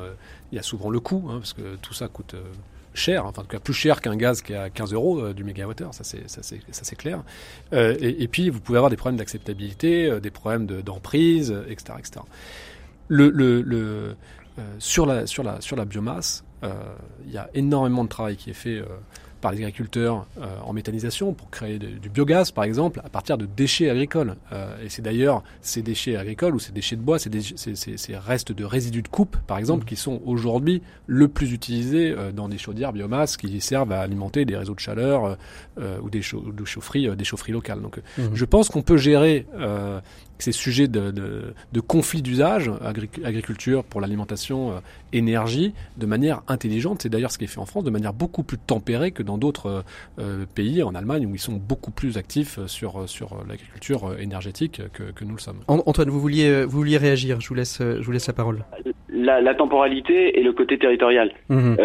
il 0.52 0.58
y 0.58 0.60
a 0.60 0.63
souvent 0.63 0.89
le 0.89 0.99
coût, 0.99 1.23
hein, 1.30 1.38
parce 1.38 1.54
que 1.54 1.78
tout 1.82 1.93
ça 1.93 2.10
coûte 2.10 2.36
cher, 2.93 3.25
enfin 3.25 3.43
en 3.43 3.45
tout 3.45 3.52
cas 3.52 3.60
plus 3.60 3.73
cher 3.73 4.02
qu'un 4.02 4.17
gaz 4.17 4.41
qui 4.41 4.52
est 4.52 4.58
à 4.58 4.69
15 4.69 4.91
euros 4.91 5.32
du 5.32 5.45
mégawattheure, 5.45 5.93
ça 5.93 6.04
c'est 6.04 6.30
ça 6.30 6.41
c'est 6.43 6.60
ça 6.71 6.84
c'est 6.84 6.97
clair. 6.97 7.23
Et, 7.71 8.23
et, 8.23 8.28
puis 8.28 8.49
vous 8.49 8.60
pouvez 8.60 8.78
avoir 8.78 8.89
des 8.89 8.97
problèmes 8.97 9.17
d'acceptabilité, 9.17 10.19
des 10.19 10.32
problèmes 10.32 10.65
d'emprise, 10.65 11.56
etc., 11.69 11.93
etc. 11.99 12.21
Le, 13.10 13.32
le, 13.32 13.62
le 13.63 13.78
euh, 13.78 14.13
sur, 14.80 15.06
la, 15.06 15.28
sur, 15.28 15.43
la, 15.43 15.62
sur 15.62 15.76
la 15.76 15.86
biomasse, 15.86 16.43
euh, 16.63 16.74
il 17.26 17.32
y 17.32 17.38
a 17.38 17.50
énormément 17.54 18.04
de 18.04 18.10
travail 18.10 18.36
qui 18.36 18.50
est 18.50 18.54
fait 18.54 18.78
euh, 18.78 18.86
par 19.39 19.54
les 19.54 19.60
agriculteurs 19.60 20.28
en 20.65 20.74
méthanisation 20.74 21.32
pour 21.32 21.50
créer 21.50 21.80
du 21.80 22.10
biogaz, 22.10 22.52
par 22.52 22.65
exemple, 22.65 23.02
à 23.06 23.08
partir 23.08 23.38
de 23.38 23.45
déchets 23.45 23.89
agricoles. 23.89 24.36
et 24.84 24.89
c'est 24.89 25.02
d'ailleurs 25.02 25.43
ces 25.62 25.82
déchets 25.82 26.17
agricoles 26.17 26.56
ou 26.56 26.60
ces 26.60 26.74
déchets 26.74 26.98
de 26.98 27.02
bois, 27.02 27.19
ces, 27.19 27.32
ces, 27.56 28.17
restes 28.17 28.52
de 28.52 28.65
résidus 28.65 29.02
de 29.02 29.08
coupe, 29.08 29.38
par 29.48 29.58
exemple, 29.58 29.84
mmh. 29.84 29.88
qui 29.88 29.95
sont 29.95 30.22
aujourd'hui 30.26 30.82
le 31.08 31.30
plus 31.30 31.54
utilisés 31.54 32.13
dans 32.34 32.50
des 32.50 32.58
chaudières 32.58 32.91
biomasse 32.91 33.38
qui 33.38 33.62
servent 33.62 33.93
à 33.93 34.02
alimenter 34.02 34.43
des 34.43 34.58
réseaux 34.58 34.76
de 34.76 34.82
chaleur 34.82 35.38
ou 35.78 36.10
des, 36.10 36.22
chaufferies, 36.22 37.15
des 37.15 37.24
chaufferies 37.24 37.54
locales. 37.54 37.82
Donc, 37.82 38.02
mmh. 38.17 38.24
je 38.34 38.43
pense 38.43 38.67
qu'on 38.67 38.82
peut 38.82 38.98
gérer 38.98 39.45
ces 40.39 40.52
sujets 40.52 40.88
de, 40.88 41.12
de, 41.12 41.54
de 41.71 41.80
conflit 41.80 42.21
d'usage, 42.21 42.71
agriculture 43.23 43.84
pour 43.84 44.02
l'alimentation, 44.02 44.71
euh, 44.71 44.80
énergie, 45.13 45.73
de 45.97 46.06
manière 46.06 46.41
intelligente. 46.47 47.01
C'est 47.01 47.09
d'ailleurs 47.09 47.32
ce 47.32 47.38
qui 47.38 47.45
est 47.45 47.47
fait 47.47 47.59
en 47.59 47.66
France, 47.66 47.84
de 47.84 47.89
manière 47.89 48.13
beaucoup 48.13 48.43
plus 48.43 48.57
tempérée 48.57 49.11
que 49.11 49.24
dans 49.24 49.38
d'autres 49.38 49.68
euh, 49.68 49.82
euh, 50.20 50.45
pays, 50.55 50.82
en 50.84 50.95
Allemagne, 50.95 51.26
où 51.26 51.36
ils 51.36 51.39
sont 51.39 51.53
beaucoup 51.53 51.91
plus 51.91 52.18
actifs 52.18 52.59
sur, 52.68 53.07
sur 53.07 53.38
l'agriculture 53.47 54.16
énergétique 54.20 54.82
que, 54.93 55.03
que, 55.11 55.24
nous 55.24 55.36
le 55.36 55.39
sommes. 55.39 55.59
Antoine, 55.68 56.09
vous 56.09 56.20
vouliez, 56.20 56.63
vous 56.63 56.78
vouliez 56.78 56.97
réagir, 56.97 57.39
je 57.41 57.47
vous 57.47 57.55
laisse, 57.55 57.80
je 57.80 58.01
vous 58.01 58.11
laisse 58.11 58.28
la 58.28 58.34
parole. 58.34 58.63
La, 59.09 59.41
la 59.41 59.53
temporalité 59.53 60.39
et 60.39 60.43
le 60.43 60.53
côté 60.53 60.78
territorial. 60.78 61.32
Mmh. 61.49 61.76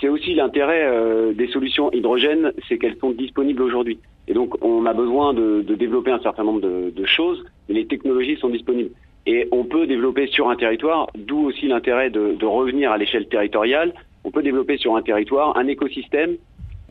c'est 0.00 0.08
aussi 0.08 0.34
l'intérêt 0.34 0.84
euh, 0.84 1.32
des 1.32 1.48
solutions 1.48 1.90
hydrogène, 1.92 2.52
c'est 2.68 2.78
qu'elles 2.78 2.96
sont 3.00 3.10
disponibles 3.10 3.62
aujourd'hui. 3.62 3.98
Et 4.30 4.32
donc, 4.32 4.54
on 4.64 4.86
a 4.86 4.92
besoin 4.92 5.34
de, 5.34 5.60
développer 5.62 6.12
un 6.12 6.20
certain 6.20 6.44
nombre 6.44 6.60
de, 6.60 7.04
choses, 7.04 7.44
mais 7.68 7.74
les 7.74 7.86
technologies 7.86 8.36
sont 8.36 8.48
disponibles. 8.48 8.90
Et 9.26 9.48
on 9.50 9.64
peut 9.64 9.88
développer 9.88 10.28
sur 10.28 10.48
un 10.48 10.54
territoire, 10.54 11.08
d'où 11.18 11.48
aussi 11.48 11.66
l'intérêt 11.66 12.10
de, 12.10 12.46
revenir 12.46 12.92
à 12.92 12.96
l'échelle 12.96 13.26
territoriale. 13.26 13.92
On 14.22 14.30
peut 14.30 14.44
développer 14.44 14.76
sur 14.78 14.94
un 14.94 15.02
territoire 15.02 15.56
un 15.58 15.66
écosystème 15.66 16.36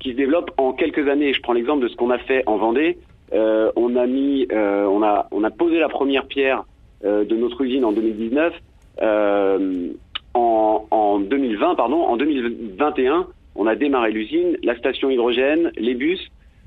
qui 0.01 0.11
se 0.11 0.17
développe 0.17 0.51
en 0.57 0.73
quelques 0.73 1.07
années. 1.07 1.33
Je 1.33 1.41
prends 1.41 1.53
l'exemple 1.53 1.81
de 1.81 1.87
ce 1.87 1.95
qu'on 1.95 2.09
a 2.09 2.17
fait 2.17 2.43
en 2.45 2.57
Vendée. 2.57 2.97
Euh, 3.31 3.71
on 3.77 3.95
a 3.95 4.05
mis, 4.05 4.45
euh, 4.51 4.85
on 4.87 5.01
a, 5.01 5.27
on 5.31 5.45
a 5.45 5.49
posé 5.49 5.79
la 5.79 5.87
première 5.87 6.25
pierre 6.25 6.65
euh, 7.05 7.23
de 7.23 7.37
notre 7.37 7.61
usine 7.61 7.85
en 7.85 7.93
2019. 7.93 8.53
Euh, 9.01 9.87
en, 10.33 10.85
en 10.91 11.19
2020, 11.19 11.75
pardon, 11.75 12.01
en 12.01 12.17
2021, 12.17 13.27
on 13.55 13.65
a 13.65 13.75
démarré 13.77 14.11
l'usine, 14.11 14.57
la 14.61 14.75
station 14.77 15.09
hydrogène, 15.09 15.71
les 15.77 15.93
bus, 15.93 16.19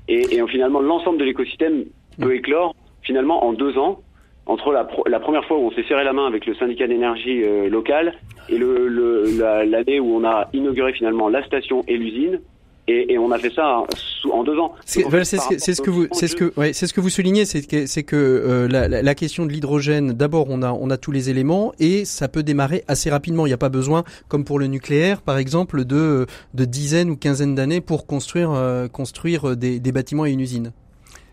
et, 0.07 0.35
et 0.35 0.47
finalement 0.47 0.81
l'ensemble 0.81 1.17
de 1.17 1.25
l'écosystème 1.25 1.85
peut 2.19 2.35
éclore 2.35 2.75
finalement 3.01 3.45
en 3.45 3.53
deux 3.53 3.77
ans 3.77 3.99
entre 4.45 4.71
la, 4.71 4.87
la 5.07 5.19
première 5.19 5.45
fois 5.45 5.57
où 5.57 5.67
on 5.67 5.71
s'est 5.71 5.83
serré 5.83 6.03
la 6.03 6.13
main 6.13 6.27
avec 6.27 6.45
le 6.45 6.53
syndicat 6.55 6.87
d'énergie 6.87 7.43
euh, 7.43 7.69
local 7.69 8.13
et 8.49 8.57
l'année 8.57 8.89
le, 8.89 9.37
la, 9.39 10.01
où 10.01 10.15
on 10.15 10.25
a 10.25 10.49
inauguré 10.53 10.93
finalement 10.93 11.29
la 11.29 11.43
station 11.45 11.83
et 11.87 11.97
l'usine. 11.97 12.41
Et, 12.87 13.13
et, 13.13 13.17
on 13.17 13.31
a 13.31 13.37
fait 13.37 13.53
ça 13.53 13.85
en 14.29 14.43
deux 14.43 14.57
ans. 14.59 14.73
C'est 14.85 15.03
voilà, 15.03 15.23
ce, 15.23 15.37
ce 15.37 15.81
que 15.81 15.89
vous, 15.89 16.07
c'est 16.11 16.27
ce 16.27 16.35
que, 16.35 16.51
ouais, 16.59 16.73
c'est 16.73 16.85
ce 16.85 16.93
que 16.93 16.99
vous 16.99 17.09
soulignez, 17.09 17.45
c'est 17.45 17.65
que, 17.65 17.85
c'est 17.85 18.03
que 18.03 18.15
euh, 18.17 18.67
la, 18.67 19.01
la, 19.01 19.15
question 19.15 19.45
de 19.45 19.51
l'hydrogène, 19.53 20.11
d'abord, 20.11 20.47
on 20.49 20.61
a, 20.61 20.73
on 20.73 20.89
a 20.89 20.97
tous 20.97 21.11
les 21.11 21.29
éléments 21.29 21.71
et 21.79 22.03
ça 22.03 22.27
peut 22.27 22.43
démarrer 22.43 22.83
assez 22.89 23.09
rapidement. 23.09 23.45
Il 23.45 23.49
n'y 23.49 23.53
a 23.53 23.57
pas 23.57 23.69
besoin, 23.69 24.03
comme 24.27 24.43
pour 24.43 24.59
le 24.59 24.67
nucléaire, 24.67 25.21
par 25.21 25.37
exemple, 25.37 25.85
de, 25.85 26.25
de 26.53 26.65
dizaines 26.65 27.09
ou 27.09 27.15
quinzaines 27.15 27.55
d'années 27.55 27.79
pour 27.79 28.05
construire, 28.05 28.51
euh, 28.51 28.89
construire 28.89 29.55
des, 29.55 29.79
des 29.79 29.91
bâtiments 29.93 30.25
et 30.25 30.31
une 30.31 30.41
usine. 30.41 30.73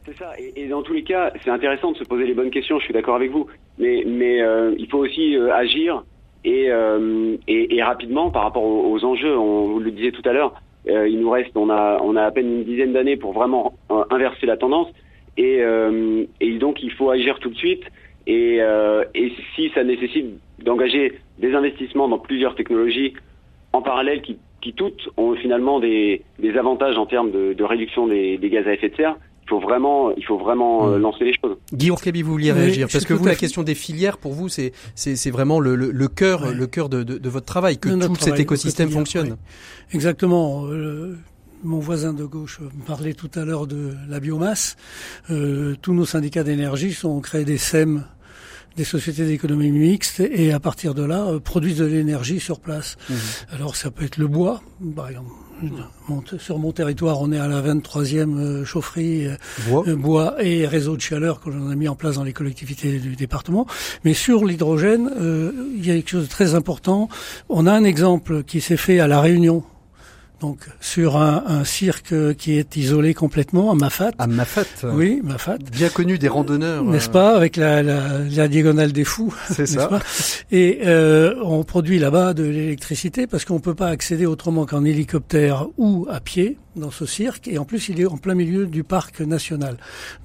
C'est 0.07 0.16
ça. 0.16 0.30
Et, 0.38 0.53
et, 0.55 0.68
dans 0.68 0.82
tous 0.82 0.92
les 0.92 1.03
cas, 1.03 1.32
c'est 1.42 1.51
intéressant 1.51 1.90
de 1.90 1.96
se 1.96 2.05
poser 2.05 2.26
les 2.26 2.34
bonnes 2.34 2.51
questions. 2.51 2.78
Je 2.78 2.84
suis 2.84 2.94
d'accord 2.94 3.16
avec 3.16 3.32
vous. 3.32 3.46
Mais, 3.78 4.05
mais 4.07 4.40
euh, 4.40 4.72
il 4.78 4.88
faut 4.88 4.98
aussi 4.98 5.36
agir 5.53 6.05
et, 6.44 6.68
et, 7.48 7.76
et, 7.76 7.82
rapidement 7.82 8.30
par 8.30 8.44
rapport 8.44 8.62
aux, 8.62 8.92
aux, 8.92 9.05
enjeux. 9.05 9.36
On 9.36 9.72
vous 9.72 9.80
le 9.80 9.90
disait 9.90 10.12
tout 10.12 10.26
à 10.28 10.32
l'heure. 10.32 10.55
Euh, 10.89 11.09
il 11.09 11.20
nous 11.20 11.31
reste, 11.31 11.51
on 11.57 11.70
a, 11.70 12.01
on 12.03 12.16
a 12.16 12.22
à 12.24 12.31
peine 12.31 12.47
une 12.47 12.64
dizaine 12.64 12.93
d'années 12.93 13.16
pour 13.16 13.33
vraiment 13.33 13.74
euh, 13.91 14.05
inverser 14.11 14.47
la 14.47 14.57
tendance. 14.57 14.89
Et, 15.37 15.59
euh, 15.61 16.24
et, 16.41 16.59
donc, 16.59 16.83
il 16.83 16.91
faut 16.93 17.11
agir 17.11 17.39
tout 17.39 17.51
de 17.51 17.57
suite. 17.57 17.85
Et, 18.26 18.59
et 19.14 19.33
si 19.57 19.70
ça 19.70 19.83
nécessite 19.83 20.26
d'engager 20.62 21.18
des 21.39 21.53
investissements 21.55 22.07
dans 22.07 22.18
plusieurs 22.18 22.55
technologies 22.55 23.14
en 23.72 23.83
parallèle 23.83 24.20
qui, 24.22 24.39
qui 24.61 24.72
toutes 24.72 25.09
ont 25.16 25.35
finalement 25.35 25.81
des, 25.81 26.22
des 26.39 26.57
avantages 26.57 26.97
en 26.97 27.07
termes 27.07 27.33
de, 27.33 27.55
de 27.55 27.64
réduction 27.64 28.07
des, 28.07 28.37
des 28.37 28.51
gaz 28.51 28.68
à 28.68 28.74
effet 28.74 28.91
de 28.91 28.97
serre, 28.97 29.16
faut 29.51 29.61
vraiment, 29.61 30.12
il 30.16 30.24
faut 30.24 30.38
vraiment 30.38 30.86
mmh. 30.86 30.96
lancer 30.96 31.24
les 31.24 31.34
choses. 31.34 31.57
Guillaume 31.72 31.98
Cléby, 31.98 32.22
vous 32.22 32.32
vouliez 32.32 32.53
réagir 32.53 32.86
oui, 32.86 32.92
parce 32.92 33.05
que 33.05 33.14
vous, 33.14 33.26
la 33.26 33.34
question 33.34 33.62
des 33.62 33.74
filières, 33.74 34.16
pour 34.16 34.32
vous, 34.32 34.48
c'est 34.48 34.72
c'est 34.94 35.30
vraiment 35.30 35.61
le, 35.61 35.74
le, 35.74 35.90
le 35.90 36.09
cœur, 36.09 36.53
le 36.53 36.66
cœur 36.66 36.88
de, 36.88 37.03
de, 37.03 37.18
de, 37.18 37.28
votre 37.28 37.46
travail, 37.46 37.76
que 37.76 37.88
tout 37.88 37.98
travail, 37.98 38.16
cet 38.20 38.40
écosystème 38.40 38.90
fonctionne. 38.90 39.30
Oui. 39.30 39.36
Exactement. 39.92 40.66
Euh, 40.66 41.18
mon 41.62 41.78
voisin 41.78 42.14
de 42.14 42.24
gauche 42.24 42.61
parlait 42.86 43.12
tout 43.12 43.30
à 43.34 43.44
l'heure 43.44 43.66
de 43.66 43.94
la 44.09 44.20
biomasse. 44.20 44.76
Euh, 45.30 45.74
tous 45.82 45.92
nos 45.92 46.07
syndicats 46.07 46.44
d'énergie 46.44 46.94
sont 46.94 47.20
créés 47.20 47.44
des 47.44 47.59
SEM 47.59 48.05
des 48.76 48.84
sociétés 48.84 49.26
d'économie 49.26 49.72
mixte 49.72 50.20
et 50.20 50.53
à 50.53 50.61
partir 50.61 50.94
de 50.94 51.03
là 51.03 51.26
euh, 51.26 51.40
produisent 51.40 51.78
de 51.78 51.86
l'énergie 51.86 52.38
sur 52.38 52.61
place. 52.61 52.96
Mmh. 53.09 53.14
Alors 53.53 53.74
ça 53.76 53.90
peut 53.90 54.05
être 54.05 54.16
le 54.16 54.28
bois, 54.28 54.62
par 54.94 55.09
exemple. 55.09 55.30
Sur 56.39 56.59
mon 56.59 56.73
territoire, 56.73 57.21
on 57.21 57.33
est 57.33 57.39
à 57.39 57.49
la 57.49 57.61
23e 57.61 58.39
euh, 58.39 58.65
chaufferie 58.65 59.29
bois. 59.69 59.85
Euh, 59.87 59.97
bois 59.97 60.35
et 60.41 60.67
réseau 60.67 60.97
de 60.97 61.01
chaleur 61.01 61.41
que 61.41 61.51
l'on 61.51 61.71
a 61.71 61.75
mis 61.75 61.89
en 61.89 61.95
place 61.95 62.17
dans 62.17 62.25
les 62.25 62.33
collectivités 62.33 62.99
du 62.99 63.17
département. 63.17 63.67
Mais 64.05 64.15
sur 64.15 64.45
l'hydrogène, 64.45 65.11
euh, 65.19 65.53
il 65.77 65.87
y 65.87 65.91
a 65.91 65.95
quelque 65.95 66.11
chose 66.11 66.25
de 66.25 66.31
très 66.31 66.55
important. 66.55 67.09
On 67.49 67.67
a 67.67 67.73
un 67.73 67.85
exemple 67.85 68.43
qui 68.43 68.61
s'est 68.61 68.77
fait 68.77 69.01
à 69.01 69.07
La 69.07 69.21
Réunion 69.21 69.65
donc 70.41 70.59
sur 70.80 71.16
un, 71.16 71.45
un, 71.47 71.64
cirque 71.64 72.14
qui 72.36 72.59
est 72.59 72.76
isolé 72.76 73.14
complètement 73.14 73.70
à 73.70 73.74
Mafat. 73.74 74.12
À 74.18 74.26
Mafat. 74.26 74.64
Oui, 74.84 75.20
Mafat. 75.22 75.59
Bien 75.70 75.88
connu 75.88 76.18
des 76.18 76.28
randonneurs. 76.28 76.82
N'est-ce 76.82 77.11
pas, 77.11 77.36
avec 77.36 77.57
la, 77.57 77.82
la, 77.82 78.18
la, 78.18 78.49
diagonale 78.49 78.93
des 78.93 79.05
fous. 79.05 79.34
C'est 79.51 79.66
ça. 79.66 79.86
Pas? 79.88 80.01
Et 80.51 80.80
euh, 80.86 81.34
on 81.43 81.62
produit 81.64 81.99
là-bas 81.99 82.34
de 82.34 82.45
l'électricité 82.45 83.26
parce 83.26 83.45
qu'on 83.45 83.61
peut 83.61 83.74
pas 83.74 83.88
accéder 83.88 84.26
autrement 84.26 84.66
qu'en 84.66 84.84
hélicoptère 84.84 85.66
ou 85.76 86.07
à 86.11 86.20
pied 86.20 86.57
dans 86.77 86.91
ce 86.91 87.07
cirque 87.07 87.49
et 87.49 87.59
en 87.59 87.64
plus 87.64 87.89
il 87.89 88.01
est 88.01 88.07
en 88.07 88.16
plein 88.16 88.35
milieu 88.35 88.66
du 88.66 88.85
parc 88.85 89.21
national. 89.21 89.77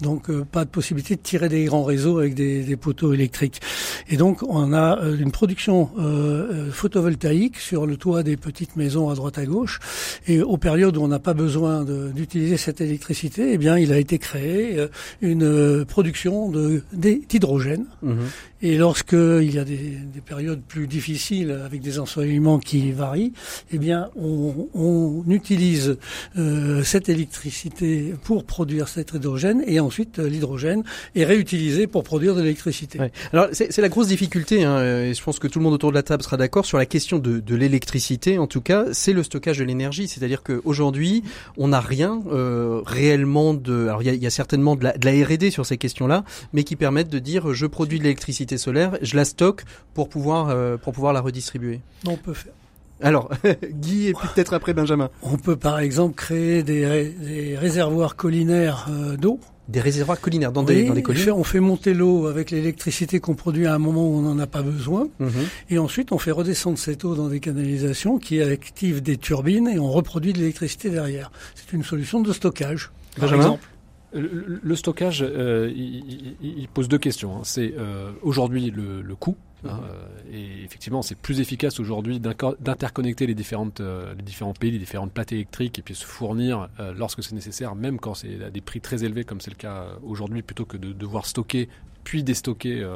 Donc 0.01 0.29
euh, 0.29 0.45
pas 0.45 0.65
de 0.65 0.69
possibilité 0.69 1.15
de 1.15 1.21
tirer 1.21 1.49
des 1.49 1.65
grands 1.65 1.83
réseaux 1.83 2.19
avec 2.19 2.35
des, 2.35 2.63
des 2.63 2.75
poteaux 2.75 3.13
électriques. 3.13 3.61
Et 4.09 4.17
donc 4.17 4.43
on 4.47 4.73
a 4.73 4.99
euh, 4.99 5.17
une 5.17 5.31
production 5.31 5.89
euh, 5.97 6.71
photovoltaïque 6.71 7.57
sur 7.57 7.85
le 7.85 7.97
toit 7.97 8.23
des 8.23 8.37
petites 8.37 8.75
maisons 8.75 9.09
à 9.09 9.15
droite 9.15 9.37
à 9.37 9.45
gauche. 9.45 9.79
Et 10.27 10.41
aux 10.41 10.57
périodes 10.57 10.97
où 10.97 11.01
on 11.01 11.07
n'a 11.07 11.19
pas 11.19 11.33
besoin 11.33 11.83
d'utiliser 11.83 12.57
cette 12.57 12.81
électricité 12.81 13.53
eh 13.53 13.57
bien 13.57 13.77
il 13.77 13.91
a 13.91 13.97
été 13.97 14.17
créé 14.17 14.77
euh, 14.77 14.87
une 15.21 15.85
production 15.85 16.51
d'hydrogène. 16.93 17.85
Mmh. 18.01 18.13
Et 18.65 18.77
lorsque 18.77 19.13
il 19.13 19.53
y 19.53 19.59
a 19.59 19.63
des, 19.63 19.77
des, 19.77 20.21
périodes 20.21 20.61
plus 20.67 20.87
difficiles 20.87 21.51
avec 21.51 21.81
des 21.81 21.99
ensoleillements 21.99 22.57
qui 22.57 22.91
varient 22.91 23.31
eh 23.71 23.77
bien 23.77 24.09
on, 24.15 24.67
on 24.73 25.23
utilise 25.29 25.97
euh, 26.35 26.83
cette 26.83 27.07
électricité 27.07 28.15
pour 28.23 28.43
produire 28.43 28.87
cet 28.87 29.13
hydrogène 29.13 29.63
et 29.67 29.79
ensuite 29.79 30.17
euh, 30.17 30.27
l'hydrogène 30.27 30.83
est 31.13 31.25
réutilisé 31.25 31.85
pour 31.85 32.03
produire 32.03 32.33
de 32.33 32.41
l'électricité. 32.41 32.99
Alors 33.31 33.49
c'est 33.51 33.77
la 33.77 33.89
grosse 33.89 34.07
difficulté, 34.07 34.63
hein, 34.63 34.81
et 34.81 35.13
je 35.13 35.21
pense 35.21 35.37
que 35.37 35.47
tout 35.47 35.59
le 35.59 35.63
monde 35.63 35.73
autour 35.73 35.91
de 35.91 35.95
la 35.95 36.03
table 36.03 36.23
sera 36.23 36.37
d'accord 36.37 36.65
sur 36.65 36.79
la 36.79 36.87
question 36.87 37.19
de, 37.19 37.39
de 37.39 37.55
l'électricité. 37.55 38.39
En 38.39 38.47
tout 38.47 38.61
cas, 38.61 38.85
c'est 38.93 39.13
le 39.13 39.21
stockage 39.21 39.59
de 39.59 39.63
l'énergie, 39.63 40.07
c'est-à-dire 40.07 40.41
qu'aujourd'hui 40.41 41.23
on 41.57 41.67
n'a 41.67 41.81
rien 41.81 42.23
euh, 42.31 42.81
réellement 42.83 43.53
de. 43.53 43.87
Alors 43.87 44.01
il 44.01 44.07
y 44.07 44.09
a, 44.09 44.15
y 44.15 44.25
a, 44.25 44.31
certainement 44.31 44.75
de 44.75 44.85
la, 44.85 44.97
de 44.97 45.05
la 45.05 45.25
R&D 45.25 45.51
sur 45.51 45.67
ces 45.67 45.77
questions-là, 45.77 46.23
mais 46.53 46.63
qui 46.63 46.75
permettent 46.75 47.09
de 47.09 47.19
dire 47.19 47.53
je 47.53 47.67
produis 47.67 47.99
de 47.99 48.03
l'électricité 48.03 48.54
solaire, 48.57 48.97
je 49.01 49.15
la 49.15 49.25
stocke 49.25 49.63
pour 49.93 50.09
pouvoir 50.09 50.49
euh, 50.49 50.77
pour 50.77 50.93
pouvoir 50.93 51.13
la 51.13 51.21
redistribuer. 51.21 51.81
On 52.07 52.17
peut 52.17 52.33
faire. 52.33 52.53
Alors, 53.01 53.29
Guy 53.71 54.07
et 54.07 54.13
puis 54.13 54.27
peut-être 54.33 54.53
après 54.53 54.73
Benjamin. 54.73 55.09
On 55.21 55.37
peut 55.37 55.57
par 55.57 55.79
exemple 55.79 56.15
créer 56.15 56.63
des, 56.63 56.85
ré 56.85 57.15
des 57.19 57.57
réservoirs 57.57 58.15
collinaires 58.15 58.87
euh, 58.89 59.17
d'eau. 59.17 59.39
Des 59.67 59.81
réservoirs 59.81 60.21
collinaires 60.21 60.51
dans, 60.51 60.63
oui, 60.63 60.75
des, 60.75 60.83
dans 60.85 60.93
des 60.93 61.01
collines 61.01 61.31
On 61.31 61.43
fait 61.43 61.59
monter 61.59 61.95
l'eau 61.95 62.27
avec 62.27 62.51
l'électricité 62.51 63.19
qu'on 63.19 63.33
produit 63.33 63.65
à 63.65 63.73
un 63.73 63.79
moment 63.79 64.07
où 64.07 64.19
on 64.19 64.21
n'en 64.21 64.37
a 64.37 64.45
pas 64.45 64.61
besoin. 64.61 65.07
-hmm. 65.19 65.29
Et 65.71 65.79
ensuite, 65.79 66.11
on 66.11 66.19
fait 66.19 66.31
redescendre 66.31 66.77
cette 66.77 67.03
eau 67.03 67.15
dans 67.15 67.29
des 67.29 67.39
canalisations 67.39 68.19
qui 68.19 68.41
activent 68.41 69.01
des 69.01 69.17
turbines 69.17 69.67
et 69.67 69.79
on 69.79 69.91
reproduit 69.91 70.33
de 70.33 70.37
l'électricité 70.37 70.91
derrière. 70.91 71.31
C'est 71.55 71.73
une 71.73 71.83
solution 71.83 72.21
de 72.21 72.31
stockage, 72.31 72.91
par 73.15 73.25
Benjamin 73.25 73.41
exemple. 73.43 73.67
Le, 74.15 74.59
le 74.63 74.75
stockage, 74.75 75.21
euh, 75.21 75.71
il, 75.75 76.35
il, 76.41 76.67
pose 76.67 76.87
deux 76.87 76.97
questions. 76.97 77.37
Hein. 77.37 77.41
C'est 77.43 77.73
euh, 77.77 78.11
aujourd'hui 78.21 78.71
le, 78.71 79.01
le 79.01 79.15
coût 79.15 79.35
Hein, 79.67 79.81
euh, 79.83 80.07
et 80.31 80.63
effectivement, 80.63 81.01
c'est 81.01 81.15
plus 81.15 81.39
efficace 81.39 81.79
aujourd'hui 81.79 82.19
d'interconnecter 82.19 83.25
les, 83.27 83.35
différentes, 83.35 83.81
euh, 83.81 84.13
les 84.15 84.23
différents 84.23 84.53
pays, 84.53 84.71
les 84.71 84.79
différentes 84.79 85.11
plates 85.11 85.31
électriques 85.31 85.79
et 85.79 85.81
puis 85.81 85.95
se 85.95 86.05
fournir 86.05 86.69
lorsque 86.95 87.23
c'est 87.23 87.33
nécessaire, 87.33 87.75
même 87.75 87.99
quand 87.99 88.13
c'est 88.13 88.43
à 88.43 88.49
des 88.49 88.61
prix 88.61 88.81
très 88.81 89.03
élevés 89.03 89.23
comme 89.23 89.41
c'est 89.41 89.51
le 89.51 89.55
cas 89.55 89.85
aujourd'hui, 90.03 90.41
plutôt 90.41 90.65
que 90.65 90.77
de 90.77 90.93
devoir 90.93 91.25
stocker 91.25 91.69
puis 92.03 92.23
déstocker 92.23 92.87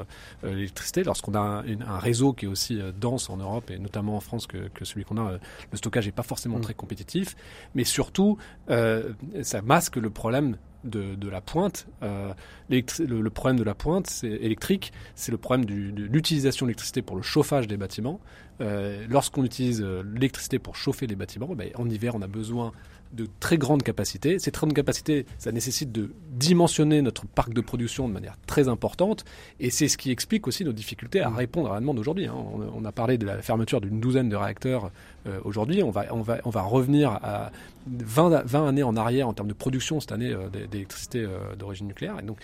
l'électricité. 0.43 1.03
Lorsqu'on 1.03 1.33
a 1.33 1.39
un, 1.39 1.81
un, 1.81 1.97
réseau 1.97 2.33
qui 2.33 2.45
est 2.45 2.47
aussi 2.47 2.79
dense 2.99 3.31
en 3.31 3.37
Europe 3.37 3.71
et 3.71 3.79
notamment 3.79 4.15
en 4.15 4.19
France 4.19 4.45
que, 4.45 4.69
que 4.69 4.85
celui 4.85 5.03
qu'on 5.03 5.17
a, 5.17 5.39
le 5.71 5.77
stockage 5.77 6.05
n'est 6.05 6.11
pas 6.11 6.23
forcément 6.23 6.59
mmh. 6.59 6.61
très 6.61 6.73
compétitif. 6.75 7.35
Mais 7.73 7.83
surtout, 7.85 8.37
ça 8.67 9.61
masque 9.63 9.95
le 9.95 10.09
problème 10.11 10.57
de, 10.83 11.15
de, 11.15 11.29
la 11.29 11.41
pointe. 11.41 11.87
Euh, 12.03 12.33
le, 12.69 13.21
le, 13.21 13.29
problème 13.29 13.57
de 13.57 13.63
la 13.63 13.75
pointe 13.75 14.07
c'est 14.07 14.27
électrique, 14.27 14.91
c'est 15.15 15.31
le 15.31 15.37
problème 15.37 15.65
du, 15.65 15.91
de 15.91 16.03
l'utilisation 16.03 16.65
de 16.65 16.69
l'électricité 16.69 17.01
pour 17.01 17.15
le 17.15 17.21
chauffage 17.21 17.67
des 17.67 17.77
bâtiments. 17.77 18.19
Euh, 18.61 19.05
Lorsqu'on 19.09 19.43
utilise 19.43 19.81
l'électricité 19.81 20.59
pour 20.59 20.75
chauffer 20.75 21.07
les 21.07 21.15
bâtiments, 21.15 21.47
ben, 21.55 21.69
en 21.75 21.89
hiver, 21.89 22.15
on 22.15 22.21
a 22.21 22.27
besoin 22.27 22.71
de 23.13 23.27
très 23.39 23.57
grandes 23.57 23.83
capacités. 23.83 24.37
Ces 24.39 24.51
très 24.51 24.67
grandes 24.67 24.75
capacités, 24.75 25.25
ça 25.37 25.51
nécessite 25.51 25.91
de 25.91 26.11
dimensionner 26.31 27.01
notre 27.01 27.25
parc 27.25 27.53
de 27.53 27.61
production 27.61 28.07
de 28.07 28.13
manière 28.13 28.37
très 28.45 28.67
importante, 28.67 29.25
et 29.59 29.69
c'est 29.71 29.87
ce 29.87 29.97
qui 29.97 30.11
explique 30.11 30.47
aussi 30.47 30.63
nos 30.63 30.73
difficultés 30.73 31.21
à 31.21 31.29
répondre 31.29 31.71
à 31.71 31.75
la 31.75 31.79
demande 31.79 31.99
aujourd'hui. 31.99 32.27
hein. 32.27 32.35
On 32.75 32.85
a 32.85 32.91
parlé 32.91 33.17
de 33.17 33.25
la 33.25 33.41
fermeture 33.41 33.81
d'une 33.81 33.99
douzaine 33.99 34.29
de 34.29 34.35
réacteurs 34.35 34.91
euh, 35.29 35.39
aujourd'hui. 35.43 35.83
On 35.83 35.91
va, 35.91 36.05
on, 36.11 36.21
va, 36.21 36.39
on 36.45 36.49
va 36.49 36.61
revenir 36.61 37.11
à 37.11 37.51
20, 37.87 38.33
à- 38.33 38.43
20 38.43 38.67
années 38.69 38.83
en 38.83 38.95
arrière 38.97 39.27
en 39.27 39.33
termes 39.33 39.47
de 39.47 39.53
production 39.53 39.99
cette 39.99 40.11
année 40.11 40.31
euh, 40.31 40.49
d'é- 40.49 40.67
d'électricité 40.67 41.19
euh, 41.23 41.55
d'origine 41.57 41.87
nucléaire. 41.87 42.15
Et 42.21 42.25
donc, 42.25 42.37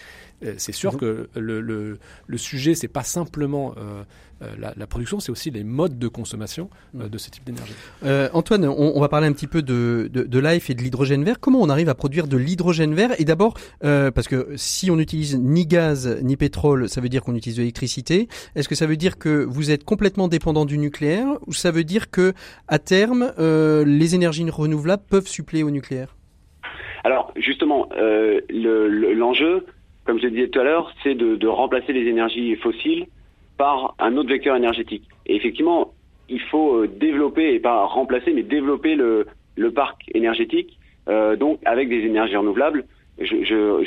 c'est 0.58 0.74
sûr 0.74 0.98
que 0.98 1.30
le, 1.36 1.62
le, 1.62 1.98
le 2.28 2.38
sujet, 2.38 2.76
c'est 2.76 2.90
pas 2.90 3.04
simplement 3.04 3.74
la, 4.60 4.74
la 4.76 4.86
production, 4.86 5.20
c'est 5.22 5.32
aussi 5.32 5.50
les 5.50 5.64
modes 5.64 5.98
de 5.98 6.08
consommation 6.10 6.70
euh, 7.00 7.08
de 7.08 7.18
ce 7.18 7.30
type 7.32 7.46
d'énergie. 7.46 7.74
Antoine, 8.34 8.66
on, 8.66 8.92
on 8.96 9.00
va 9.00 9.08
parler 9.08 9.28
un 9.28 9.32
petit 9.34 9.48
peu 9.48 9.62
de, 9.62 10.10
de, 10.12 10.24
de 10.24 10.40
l'AIF 10.40 10.70
et 10.70 10.76
de 10.76 10.82
l'hydrogène 10.84 11.24
vert. 11.24 11.40
Comment 11.40 11.62
on 11.62 11.70
arrive 11.70 11.88
à 11.90 11.96
produire 11.96 12.28
de 12.28 12.36
l'hydrogène 12.38 12.94
vert? 12.94 13.20
Et 13.20 13.24
d'abord, 13.26 13.56
parce 13.82 14.28
que 14.28 14.50
si 14.58 14.92
on 14.92 14.98
n'utilise 14.98 15.38
ni 15.40 15.66
gaz 15.66 16.20
ni 16.22 16.36
pétrole, 16.38 16.90
ça 16.90 17.00
veut 17.02 17.10
dire 17.10 17.24
qu'on 17.24 17.34
utilise 17.36 17.56
de 17.58 17.62
l'électricité. 17.62 18.28
Est-ce 18.56 18.68
que 18.70 18.76
ça 18.76 18.86
veut 18.86 18.98
dire 18.98 19.18
que 19.18 19.44
vous 19.46 19.72
êtes 19.72 19.84
complètement 19.86 20.28
dépendant 20.28 20.66
du 20.66 20.78
nucléaire 20.78 21.28
ou 21.48 21.54
ça 21.54 21.72
veut 21.72 21.86
dire 21.86 22.12
que 22.12 22.34
à 22.76 22.80
terme, 22.80 23.32
euh, 23.40 23.86
les 23.86 24.16
énergies 24.16 24.46
renouvelables 24.50 25.04
peuvent 25.10 25.28
suppléer 25.28 25.64
au 25.64 25.72
nucléaire 25.72 26.10
Alors 27.06 27.32
justement, 27.38 27.88
euh, 27.98 28.42
le- 28.50 28.90
le- 28.90 29.14
l'enjeu, 29.14 29.66
comme 30.06 30.20
je 30.20 30.26
le 30.26 30.32
disais 30.32 30.50
tout 30.50 30.60
à 30.60 30.64
l'heure, 30.64 30.94
c'est 31.02 31.16
de, 31.16 31.36
de 31.38 31.48
remplacer 31.48 31.94
les 31.94 32.06
énergies 32.10 32.56
fossiles 32.58 33.06
par 33.58 33.96
un 34.00 34.18
autre 34.18 34.30
vecteur 34.30 34.56
énergétique. 34.58 35.08
Et 35.26 35.36
effectivement, 35.38 35.94
il 36.28 36.42
faut 36.52 36.70
euh, 36.84 36.88
développer, 36.88 37.54
et 37.54 37.60
pas 37.60 37.86
remplacer, 37.86 38.34
mais 38.34 38.44
développer 38.44 38.96
le, 38.96 39.26
le 39.56 39.72
parc 39.72 39.98
énergétique, 40.14 40.78
euh, 41.08 41.36
donc 41.38 41.60
avec 41.66 41.88
des 41.88 42.02
énergies 42.12 42.36
renouvelables. 42.36 42.84
Je 43.18 43.36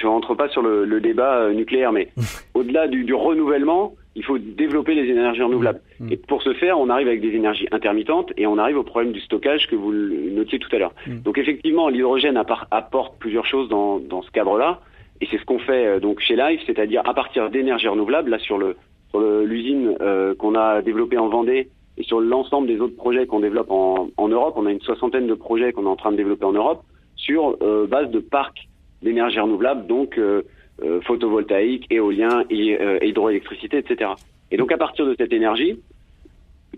je 0.00 0.06
rentre 0.06 0.34
pas 0.34 0.48
sur 0.48 0.62
le, 0.62 0.86
le 0.86 1.00
débat 1.02 1.50
nucléaire, 1.52 1.92
mais 1.92 2.08
au-delà 2.54 2.88
du, 2.88 3.04
du 3.04 3.12
renouvellement, 3.12 3.94
il 4.14 4.24
faut 4.24 4.38
développer 4.38 4.94
les 4.94 5.10
énergies 5.10 5.42
renouvelables. 5.42 5.80
Mm. 6.00 6.12
Et 6.12 6.16
pour 6.16 6.42
ce 6.42 6.52
faire, 6.54 6.78
on 6.78 6.88
arrive 6.88 7.08
avec 7.08 7.20
des 7.20 7.34
énergies 7.34 7.68
intermittentes 7.70 8.32
et 8.36 8.46
on 8.46 8.58
arrive 8.58 8.78
au 8.78 8.82
problème 8.82 9.12
du 9.12 9.20
stockage 9.20 9.66
que 9.68 9.76
vous 9.76 9.92
notiez 9.92 10.58
tout 10.58 10.74
à 10.74 10.78
l'heure. 10.78 10.94
Mm. 11.06 11.20
Donc 11.20 11.38
effectivement, 11.38 11.88
l'hydrogène 11.88 12.36
apporte 12.70 13.18
plusieurs 13.18 13.46
choses 13.46 13.68
dans, 13.68 13.98
dans 13.98 14.22
ce 14.22 14.30
cadre-là, 14.30 14.80
et 15.20 15.26
c'est 15.30 15.38
ce 15.38 15.44
qu'on 15.44 15.58
fait 15.58 15.86
euh, 15.86 16.00
donc 16.00 16.20
chez 16.20 16.36
Life, 16.36 16.60
c'est-à-dire 16.66 17.02
à 17.04 17.14
partir 17.14 17.50
d'énergies 17.50 17.88
renouvelables, 17.88 18.30
là 18.30 18.38
sur 18.38 18.58
le 18.58 18.76
sur 19.10 19.20
l'usine 19.20 19.96
euh, 20.00 20.34
qu'on 20.34 20.54
a 20.54 20.82
développée 20.82 21.16
en 21.16 21.28
Vendée 21.28 21.70
et 21.96 22.02
sur 22.02 22.20
l'ensemble 22.20 22.68
des 22.68 22.78
autres 22.80 22.96
projets 22.96 23.26
qu'on 23.26 23.40
développe 23.40 23.70
en, 23.70 24.08
en 24.16 24.28
Europe, 24.28 24.54
on 24.56 24.66
a 24.66 24.70
une 24.70 24.80
soixantaine 24.80 25.26
de 25.26 25.34
projets 25.34 25.72
qu'on 25.72 25.84
est 25.84 25.88
en 25.88 25.96
train 25.96 26.12
de 26.12 26.16
développer 26.16 26.44
en 26.44 26.52
Europe 26.52 26.82
sur 27.16 27.56
euh, 27.62 27.86
base 27.86 28.10
de 28.10 28.20
parcs 28.20 28.68
d'énergie 29.02 29.40
renouvelable, 29.40 29.86
donc 29.86 30.18
euh, 30.18 30.42
euh, 30.82 31.00
photovoltaïque, 31.02 31.86
éolien, 31.90 32.44
et, 32.50 32.80
euh, 32.80 32.98
hydroélectricité, 33.02 33.78
etc. 33.78 34.10
Et 34.50 34.56
donc 34.56 34.72
à 34.72 34.78
partir 34.78 35.06
de 35.06 35.14
cette 35.18 35.32
énergie, 35.32 35.78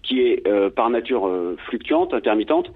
qui 0.02 0.20
est 0.22 0.46
euh, 0.46 0.70
par 0.70 0.90
nature 0.90 1.26
euh, 1.26 1.56
fluctuante, 1.66 2.14
intermittente, 2.14 2.72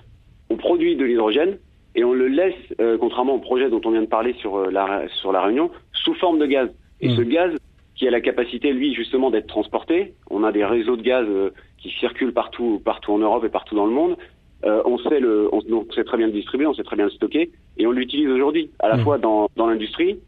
on 0.50 0.56
produit 0.56 0.96
de 0.96 1.04
l'hydrogène 1.04 1.58
et 1.94 2.04
on 2.04 2.12
le 2.12 2.28
laisse, 2.28 2.54
euh, 2.80 2.98
contrairement 2.98 3.34
au 3.34 3.38
projet 3.38 3.70
dont 3.70 3.80
on 3.84 3.90
vient 3.90 4.02
de 4.02 4.06
parler 4.06 4.34
sur, 4.40 4.70
la, 4.70 5.08
sur 5.08 5.32
la 5.32 5.40
Réunion, 5.40 5.70
sous 5.92 6.14
forme 6.14 6.38
de 6.38 6.46
gaz. 6.46 6.68
Et 7.00 7.10
ce 7.10 7.22
gaz, 7.22 7.52
qui 7.94 8.08
a 8.08 8.10
la 8.10 8.20
capacité, 8.20 8.72
lui, 8.72 8.94
justement, 8.94 9.30
d'être 9.30 9.46
transporté, 9.46 10.14
on 10.30 10.42
a 10.42 10.52
des 10.52 10.64
réseaux 10.64 10.96
de 10.96 11.02
gaz 11.02 11.26
euh, 11.28 11.50
qui 11.78 11.90
circulent 12.00 12.32
partout, 12.32 12.80
partout 12.84 13.12
en 13.12 13.18
Europe 13.18 13.44
et 13.44 13.48
partout 13.48 13.76
dans 13.76 13.86
le 13.86 13.92
monde. 13.92 14.16
Euh, 14.64 14.82
on 14.84 14.98
sait 14.98 15.20
le, 15.20 15.48
on, 15.52 15.60
on 15.70 15.86
sait 15.92 16.04
très 16.04 16.16
bien 16.16 16.26
le 16.26 16.32
distribuer, 16.32 16.66
on 16.66 16.74
sait 16.74 16.82
très 16.82 16.96
bien 16.96 17.04
le 17.04 17.10
stocker, 17.10 17.50
et 17.76 17.86
on 17.86 17.92
l'utilise 17.92 18.28
aujourd'hui, 18.28 18.70
à 18.80 18.88
la 18.88 18.96
Mhm. 18.96 19.04
fois 19.04 19.18
dans, 19.18 19.48
dans 19.56 19.66
l'industrie 19.66 20.18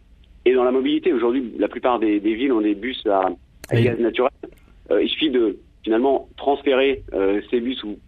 et 0.46 0.54
dans 0.54 0.64
la 0.64 0.70
mobilité. 0.70 1.12
Aujourd'hui, 1.12 1.52
la 1.58 1.68
plupart 1.68 1.98
des, 1.98 2.20
des 2.20 2.34
villes 2.34 2.52
ont 2.52 2.60
des 2.62 2.74
bus 2.74 3.04
à, 3.06 3.26
à 3.26 3.30
Oui. 3.74 3.82
gaz 3.82 3.98
naturel. 3.98 4.30
Euh, 4.90 5.02
il 5.02 5.08
suffit 5.08 5.28
de 5.30 5.58
finalement 5.84 6.28
transférer 6.36 7.02
euh, 7.12 7.40
ces 7.50 7.60
bus 7.60 7.82
ou 7.84 7.98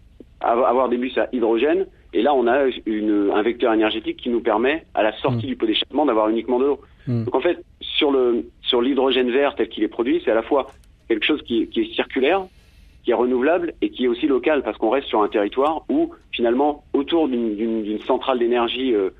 av- 0.41 0.65
avoir 0.65 0.89
des 0.89 0.97
bus 0.97 1.19
à 1.19 1.29
hydrogène. 1.33 1.87
Et 2.15 2.23
là, 2.23 2.33
on 2.35 2.47
a 2.47 2.67
une, 2.87 3.31
un 3.35 3.43
vecteur 3.43 3.73
énergétique 3.75 4.17
qui 4.19 4.31
nous 4.31 4.41
permet, 4.41 4.85
à 4.95 5.03
la 5.03 5.13
sortie 5.19 5.45
Mm. 5.47 5.51
du 5.51 5.57
pot 5.57 5.67
d'échappement, 5.67 6.07
d'avoir 6.07 6.29
uniquement 6.31 6.59
de 6.61 6.65
l'eau. 6.67 6.81
Mm. 7.09 7.25
Donc 7.25 7.35
en 7.35 7.41
fait, 7.41 7.59
sur 7.81 8.11
le 8.13 8.47
sur 8.63 8.81
l'hydrogène 8.81 9.31
vert 9.31 9.55
tel 9.57 9.69
qu'il 9.69 9.83
est 9.83 9.89
produit, 9.89 10.23
c'est 10.25 10.31
à 10.31 10.35
la 10.35 10.43
fois 10.43 10.69
quelque 11.09 11.27
chose 11.27 11.43
qui, 11.43 11.63
est- 11.63 11.67
qui 11.67 11.81
est 11.81 11.93
circulaire, 11.95 12.47
qui 13.05 13.11
est 13.11 13.15
renouvelable 13.15 13.75
et 13.83 13.91
qui 13.91 14.05
est 14.05 14.09
aussi 14.09 14.27
local 14.29 14.63
parce 14.63 14.79
qu'on 14.79 14.91
reste 14.91 15.09
sur 15.09 15.23
un 15.23 15.29
territoire 15.29 15.85
où 15.91 16.13
finalement, 16.31 16.85
autour 16.95 17.27
d'une 17.29 17.99
centrale 18.07 18.39
d'énergie 18.39 18.95
euh, 18.95 19.11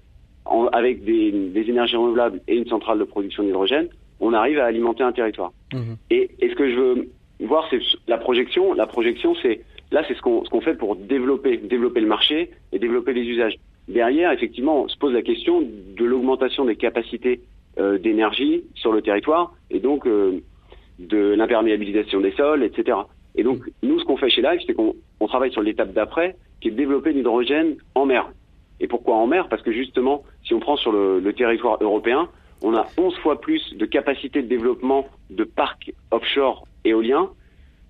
en- 0.49 0.67
avec 0.69 1.05
des, 1.05 1.31
des 1.31 1.71
énergies 1.71 1.97
renouvelables 1.97 2.41
et 2.49 2.57
une 2.57 2.67
centrale 2.67 2.99
de 2.99 3.05
production 3.05 3.43
d'hydrogène, 3.43 3.89
on 4.21 4.33
arrive 4.33 4.59
à 4.59 4.65
alimenter 4.67 5.03
un 5.03 5.13
territoire. 5.13 5.53
Mhm. 5.73 5.97
Et, 6.11 6.31
et 6.41 6.49
ce 6.51 6.55
que 6.55 6.69
je 6.71 6.77
veux 6.77 7.09
voir, 7.41 7.67
c'est 7.71 7.81
la 8.09 8.19
projection. 8.19 8.75
La 8.75 8.87
projection, 8.87 9.35
c'est 9.43 9.61
là, 9.93 10.03
c'est 10.09 10.15
ce 10.15 10.23
qu'on 10.23 10.45
ce 10.45 10.51
qu'on 10.51 10.61
fait 10.61 10.75
pour 10.75 10.97
développer, 10.97 11.57
développer 11.57 12.01
le 12.01 12.09
marché 12.09 12.51
et 12.73 12.79
développer 12.79 13.13
les 13.13 13.23
usages. 13.23 13.57
Derrière, 13.87 14.33
effectivement, 14.33 14.83
on 14.85 14.89
se 14.89 14.99
pose 14.99 15.15
la 15.15 15.23
question 15.23 15.63
de 15.63 16.05
l'augmentation 16.05 16.65
des 16.65 16.77
capacités 16.77 17.41
euh, 17.79 17.97
d'énergie 17.99 18.65
sur 18.75 18.93
le 18.93 19.01
territoire 19.03 19.55
et 19.71 19.79
donc 19.81 20.07
euh, 20.07 20.41
de 20.99 21.35
l'imperméabilisation 21.35 22.21
des 22.21 22.33
sols, 22.33 22.65
etc. 22.65 22.99
Et 23.37 23.45
donc, 23.45 23.61
nous, 23.83 23.99
ce 24.01 24.05
qu'on 24.05 24.17
fait 24.17 24.31
chez 24.31 24.43
Live, 24.43 24.61
c'est 24.67 24.75
qu'on 24.75 24.95
on 25.21 25.27
travaille 25.29 25.53
sur 25.53 25.63
l'étape 25.63 25.93
d'après, 25.93 26.35
qui 26.61 26.69
est 26.69 26.71
de 26.73 26.77
développer 26.77 27.13
l'hydrogène 27.13 27.77
en 27.95 28.05
mer. 28.05 28.29
Et 28.81 28.89
pourquoi 28.89 29.15
en 29.17 29.27
mer? 29.27 29.49
Parce 29.49 29.63
que 29.63 29.73
justement, 29.73 30.25
si 30.49 30.55
on 30.55 30.61
prend 30.61 30.77
sur 30.77 30.91
le, 30.91 31.21
le 31.21 31.33
territoire 31.33 31.77
européen, 31.81 32.29
on 32.63 32.75
a 32.75 32.87
11 32.97 33.15
fois 33.23 33.41
plus 33.41 33.63
de 33.77 33.87
capacité 33.87 34.43
de 34.43 34.49
développement 34.49 35.07
de 35.31 35.45
parcs 35.45 35.93
offshore 36.11 36.67
éoliens 36.85 37.29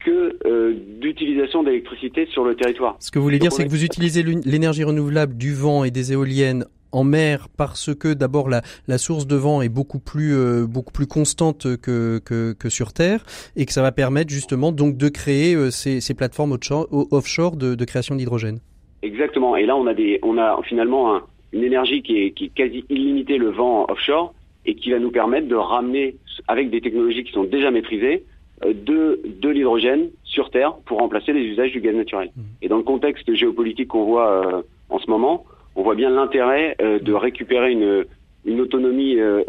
que 0.05 0.39
euh, 0.47 0.75
d'utilisation 1.01 1.63
d'électricité 1.63 2.27
sur 2.27 2.45
le 2.45 2.55
territoire. 2.55 2.97
Ce 3.01 3.11
que 3.11 3.19
vous 3.19 3.25
voulez 3.25 3.39
dire, 3.39 3.53
c'est 3.53 3.65
que 3.65 3.71
vous 3.71 3.85
utilisez 3.85 4.23
l'énergie 4.23 4.85
renouvelable 4.85 5.37
du 5.37 5.55
vent 5.55 5.85
et 5.85 5.91
des 5.91 6.13
éoliennes 6.13 6.65
en 6.93 7.05
mer 7.05 7.49
parce 7.57 7.95
que 7.95 8.15
d'abord 8.15 8.49
la, 8.49 8.63
la 8.87 8.97
source 8.99 9.27
de 9.27 9.37
vent 9.37 9.61
est 9.61 9.69
beaucoup 9.69 9.99
plus 9.99 10.35
euh, 10.35 10.67
beaucoup 10.67 10.93
plus 10.93 11.07
constante 11.07 11.77
que, 11.77 12.19
que 12.25 12.55
que 12.55 12.69
sur 12.71 12.93
terre 12.95 13.25
et 13.57 13.67
que 13.67 13.73
ça 13.73 13.83
va 13.83 13.93
permettre 13.93 14.31
justement 14.31 14.73
donc 14.73 14.97
de 14.97 15.09
créer 15.11 15.55
euh, 15.55 15.71
ces, 15.71 16.01
ces 16.01 16.15
plateformes 16.15 16.53
offshore, 16.53 16.87
offshore 16.91 17.57
de, 17.57 17.75
de 17.75 17.85
création 17.85 18.15
d'hydrogène. 18.15 18.61
Exactement. 19.03 19.55
Et 19.57 19.67
là, 19.67 19.77
on 19.77 19.87
a 19.87 19.95
des, 19.95 20.19
on 20.23 20.39
a 20.39 20.59
finalement 20.69 21.15
un- 21.15 21.23
une 21.53 21.62
énergie 21.62 22.03
qui 22.03 22.22
est, 22.22 22.30
qui 22.30 22.46
est 22.46 22.55
quasi 22.55 22.84
illimitée, 22.88 23.38
le 23.38 23.51
vent 23.51 23.86
offshore, 23.88 24.34
et 24.66 24.74
qui 24.74 24.90
va 24.90 24.99
nous 24.99 25.11
permettre 25.11 25.49
de 25.49 25.55
ramener, 25.55 26.16
avec 26.46 26.70
des 26.70 26.80
technologies 26.80 27.24
qui 27.24 27.32
sont 27.32 27.44
déjà 27.44 27.70
maîtrisées, 27.70 28.24
euh, 28.64 28.72
de, 28.74 29.20
de 29.24 29.49
l'hydrogène 29.49 30.11
sur 30.24 30.51
Terre 30.51 30.74
pour 30.84 30.99
remplacer 30.99 31.32
les 31.32 31.42
usages 31.42 31.72
du 31.72 31.80
gaz 31.80 31.94
naturel. 31.94 32.30
Et 32.61 32.68
dans 32.68 32.76
le 32.76 32.82
contexte 32.82 33.32
géopolitique 33.34 33.88
qu'on 33.88 34.05
voit 34.05 34.30
euh, 34.30 34.62
en 34.90 34.99
ce 34.99 35.09
moment, 35.11 35.44
on 35.76 35.82
voit 35.82 35.94
bien 35.94 36.11
l'intérêt 36.11 36.76
euh, 36.80 36.99
de 36.99 37.12
récupérer 37.12 37.72
une, 37.72 38.05
une 38.44 38.61
autonomie 38.61 39.18
euh, 39.18 39.42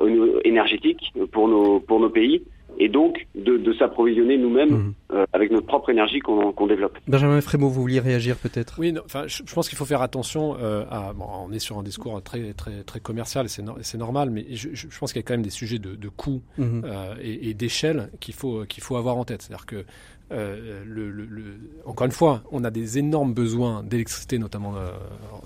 énergétique 0.44 1.12
pour 1.32 1.48
nos, 1.48 1.80
pour 1.80 2.00
nos 2.00 2.10
pays, 2.10 2.44
et 2.80 2.88
donc 2.90 3.28
de, 3.36 3.58
de 3.58 3.74
s'approvisionner 3.74 4.38
nous-mêmes 4.38 4.70
Mhm. 4.70 4.94
euh, 5.14 5.26
avec 5.34 5.52
notre 5.52 5.68
propre 5.68 5.90
énergie 5.90 6.20
qu'on 6.20 6.68
développe. 6.68 6.98
Benjamin 7.08 7.42
Frémaux, 7.42 7.68
vous 7.70 7.82
vouliez 7.82 8.00
réagir 8.00 8.38
peut-être? 8.38 8.76
Oui, 8.80 8.94
non, 8.94 9.02
enfin, 9.06 9.24
je, 9.28 9.44
je 9.46 9.54
pense 9.54 9.68
qu'il 9.70 9.78
faut 9.78 9.86
faire 9.86 10.02
attention 10.02 10.56
euh, 10.60 10.86
à. 10.90 11.14
Bon, 11.14 11.26
on 11.48 11.52
est 11.52 11.60
sur 11.60 11.78
un 11.78 11.84
discours 11.84 12.22
très 12.24 12.54
très 12.54 12.84
très 12.84 13.00
commercial, 13.00 13.46
et 13.46 13.50
c'est 13.50 13.62
no- 13.62 13.78
c'est 13.82 13.98
normal, 13.98 14.30
mais 14.30 14.46
je, 14.52 14.70
pense 15.00 15.12
qu'il 15.14 15.20
y 15.22 15.26
a 15.26 15.28
quand 15.28 15.34
même 15.34 15.42
des 15.44 15.50
sujets 15.50 15.80
de, 15.80 15.96
de 15.96 16.10
coût 16.10 16.42
Mhm. 16.58 16.84
euh, 16.86 17.16
et, 17.22 17.50
et 17.50 17.54
d'échelle 17.54 18.10
qu'il 18.20 18.34
faut 18.34 18.64
qu'il 18.66 18.84
faut 18.84 18.96
avoir 18.96 19.18
en 19.18 19.26
tête. 19.26 19.42
C'est-à-dire 19.42 19.66
que 19.66 19.84
euh, 20.32 20.84
le, 20.86 21.10
le- 21.10 21.26
le- 21.26 21.60
encore 21.86 22.06
une 22.06 22.12
fois, 22.12 22.44
on 22.52 22.64
a 22.64 22.70
des 22.72 22.98
énormes 23.00 23.34
besoins 23.34 23.84
d'électricité, 23.84 24.38
notamment 24.38 24.76
euh, 24.78 24.90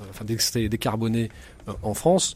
enfin 0.10 0.26
d'électricité 0.26 0.68
décarbonée 0.70 1.30
euh, 1.70 1.72
en 1.84 1.94
France 1.94 2.36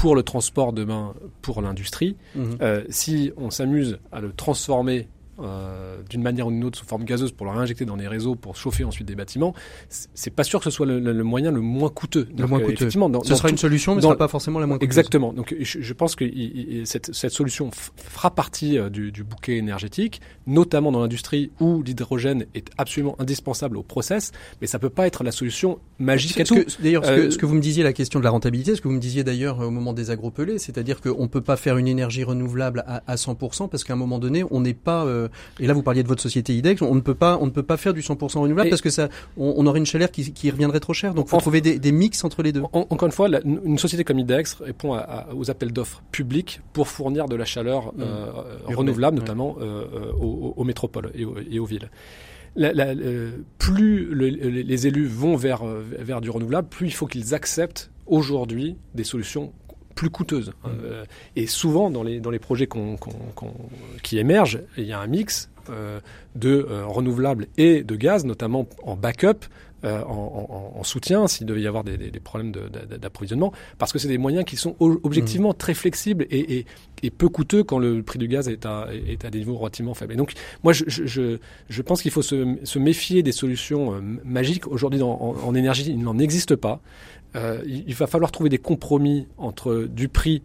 pour 0.00 0.16
le 0.16 0.22
transport 0.22 0.72
demain, 0.72 1.12
pour 1.42 1.60
l'industrie. 1.60 2.16
Mhm. 2.34 2.56
Euh, 2.62 2.84
si 2.88 3.32
on 3.36 3.50
s'amuse 3.50 3.98
à 4.12 4.20
le 4.20 4.32
transformer 4.32 5.08
euh, 5.42 6.02
d'une 6.08 6.22
manière 6.22 6.46
ou 6.46 6.50
d'une 6.50 6.64
autre 6.64 6.78
sous 6.78 6.84
forme 6.86 7.04
gazeuse 7.04 7.32
pour 7.32 7.46
le 7.46 7.52
réinjecter 7.52 7.84
dans 7.84 7.96
les 7.96 8.08
réseaux 8.08 8.34
pour 8.34 8.56
chauffer 8.56 8.84
ensuite 8.84 9.06
des 9.08 9.14
bâtiments, 9.14 9.54
c'est 9.88 10.30
pas 10.34 10.44
sûr 10.44 10.60
que 10.60 10.64
ce 10.64 10.70
soit 10.70 10.86
le, 10.86 10.98
le- 11.00 11.12
le 11.12 11.24
moyen 11.24 11.50
le 11.50 11.60
moins 11.60 11.88
coûteux. 11.88 12.28
Le 12.36 12.46
moins 12.46 12.58
euh, 12.58 12.62
coûteux. 12.62 12.74
Effectivement, 12.74 13.08
dans, 13.08 13.22
Ce 13.22 13.30
dans 13.30 13.36
sera 13.36 13.48
tout- 13.48 13.52
une 13.54 13.58
solution, 13.58 13.94
mais 13.94 14.00
ce 14.00 14.06
sera 14.06 14.16
pas 14.16 14.28
forcément 14.28 14.58
la 14.58 14.66
moins 14.66 14.76
coûteuse. 14.76 14.86
Exactement. 14.98 15.32
Donc 15.32 15.54
je, 15.60 15.80
je 15.80 15.92
pense 15.94 16.14
que 16.16 16.24
cette, 16.84 17.14
cette 17.14 17.32
solution 17.32 17.70
fera 17.96 18.30
partie 18.34 18.78
euh, 18.78 18.88
du, 18.90 19.12
du 19.12 19.24
bouquet 19.24 19.56
énergétique, 19.56 20.20
notamment 20.46 20.92
dans 20.92 21.00
l'industrie 21.00 21.50
où 21.60 21.82
l'hydrogène 21.82 22.46
est 22.54 22.68
absolument 22.78 23.16
indispensable 23.18 23.76
au 23.76 23.82
process, 23.82 24.32
mais 24.60 24.66
ça 24.66 24.78
peut 24.78 24.90
pas 24.90 25.06
être 25.06 25.24
la 25.24 25.32
solution 25.32 25.78
magique 25.98 26.40
à 26.40 26.44
tout. 26.44 26.56
D'ailleurs, 26.82 27.04
ce, 27.04 27.10
que, 27.10 27.20
Euh, 27.20 27.30
ce 27.30 27.38
que 27.38 27.46
vous 27.46 27.54
me 27.54 27.60
disiez, 27.60 27.82
la 27.82 27.92
question 27.92 28.18
de 28.18 28.24
la 28.24 28.30
rentabilité, 28.30 28.74
ce 28.74 28.80
que 28.80 28.88
vous 28.88 28.94
me 28.94 29.00
disiez 29.00 29.24
d'ailleurs 29.24 29.60
au 29.60 29.70
moment 29.70 29.92
des 29.92 30.10
agropelés, 30.10 30.58
c'est-à-dire 30.58 31.00
qu'on 31.00 31.28
peut 31.28 31.40
pas 31.40 31.56
faire 31.56 31.76
une 31.78 31.88
énergie 31.88 32.24
renouvelable 32.24 32.84
à, 32.86 33.02
à 33.06 33.14
100% 33.16 33.68
parce 33.68 33.84
qu'à 33.84 33.92
un 33.92 33.96
moment 33.96 34.18
donné, 34.18 34.44
on 34.50 34.60
n'est 34.60 34.74
pas, 34.74 35.04
euh, 35.06 35.28
et 35.58 35.66
là 35.66 35.72
vous 35.74 35.82
parliez 35.82 36.02
de 36.02 36.08
votre 36.08 36.22
société 36.22 36.54
IDEX, 36.54 36.82
on 36.82 36.94
ne 36.94 37.00
peut 37.00 37.14
pas, 37.14 37.38
on 37.40 37.46
ne 37.46 37.50
peut 37.50 37.62
pas 37.62 37.76
faire 37.76 37.94
du 37.94 38.00
100% 38.00 38.38
renouvelable 38.40 38.68
Et- 38.68 38.70
parce 38.70 38.82
que 38.82 38.90
ça, 38.90 39.08
on, 39.36 39.54
on 39.56 39.66
aurait 39.66 39.78
une 39.78 39.86
chaleur 39.86 40.10
qui, 40.10 40.32
qui 40.32 40.50
reviendrait 40.50 40.80
trop 40.80 40.92
cher. 40.92 41.14
Donc 41.14 41.28
faut 41.28 41.36
En- 41.36 41.40
trouver 41.40 41.60
des, 41.60 41.78
des 41.78 41.92
mix 41.92 42.22
entre 42.24 42.42
les 42.42 42.52
deux. 42.52 42.62
En- 42.72 42.86
encore 42.90 43.06
une 43.06 43.12
fois, 43.12 43.28
la- 43.28 43.40
une 43.42 43.78
société 43.78 44.04
comme 44.04 44.18
IDEX 44.18 44.54
répond 44.60 44.92
à- 44.94 44.98
à- 45.00 45.34
aux 45.34 45.50
appels 45.50 45.72
d'offres 45.72 46.02
publics 46.12 46.60
pour 46.72 46.88
fournir 46.88 47.26
de 47.26 47.36
la 47.36 47.44
chaleur 47.44 47.92
Mmh. 47.94 48.00
euh, 48.02 48.26
renouvelable, 48.66 49.16
ouais. 49.16 49.20
notamment 49.22 49.56
euh, 49.60 49.84
euh, 49.94 50.12
aux, 50.20 50.54
aux 50.56 50.64
métropoles 50.64 51.10
et 51.14 51.24
aux, 51.24 51.34
et 51.50 51.58
aux 51.58 51.64
villes. 51.64 51.90
La- 52.56 52.72
la- 52.72 52.88
euh, 52.88 53.30
plus 53.58 54.06
le- 54.06 54.26
les 54.28 54.86
élus 54.86 55.06
vont 55.06 55.36
vers, 55.36 55.62
vers 55.64 56.20
du 56.20 56.30
renouvelable, 56.30 56.68
plus 56.68 56.88
il 56.88 56.92
faut 56.92 57.06
qu'ils 57.06 57.32
acceptent 57.34 57.90
aujourd'hui 58.06 58.76
des 58.94 59.04
solutions 59.04 59.52
plus 60.00 60.08
coûteuses. 60.08 60.52
Euh, 60.66 61.04
et 61.36 61.46
souvent, 61.46 61.90
dans 61.90 62.02
les, 62.02 62.20
dans 62.20 62.30
les 62.30 62.38
projets 62.38 62.66
qu'on- 62.66 62.96
qu'on- 62.96 63.10
qu'on- 63.34 63.52
qui 64.02 64.18
émergent, 64.18 64.60
il 64.78 64.84
y 64.86 64.92
a 64.92 64.98
un 64.98 65.06
mix 65.06 65.50
euh, 65.68 66.00
de 66.36 66.66
euh, 66.70 66.86
renouvelables 66.86 67.46
et 67.58 67.82
de 67.84 67.96
gaz, 67.96 68.24
notamment 68.24 68.66
en 68.82 68.96
backup, 68.96 69.40
euh, 69.84 70.02
en, 70.04 70.72
en- 70.74 70.78
en 70.80 70.84
soutien, 70.84 71.26
s'il 71.28 71.46
devait 71.46 71.60
y 71.60 71.66
avoir 71.66 71.84
des, 71.84 71.96
des- 71.98 72.10
des 72.10 72.18
problèmes 72.20 72.50
de- 72.50 72.68
de- 72.90 72.96
d'approvisionnement, 72.96 73.52
parce 73.78 73.92
que 73.92 73.98
c'est 73.98 74.08
des 74.08 74.18
moyens 74.26 74.44
qui 74.46 74.56
sont 74.56 74.74
o- 74.80 74.98
objectivement 75.02 75.52
très 75.52 75.74
flexibles 75.74 76.26
et, 76.30 76.56
et- 76.56 76.66
et 77.02 77.10
peu 77.10 77.28
coûteux 77.28 77.62
quand 77.62 77.78
le 77.78 78.02
prix 78.02 78.18
du 78.18 78.26
gaz 78.26 78.48
est 78.48 78.64
à, 78.66 78.88
est 78.92 79.22
à 79.26 79.30
des 79.30 79.38
niveaux 79.40 79.56
relativement 79.56 79.94
faibles. 79.94 80.14
Et 80.14 80.16
donc, 80.16 80.32
moi, 80.64 80.72
je, 80.72 80.84
je- 80.88 81.36
je, 81.68 81.82
pense 81.82 82.00
qu'il 82.02 82.10
faut 82.10 82.22
se, 82.22 82.56
se 82.64 82.78
méfier 82.78 83.22
des 83.22 83.32
solutions 83.32 83.92
euh, 83.94 84.00
magiques. 84.24 84.66
Aujourd'hui, 84.66 85.02
en 85.02 85.54
énergie, 85.54 85.84
il 85.88 86.02
n'en 86.02 86.18
existe 86.18 86.56
pas. 86.56 86.80
Euh, 87.36 87.58
il, 87.66 87.84
il 87.88 87.94
va 87.94 88.06
falloir 88.06 88.32
trouver 88.32 88.50
des 88.50 88.58
compromis 88.58 89.26
entre 89.38 89.86
du 89.88 90.08
prix, 90.08 90.42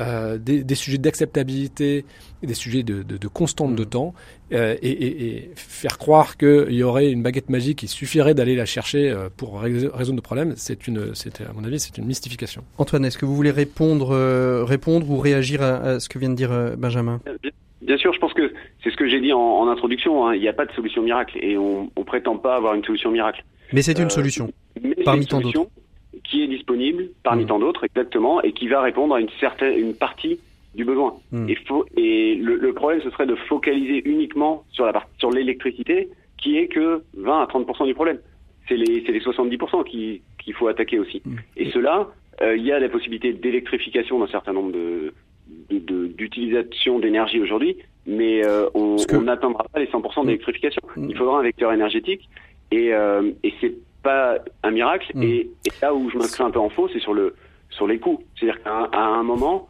euh, 0.00 0.38
des, 0.38 0.64
des 0.64 0.74
sujets 0.74 0.98
d'acceptabilité, 0.98 2.04
et 2.42 2.46
des 2.46 2.54
sujets 2.54 2.82
de, 2.82 3.02
de, 3.02 3.16
de 3.16 3.28
constante 3.28 3.74
de 3.76 3.84
temps, 3.84 4.12
euh, 4.52 4.74
et, 4.82 4.90
et- 4.90 5.26
et 5.36 5.50
faire 5.54 5.98
croire 5.98 6.36
qu'il 6.36 6.72
y 6.72 6.82
aurait 6.82 7.10
une 7.10 7.22
baguette 7.22 7.48
magique 7.48 7.78
qui 7.78 7.88
suffirait 7.88 8.34
d'aller 8.34 8.56
la 8.56 8.66
chercher 8.66 9.10
euh, 9.10 9.28
pour 9.36 9.60
rés- 9.60 9.88
résoudre 9.92 10.16
nos 10.16 10.22
problèmes, 10.22 10.54
c'est 10.56 10.86
une, 10.88 11.14
c'est 11.14 11.40
à 11.42 11.52
mon 11.54 11.64
avis, 11.64 11.78
c'est 11.78 11.96
une 11.98 12.06
mystification. 12.06 12.64
Antoine, 12.78 13.04
est-ce 13.04 13.18
que 13.18 13.24
vous 13.26 13.36
voulez 13.36 13.50
répondre, 13.52 14.10
euh, 14.14 14.64
répondre 14.64 15.08
ou 15.10 15.18
réagir 15.18 15.62
à, 15.62 15.76
à 15.76 16.00
ce 16.00 16.08
que 16.08 16.18
vient 16.18 16.30
de 16.30 16.34
dire 16.34 16.52
euh, 16.52 16.74
Benjamin? 16.76 17.20
Bien- 17.82 17.96
sûr, 17.98 18.12
je 18.14 18.18
pense 18.18 18.32
que 18.32 18.52
c'est 18.82 18.90
ce 18.90 18.96
que 18.96 19.06
j'ai 19.08 19.20
dit 19.20 19.32
en, 19.32 19.38
en 19.38 19.68
introduction. 19.68 20.26
hein, 20.26 20.34
Il 20.34 20.40
n'y 20.40 20.48
a 20.48 20.52
pas 20.54 20.64
de 20.66 20.72
solution 20.72 21.02
miracle 21.02 21.38
et 21.40 21.56
on, 21.56 21.90
on 21.96 22.04
prétend 22.04 22.36
pas 22.38 22.56
avoir 22.56 22.74
une 22.74 22.82
solution 22.84 23.10
miracle. 23.10 23.44
Mais 23.72 23.82
c'est 23.82 23.98
une 23.98 24.10
solution. 24.10 24.50
Parmi 25.04 25.26
tant 25.26 25.38
solution 25.40 25.70
qui 26.24 26.42
est 26.42 26.48
disponible 26.48 27.08
parmi 27.22 27.44
Mm. 27.44 27.48
tant 27.48 27.58
d'autres, 27.58 27.84
exactement, 27.84 28.42
et 28.42 28.52
qui 28.52 28.66
va 28.68 28.80
répondre 28.80 29.14
à 29.14 29.20
une 29.20 29.28
certaine, 29.40 29.78
une 29.78 29.94
partie 29.94 30.38
du 30.74 30.84
besoin. 30.84 31.14
Mm. 31.30 31.48
Et, 31.48 31.54
faut, 31.66 31.84
et 31.96 32.34
le, 32.34 32.56
le 32.56 32.72
problème, 32.72 33.00
ce 33.02 33.10
serait 33.10 33.26
de 33.26 33.34
focaliser 33.34 34.02
uniquement 34.08 34.64
sur 34.72 34.86
la 34.86 34.92
partie, 34.92 35.10
sur 35.18 35.30
l'électricité, 35.30 36.08
qui 36.38 36.58
est 36.58 36.68
que 36.68 37.02
20 37.16 37.42
à 37.42 37.46
30 37.46 37.86
du 37.86 37.94
problème. 37.94 38.18
C'est 38.68 38.76
les, 38.76 39.02
c'est 39.04 39.12
les 39.12 39.20
70% 39.20 39.84
qui 39.84 40.22
qu'il 40.42 40.54
faut 40.54 40.68
attaquer 40.68 40.98
aussi. 40.98 41.22
Mm. 41.24 41.36
Et 41.56 41.70
cela, 41.70 42.08
euh, 42.42 42.56
il 42.56 42.64
y 42.64 42.72
a 42.72 42.78
la 42.78 42.88
possibilité 42.88 43.32
d'électrification 43.32 44.18
d'un 44.18 44.26
certain 44.28 44.52
nombre 44.52 44.72
de 44.72 45.12
d'utilisation 45.70 46.98
d'énergie 46.98 47.38
aujourd'hui, 47.40 47.76
mais 48.06 48.44
euh, 48.44 48.66
on 48.74 48.96
n'atteindra 49.22 49.64
pas 49.72 49.78
les 49.78 49.86
100% 49.86 50.22
Mm. 50.22 50.26
d'électrification. 50.26 50.82
Il 50.96 51.16
faudra 51.16 51.38
un 51.40 51.42
vecteur 51.42 51.72
énergétique 51.72 52.28
et, 52.70 52.92
euh, 52.94 53.30
et 53.42 53.52
c'est 53.60 53.74
pas 54.04 54.38
un 54.62 54.70
miracle. 54.70 55.10
Mm. 55.14 55.22
Et, 55.22 55.50
et 55.66 55.70
là 55.82 55.94
où 55.94 56.08
je 56.10 56.16
m'inscris 56.18 56.44
un 56.44 56.50
peu 56.50 56.60
en 56.60 56.68
faux, 56.70 56.88
c'est 56.92 57.00
sur 57.00 57.14
le 57.14 57.34
sur 57.70 57.86
les 57.88 57.98
coûts. 57.98 58.20
C'est-à-dire 58.36 58.62
qu'à 58.62 58.70
un, 58.70 58.88
à 58.92 59.04
un 59.20 59.24
moment, 59.24 59.68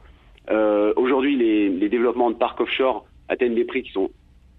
euh, 0.51 0.93
aujourd'hui, 0.97 1.37
les, 1.37 1.71
les 1.71 1.89
développements 1.89 2.31
de 2.31 2.37
parcs 2.37 2.61
offshore 2.61 3.07
atteignent 3.31 3.55
des 3.55 3.65
prix 3.65 3.83
qui 3.83 3.93
sont 3.93 4.11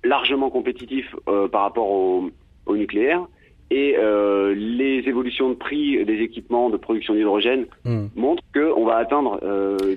largement 0.04 0.50
compétitifs 0.50 1.16
euh, 1.28 1.48
par 1.48 1.62
rapport 1.62 1.90
au, 1.92 2.32
au 2.66 2.76
nucléaire. 2.76 3.22
Et 3.70 3.96
euh, 3.98 4.54
les 4.56 5.04
évolutions 5.08 5.50
de 5.50 5.56
prix 5.56 6.04
des 6.06 6.20
équipements 6.22 6.70
de 6.70 6.78
production 6.78 7.14
d'hydrogène 7.14 7.66
Hmm. 7.84 8.08
montrent 8.16 8.44
qu'on 8.54 8.86
va 8.86 8.96
atteindre 8.98 9.40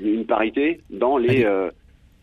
une 0.02 0.26
parité 0.26 0.80
dans 0.90 1.16
les 1.18 1.46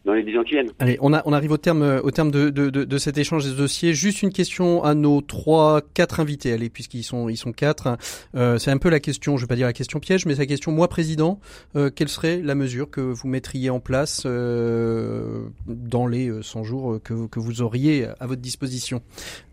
dans 0.05 0.13
les 0.13 0.23
dix 0.23 0.37
ans 0.37 0.43
qui 0.43 0.51
viennent. 0.53 0.69
Allez, 0.79 0.97
on, 1.01 1.13
a, 1.13 1.21
on 1.25 1.33
arrive 1.33 1.51
au 1.51 1.57
terme, 1.57 1.81
euh, 1.81 2.01
au 2.01 2.11
terme 2.11 2.29
de, 2.31 2.49
de, 2.49 2.69
de, 2.69 2.83
de 2.83 2.97
cet 2.97 3.17
échange 3.17 3.43
des 3.45 3.55
dossiers. 3.55 3.93
Juste 3.93 4.21
une 4.21 4.31
question 4.31 4.83
à 4.83 4.93
nos 4.93 5.21
trois, 5.21 5.81
quatre 5.93 6.19
invités. 6.19 6.53
Allez, 6.53 6.69
puisqu'ils 6.69 7.03
sont, 7.03 7.27
ils 7.29 7.37
sont 7.37 7.51
quatre. 7.51 7.97
Euh, 8.35 8.57
c'est 8.59 8.71
un 8.71 8.77
peu 8.77 8.89
la 8.89 8.99
question, 8.99 9.37
je 9.37 9.41
vais 9.43 9.47
pas 9.47 9.55
dire 9.55 9.65
la 9.67 9.73
question 9.73 9.99
piège, 9.99 10.25
mais 10.25 10.33
c'est 10.35 10.41
la 10.41 10.45
question. 10.45 10.71
Moi, 10.71 10.87
président, 10.87 11.39
euh, 11.75 11.89
quelle 11.93 12.09
serait 12.09 12.41
la 12.43 12.55
mesure 12.55 12.89
que 12.89 13.01
vous 13.01 13.27
mettriez 13.27 13.69
en 13.69 13.79
place 13.79 14.23
euh, 14.25 15.45
dans 15.67 16.07
les 16.07 16.29
euh, 16.29 16.41
100 16.41 16.63
jours 16.63 16.93
euh, 16.93 16.99
que, 17.03 17.13
vous- 17.13 17.27
que 17.27 17.39
vous 17.39 17.61
auriez 17.61 18.07
à 18.19 18.27
votre 18.27 18.41
disposition? 18.41 19.01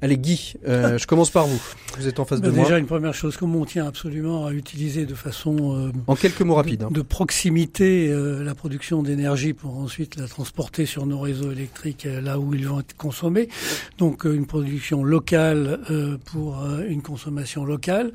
Allez, 0.02 0.18
Guy, 0.18 0.54
euh, 0.68 0.98
je 0.98 1.06
commence 1.06 1.30
par 1.30 1.46
vous. 1.46 1.60
Vous 1.96 2.08
êtes 2.08 2.20
en 2.20 2.24
face 2.24 2.40
Ben, 2.40 2.50
de 2.50 2.54
moi. 2.54 2.64
déjà, 2.64 2.78
une 2.78 2.86
première 2.86 3.14
chose, 3.14 3.36
comme 3.36 3.56
on 3.56 3.64
tient 3.64 3.86
absolument 3.86 4.46
à 4.46 4.52
utiliser 4.52 5.06
de 5.06 5.14
façon 5.14 5.76
euh, 5.88 5.92
En 6.06 6.14
quelques 6.14 6.42
mots 6.42 6.54
rapides. 6.56 6.82
hein. 6.82 6.88
de 6.90 7.02
proximité 7.02 8.08
euh, 8.10 8.42
la 8.44 8.54
production 8.54 9.02
d'énergie 9.02 9.52
pour 9.52 9.76
ensuite 9.78 10.16
la 10.16 10.26
transporter 10.42 10.86
sur 10.86 11.06
nos 11.06 11.20
réseaux 11.20 11.52
électriques 11.52 12.04
euh, 12.04 12.20
là 12.20 12.40
où 12.40 12.52
ils 12.52 12.66
vont 12.66 12.80
être 12.80 12.96
consommés. 12.96 13.48
Donc 13.98 14.26
euh, 14.26 14.34
une 14.34 14.46
production 14.46 15.04
locale 15.04 15.78
euh, 15.88 16.16
pour 16.24 16.66
une 16.88 17.00
consommation 17.00 17.64
locale. 17.64 18.10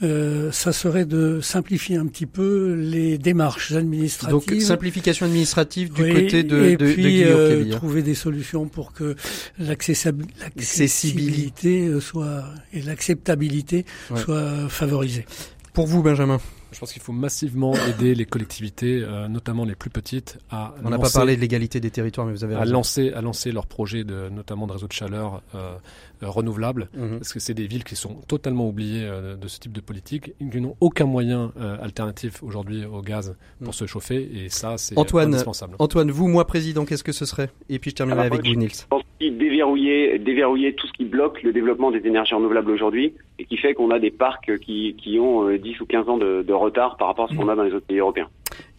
Ça 0.00 0.72
serait 0.72 1.04
de 1.04 1.40
simplifier 1.40 1.94
un 1.96 2.06
petit 2.06 2.26
peu 2.26 2.74
les 2.74 3.18
démarches 3.18 3.70
administratives. 3.72 4.32
Donc, 4.32 4.50
simplification 4.60 5.26
administrative 5.26 5.92
du 5.92 6.02
Oui, 6.02 6.12
côté 6.14 6.42
de, 6.42 6.64
et 6.64 6.76
de, 6.76 6.92
puis 6.92 7.70
trouver 7.70 8.02
des 8.02 8.16
solutions 8.16 8.66
pour 8.66 8.92
que 8.92 9.14
l'accessibilité 9.58 11.88
soit 12.00 12.42
et 12.72 12.82
l'acceptabilité 12.82 13.84
Ouais. 14.10 14.20
soit 14.20 14.68
favorisée. 14.68 15.24
Pour 15.72 15.86
vous, 15.86 16.02
Benjamin, 16.02 16.40
Je 16.72 16.78
pense 16.78 16.92
qu'il 16.92 17.02
faut 17.02 17.12
massivement 17.12 17.74
aider 17.88 18.14
les 18.14 18.26
collectivités, 18.26 19.02
euh, 19.02 19.28
notamment 19.28 19.64
les 19.64 19.74
plus 19.74 19.90
petites, 19.90 20.38
à 20.50 20.74
on 20.84 20.90
n'a 20.90 20.96
pas 20.98 21.04
lancer- 21.04 21.12
parlé 21.14 21.36
de 21.36 21.40
l'égalité 21.40 21.80
des 21.80 21.90
territoires, 21.90 22.26
mais 22.26 22.32
vous 22.32 22.44
avez 22.44 22.54
à 22.54 22.60
raison. 22.60 22.72
lancer, 22.74 23.12
à 23.12 23.20
lancer 23.20 23.52
leurs 23.52 23.66
projets, 23.66 24.04
de, 24.04 24.28
notamment 24.28 24.66
de 24.66 24.72
réseaux 24.72 24.86
de 24.88 24.92
chaleur 24.92 25.42
euh, 25.54 25.74
renouvelables, 26.22 26.88
Mhm. 26.96 27.18
parce 27.18 27.32
que 27.32 27.40
c'est 27.40 27.54
des 27.54 27.66
villes 27.66 27.84
qui 27.84 27.96
sont 27.96 28.14
totalement 28.28 28.68
oubliées 28.68 29.04
euh, 29.04 29.36
de 29.36 29.48
ce 29.48 29.58
type 29.60 29.72
de 29.72 29.80
politique, 29.80 30.32
qui 30.38 30.60
n'ont 30.60 30.76
aucun 30.80 31.06
moyen 31.06 31.52
euh, 31.60 31.76
alternatif 31.82 32.42
aujourd'hui 32.42 32.84
au 32.84 33.00
gaz 33.02 33.36
pour 33.58 33.68
Mhm. 33.68 33.72
se 33.72 33.86
chauffer, 33.86 34.28
et 34.44 34.48
ça, 34.48 34.76
c'est 34.78 34.98
Antoine, 34.98 35.28
indispensable. 35.28 35.74
Antoine, 35.78 36.10
vous, 36.10 36.28
moi, 36.28 36.46
président, 36.46 36.84
qu'est-ce 36.84 37.04
que 37.04 37.12
ce 37.12 37.24
serait? 37.24 37.50
Et 37.68 37.78
puis 37.78 37.90
je 37.90 37.96
terminerai 37.96 38.22
Alors, 38.26 38.34
avec 38.34 38.46
vous, 38.46 38.54
Nils. 38.58 38.70
Je 38.70 38.86
pense 38.88 39.02
qu'il 39.18 39.36
déverrouiller, 39.38 40.18
déverrouiller 40.18 40.74
tout 40.74 40.86
ce 40.86 40.92
qui 40.92 41.04
bloque 41.04 41.42
le 41.42 41.52
développement 41.52 41.90
des 41.90 42.06
énergies 42.06 42.34
renouvelables 42.34 42.70
aujourd'hui 42.70 43.14
et 43.38 43.44
qui 43.44 43.56
fait 43.56 43.74
qu'on 43.74 43.90
a 43.90 43.98
des 43.98 44.10
parcs 44.10 44.58
qui, 44.60 44.94
qui 44.96 45.18
ont 45.18 45.48
euh, 45.48 45.58
10 45.58 45.80
ou 45.80 45.86
15 45.86 46.08
ans 46.08 46.16
de, 46.18 46.42
de 46.42 46.52
retard 46.52 46.96
par 46.96 47.08
rapport 47.08 47.26
à 47.26 47.28
ce 47.28 47.34
qu'on 47.36 47.48
a 47.48 47.54
dans 47.56 47.62
les 47.62 47.72
autres 47.72 47.86
pays 47.86 47.98
européens. 47.98 48.28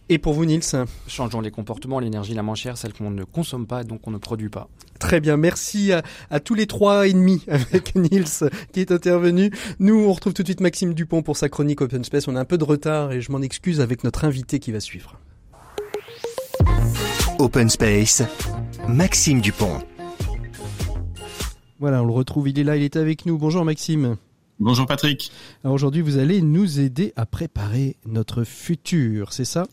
Et 0.08 0.18
pour 0.18 0.34
vous, 0.34 0.44
Nils 0.44 0.62
Changeons 1.06 1.40
les 1.40 1.50
comportements, 1.50 1.98
l'énergie 2.00 2.34
la 2.34 2.42
moins 2.42 2.54
chère, 2.54 2.76
celle 2.76 2.92
qu'on 2.92 3.10
ne 3.10 3.24
consomme 3.24 3.66
pas, 3.66 3.84
donc 3.84 4.06
on 4.06 4.10
ne 4.10 4.18
produit 4.18 4.48
pas. 4.48 4.68
Très 4.98 5.20
bien, 5.20 5.36
merci 5.36 5.92
à, 5.92 6.02
à 6.30 6.38
tous 6.40 6.54
les 6.54 6.66
trois 6.66 7.06
et 7.06 7.12
demi 7.12 7.42
avec 7.48 7.94
Nils 7.94 8.50
qui 8.72 8.80
est 8.80 8.92
intervenu. 8.92 9.50
Nous, 9.78 9.94
on 9.94 10.12
retrouve 10.12 10.34
tout 10.34 10.42
de 10.42 10.48
suite 10.48 10.60
Maxime 10.60 10.94
Dupont 10.94 11.22
pour 11.22 11.36
sa 11.36 11.48
chronique 11.48 11.80
Open 11.80 12.04
Space. 12.04 12.28
On 12.28 12.36
a 12.36 12.40
un 12.40 12.44
peu 12.44 12.58
de 12.58 12.64
retard 12.64 13.12
et 13.12 13.20
je 13.20 13.32
m'en 13.32 13.40
excuse 13.40 13.80
avec 13.80 14.04
notre 14.04 14.24
invité 14.24 14.58
qui 14.58 14.72
va 14.72 14.80
suivre. 14.80 15.18
Open 17.38 17.68
Space, 17.68 18.22
Maxime 18.88 19.40
Dupont. 19.40 19.78
Voilà, 21.80 22.02
on 22.02 22.06
le 22.06 22.12
retrouve, 22.12 22.48
il 22.48 22.58
est 22.58 22.64
là, 22.64 22.76
il 22.76 22.82
est 22.84 22.96
avec 22.96 23.26
nous. 23.26 23.38
Bonjour 23.38 23.64
Maxime. 23.64 24.16
Bonjour 24.60 24.86
Patrick. 24.86 25.32
Alors 25.64 25.74
aujourd'hui, 25.74 26.02
vous 26.02 26.18
allez 26.18 26.40
nous 26.42 26.78
aider 26.78 27.12
à 27.16 27.26
préparer 27.26 27.96
notre 28.06 28.44
futur, 28.44 29.32
c'est 29.32 29.44
ça? 29.44 29.66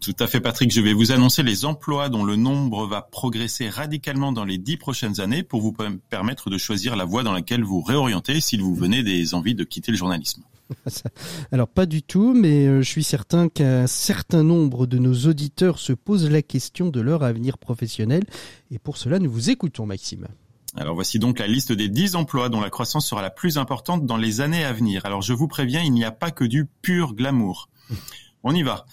Tout 0.00 0.14
à 0.18 0.26
fait 0.26 0.40
Patrick, 0.40 0.72
je 0.72 0.80
vais 0.80 0.94
vous 0.94 1.12
annoncer 1.12 1.42
les 1.42 1.66
emplois 1.66 2.08
dont 2.08 2.24
le 2.24 2.36
nombre 2.36 2.86
va 2.86 3.02
progresser 3.02 3.68
radicalement 3.68 4.32
dans 4.32 4.44
les 4.44 4.56
dix 4.56 4.78
prochaines 4.78 5.20
années 5.20 5.42
pour 5.42 5.60
vous 5.60 5.72
per- 5.72 5.88
permettre 6.08 6.48
de 6.48 6.56
choisir 6.56 6.96
la 6.96 7.04
voie 7.04 7.22
dans 7.22 7.32
laquelle 7.32 7.62
vous 7.62 7.82
réorientez 7.82 8.40
s'il 8.40 8.62
vous 8.62 8.74
venez 8.74 9.02
des 9.02 9.34
envies 9.34 9.54
de 9.54 9.64
quitter 9.64 9.92
le 9.92 9.98
journalisme. 9.98 10.42
Alors 11.52 11.68
pas 11.68 11.84
du 11.84 12.02
tout, 12.02 12.32
mais 12.34 12.66
euh, 12.66 12.80
je 12.82 12.88
suis 12.88 13.04
certain 13.04 13.48
qu'un 13.48 13.86
certain 13.86 14.42
nombre 14.42 14.86
de 14.86 14.98
nos 14.98 15.14
auditeurs 15.26 15.78
se 15.78 15.92
posent 15.92 16.28
la 16.30 16.42
question 16.42 16.88
de 16.88 17.00
leur 17.00 17.22
avenir 17.22 17.58
professionnel. 17.58 18.24
Et 18.70 18.78
pour 18.78 18.96
cela, 18.96 19.18
nous 19.18 19.30
vous 19.30 19.50
écoutons, 19.50 19.84
Maxime. 19.84 20.26
Alors 20.74 20.94
voici 20.94 21.18
donc 21.18 21.38
la 21.38 21.46
liste 21.46 21.72
des 21.72 21.88
10 21.88 22.16
emplois 22.16 22.48
dont 22.48 22.60
la 22.60 22.70
croissance 22.70 23.06
sera 23.06 23.20
la 23.22 23.30
plus 23.30 23.58
importante 23.58 24.06
dans 24.06 24.16
les 24.16 24.40
années 24.40 24.64
à 24.64 24.72
venir. 24.72 25.04
Alors 25.04 25.22
je 25.22 25.32
vous 25.34 25.48
préviens, 25.48 25.82
il 25.82 25.92
n'y 25.92 26.04
a 26.04 26.10
pas 26.12 26.30
que 26.30 26.44
du 26.44 26.66
pur 26.82 27.14
glamour. 27.14 27.68
On 28.42 28.54
y 28.54 28.62
va. 28.62 28.86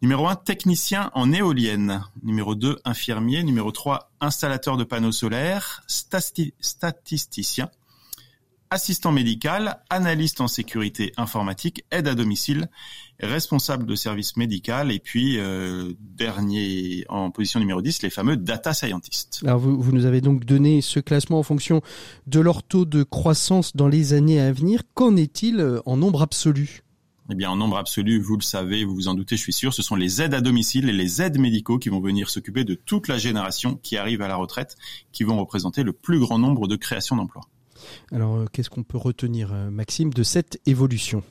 Numéro 0.00 0.28
1, 0.28 0.36
technicien 0.36 1.10
en 1.14 1.32
éolienne. 1.32 2.04
Numéro 2.22 2.54
2, 2.54 2.78
infirmier. 2.84 3.42
Numéro 3.42 3.72
3, 3.72 4.12
installateur 4.20 4.76
de 4.76 4.84
panneaux 4.84 5.12
solaires. 5.12 5.82
Stati- 5.88 6.52
statisticien. 6.60 7.68
assistant 8.70 9.12
médical, 9.12 9.80
analyste 9.88 10.40
en 10.42 10.46
sécurité 10.46 11.12
informatique, 11.16 11.84
aide 11.90 12.06
à 12.06 12.14
domicile, 12.14 12.68
responsable 13.18 13.86
de 13.86 13.94
service 13.94 14.36
médical 14.36 14.92
et 14.92 14.98
puis 14.98 15.38
euh, 15.38 15.94
dernier 16.00 17.06
en 17.08 17.30
position 17.30 17.60
numéro 17.60 17.80
10, 17.80 18.02
les 18.02 18.10
fameux 18.10 18.36
data 18.36 18.74
scientists. 18.74 19.40
Alors 19.42 19.58
vous, 19.58 19.80
vous 19.80 19.90
nous 19.92 20.04
avez 20.04 20.20
donc 20.20 20.44
donné 20.44 20.82
ce 20.82 21.00
classement 21.00 21.38
en 21.38 21.42
fonction 21.42 21.80
de 22.26 22.40
leur 22.40 22.62
taux 22.62 22.84
de 22.84 23.02
croissance 23.04 23.74
dans 23.74 23.88
les 23.88 24.12
années 24.12 24.38
à 24.38 24.52
venir. 24.52 24.82
Qu'en 24.94 25.16
est-il 25.16 25.60
euh, 25.60 25.80
en 25.86 25.96
nombre 25.96 26.20
absolu? 26.20 26.82
Eh 27.30 27.34
bien, 27.34 27.50
en 27.50 27.56
nombre 27.56 27.76
absolu, 27.76 28.20
vous 28.20 28.36
le 28.36 28.42
savez, 28.42 28.84
vous 28.84 28.94
vous 28.94 29.08
en 29.08 29.14
doutez, 29.14 29.36
je 29.36 29.42
suis 29.42 29.52
sûr, 29.52 29.74
ce 29.74 29.82
sont 29.82 29.96
les 29.96 30.22
aides 30.22 30.34
à 30.34 30.40
domicile 30.40 30.88
et 30.88 30.92
les 30.92 31.20
aides 31.20 31.38
médicaux 31.38 31.78
qui 31.78 31.90
vont 31.90 32.00
venir 32.00 32.30
s'occuper 32.30 32.64
de 32.64 32.74
toute 32.74 33.06
la 33.08 33.18
génération 33.18 33.78
qui 33.82 33.96
arrive 33.98 34.22
à 34.22 34.28
la 34.28 34.36
retraite, 34.36 34.76
qui 35.12 35.24
vont 35.24 35.38
représenter 35.38 35.82
le 35.82 35.92
plus 35.92 36.18
grand 36.18 36.38
nombre 36.38 36.66
de 36.68 36.76
créations 36.76 37.16
d'emplois. 37.16 37.44
Alors, 38.12 38.36
euh, 38.36 38.46
qu'est-ce 38.52 38.70
qu'on 38.70 38.82
peut 38.82 38.98
retenir, 38.98 39.52
euh, 39.52 39.70
Maxime, 39.70 40.12
de 40.12 40.22
cette 40.22 40.58
évolution? 40.66 41.22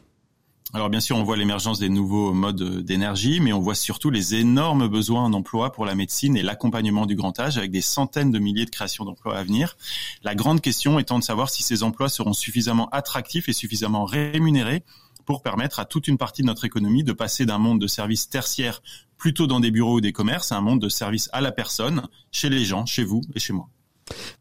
Alors 0.73 0.89
bien 0.89 0.99
sûr, 0.99 1.15
on 1.15 1.23
voit 1.23 1.37
l'émergence 1.37 1.79
des 1.79 1.87
nouveaux 1.87 2.33
modes 2.33 2.83
d'énergie, 2.83 3.39
mais 3.39 3.53
on 3.53 3.61
voit 3.61 3.73
surtout 3.73 4.09
les 4.09 4.35
énormes 4.35 4.89
besoins 4.89 5.23
en 5.23 5.31
emploi 5.31 5.71
pour 5.71 5.85
la 5.85 5.95
médecine 5.95 6.35
et 6.35 6.43
l'accompagnement 6.43 7.05
du 7.05 7.15
grand 7.15 7.39
âge, 7.39 7.57
avec 7.57 7.71
des 7.71 7.79
centaines 7.79 8.31
de 8.31 8.39
milliers 8.39 8.65
de 8.65 8.69
créations 8.69 9.05
d'emplois 9.05 9.37
à 9.37 9.43
venir. 9.43 9.77
La 10.23 10.35
grande 10.35 10.59
question 10.59 10.99
étant 10.99 11.19
de 11.19 11.23
savoir 11.23 11.49
si 11.49 11.63
ces 11.63 11.83
emplois 11.83 12.09
seront 12.09 12.33
suffisamment 12.33 12.89
attractifs 12.89 13.47
et 13.47 13.53
suffisamment 13.53 14.03
rémunérés 14.03 14.83
pour 15.27 15.43
permettre 15.43 15.79
à 15.79 15.85
toute 15.85 16.07
une 16.07 16.17
partie 16.17 16.41
de 16.41 16.47
notre 16.47 16.65
économie 16.65 17.03
de 17.03 17.13
passer 17.13 17.45
d'un 17.45 17.59
monde 17.59 17.79
de 17.79 17.85
services 17.85 18.29
tertiaires 18.29 18.81
plutôt 19.17 19.45
dans 19.45 19.59
des 19.59 19.71
bureaux 19.71 19.97
ou 19.97 20.01
des 20.01 20.13
commerces 20.13 20.51
à 20.51 20.57
un 20.57 20.61
monde 20.61 20.81
de 20.81 20.89
services 20.89 21.29
à 21.33 21.41
la 21.41 21.51
personne, 21.51 22.07
chez 22.31 22.49
les 22.49 22.63
gens, 22.63 22.85
chez 22.85 23.03
vous 23.03 23.21
et 23.35 23.39
chez 23.39 23.53
moi. 23.53 23.69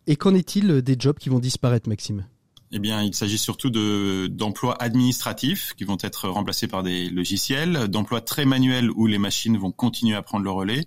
Et 0.07 0.15
qu'en 0.17 0.35
est-il 0.35 0.83
des 0.83 0.97
jobs 0.99 1.19
qui 1.19 1.29
vont 1.29 1.41
disparaître, 1.41 1.89
Maxime? 1.89 2.25
Eh 2.73 2.79
bien, 2.79 3.03
il 3.03 3.15
s'agit 3.15 3.39
surtout 3.39 3.71
de 3.71 4.29
d'emplois 4.29 4.81
administratifs 4.81 5.75
qui 5.77 5.85
vont 5.85 5.99
être 6.01 6.29
remplacés 6.29 6.69
par 6.69 6.83
des 6.83 7.09
logiciels, 7.11 7.89
d'emplois 7.89 8.21
très 8.21 8.45
manuels 8.45 8.91
où 8.91 9.07
les 9.07 9.19
machines 9.19 9.57
vont 9.57 9.73
continuer 9.73 10.17
à 10.17 10.23
prendre 10.23 10.45
le 10.45 10.51
relais, 10.51 10.85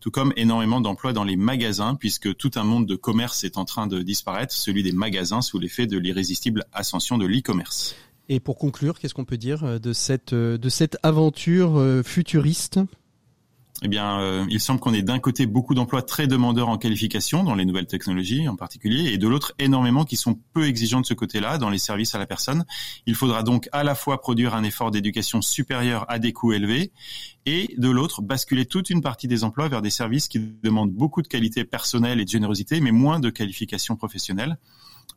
tout 0.00 0.10
comme 0.10 0.32
énormément 0.36 0.80
d'emplois 0.80 1.12
dans 1.12 1.24
les 1.24 1.36
magasins 1.36 1.94
puisque 1.94 2.36
tout 2.36 2.50
un 2.56 2.64
monde 2.64 2.86
de 2.86 2.96
commerce 2.96 3.44
est 3.44 3.56
en 3.56 3.64
train 3.64 3.86
de 3.86 4.02
disparaître, 4.02 4.52
celui 4.52 4.82
des 4.82 4.92
magasins 4.92 5.42
sous 5.42 5.58
l'effet 5.58 5.86
de 5.86 5.98
l'irrésistible 5.98 6.64
ascension 6.72 7.18
de 7.18 7.26
l'e-commerce. 7.26 7.94
Et 8.32 8.40
pour 8.40 8.56
conclure, 8.56 8.98
qu'est-ce 8.98 9.12
qu'on 9.12 9.26
peut 9.26 9.36
dire 9.36 9.62
euh, 9.62 9.78
de 9.78 9.92
cette 9.92 10.32
euh, 10.32 10.56
de 10.56 10.70
cette 10.70 10.96
aventure 11.02 11.78
euh, 11.78 12.02
futuriste? 12.02 12.80
Eh 13.84 13.88
bien, 13.88 14.46
il 14.48 14.60
semble 14.60 14.78
qu'on 14.78 14.94
ait 14.94 15.02
d'un 15.02 15.18
côté 15.18 15.44
beaucoup 15.44 15.74
d'emplois 15.74 16.02
très 16.02 16.28
demandeurs 16.28 16.68
en 16.68 16.78
qualification, 16.78 17.42
dans 17.42 17.56
les 17.56 17.64
nouvelles 17.64 17.88
technologies 17.88 18.48
en 18.48 18.54
particulier, 18.54 19.12
et 19.12 19.18
de 19.18 19.26
l'autre 19.26 19.54
énormément 19.58 20.04
qui 20.04 20.14
sont 20.14 20.38
peu 20.52 20.68
exigeants 20.68 21.00
de 21.00 21.06
ce 21.06 21.14
côté-là, 21.14 21.58
dans 21.58 21.68
les 21.68 21.78
services 21.78 22.14
à 22.14 22.20
la 22.20 22.26
personne. 22.26 22.64
Il 23.06 23.16
faudra 23.16 23.42
donc 23.42 23.68
à 23.72 23.82
la 23.82 23.96
fois 23.96 24.20
produire 24.20 24.54
un 24.54 24.62
effort 24.62 24.92
d'éducation 24.92 25.42
supérieur 25.42 26.06
à 26.08 26.20
des 26.20 26.32
coûts 26.32 26.52
élevés, 26.52 26.92
et 27.44 27.74
de 27.76 27.90
l'autre 27.90 28.22
basculer 28.22 28.66
toute 28.66 28.88
une 28.88 29.00
partie 29.00 29.26
des 29.26 29.42
emplois 29.42 29.66
vers 29.66 29.82
des 29.82 29.90
services 29.90 30.28
qui 30.28 30.38
demandent 30.62 30.92
beaucoup 30.92 31.20
de 31.20 31.26
qualité 31.26 31.64
personnelle 31.64 32.20
et 32.20 32.24
de 32.24 32.30
générosité, 32.30 32.80
mais 32.80 32.92
moins 32.92 33.18
de 33.18 33.30
qualification 33.30 33.96
professionnelle. 33.96 34.58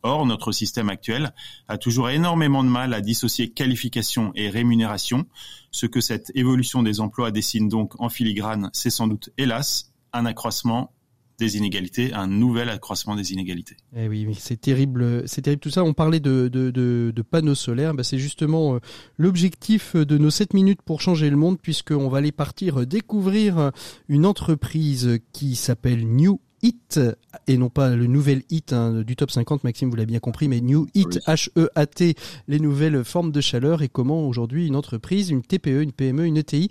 Or, 0.02 0.26
notre 0.26 0.52
système 0.52 0.88
actuel 0.88 1.32
a 1.68 1.78
toujours 1.78 2.10
énormément 2.10 2.64
de 2.64 2.68
mal 2.68 2.94
à 2.94 3.00
dissocier 3.00 3.50
qualification 3.50 4.32
et 4.34 4.48
rémunération. 4.48 5.26
Ce 5.70 5.86
que 5.86 6.00
cette 6.00 6.30
évolution 6.34 6.82
des 6.82 7.00
emplois 7.00 7.30
dessine 7.30 7.68
donc 7.68 8.00
en 8.00 8.08
filigrane, 8.08 8.70
c'est 8.72 8.90
sans 8.90 9.08
doute, 9.08 9.30
hélas, 9.36 9.92
un 10.12 10.26
accroissement 10.26 10.92
des 11.38 11.56
inégalités, 11.56 12.12
un 12.14 12.26
nouvel 12.26 12.68
accroissement 12.68 13.14
des 13.14 13.32
inégalités. 13.32 13.76
Eh 13.94 14.08
oui, 14.08 14.26
c'est 14.38 14.60
terrible, 14.60 15.28
c'est 15.28 15.42
terrible 15.42 15.60
tout 15.60 15.70
ça. 15.70 15.84
On 15.84 15.92
parlait 15.92 16.20
de, 16.20 17.12
panneaux 17.30 17.54
solaires, 17.54 17.94
bah, 17.94 18.04
c'est 18.04 18.18
justement 18.18 18.76
euh, 18.76 18.78
l'objectif 19.18 19.96
de 19.96 20.18
nos 20.18 20.30
7 20.30 20.54
minutes 20.54 20.82
pour 20.82 21.00
changer 21.00 21.28
le 21.28 21.36
monde, 21.36 21.58
puisqu'on 21.60 22.08
va 22.08 22.18
aller 22.18 22.32
partir 22.32 22.86
découvrir 22.86 23.70
une 24.08 24.26
entreprise 24.26 25.18
qui 25.32 25.56
s'appelle 25.56 26.06
New 26.06 26.40
Hit 26.66 26.98
et 27.46 27.58
non 27.58 27.68
pas 27.68 27.90
le 27.90 28.08
nouvel 28.08 28.42
hit 28.50 28.72
hein, 28.72 29.02
du 29.02 29.14
top 29.14 29.30
50, 29.30 29.62
Maxime, 29.62 29.88
vous 29.88 29.94
l'avez 29.94 30.06
bien 30.06 30.18
compris, 30.18 30.48
mais 30.48 30.60
New 30.60 30.88
Hit, 30.94 31.20
H-E-A-T, 31.28 32.16
les 32.48 32.58
nouvelles 32.58 33.04
formes 33.04 33.30
de 33.30 33.40
chaleur 33.40 33.82
et 33.82 33.88
comment 33.88 34.26
aujourd'hui 34.26 34.66
une 34.66 34.74
entreprise, 34.74 35.30
une 35.30 35.42
TPE, 35.42 35.82
une 35.82 35.92
PME, 35.92 36.26
une 36.26 36.38
ETI 36.38 36.68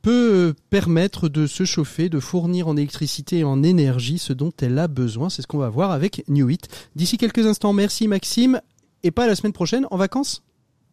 peut 0.00 0.54
permettre 0.70 1.28
de 1.28 1.46
se 1.46 1.64
chauffer, 1.64 2.08
de 2.08 2.20
fournir 2.20 2.68
en 2.68 2.76
électricité 2.78 3.40
et 3.40 3.44
en 3.44 3.62
énergie 3.62 4.18
ce 4.18 4.32
dont 4.32 4.52
elle 4.62 4.78
a 4.78 4.88
besoin. 4.88 5.28
C'est 5.28 5.42
ce 5.42 5.46
qu'on 5.46 5.58
va 5.58 5.68
voir 5.68 5.90
avec 5.90 6.24
New 6.28 6.48
Hit. 6.48 6.68
D'ici 6.96 7.18
quelques 7.18 7.46
instants, 7.46 7.74
merci 7.74 8.08
Maxime. 8.08 8.62
Et 9.02 9.10
pas 9.10 9.26
la 9.26 9.34
semaine 9.34 9.52
prochaine, 9.52 9.86
en 9.90 9.98
vacances? 9.98 10.42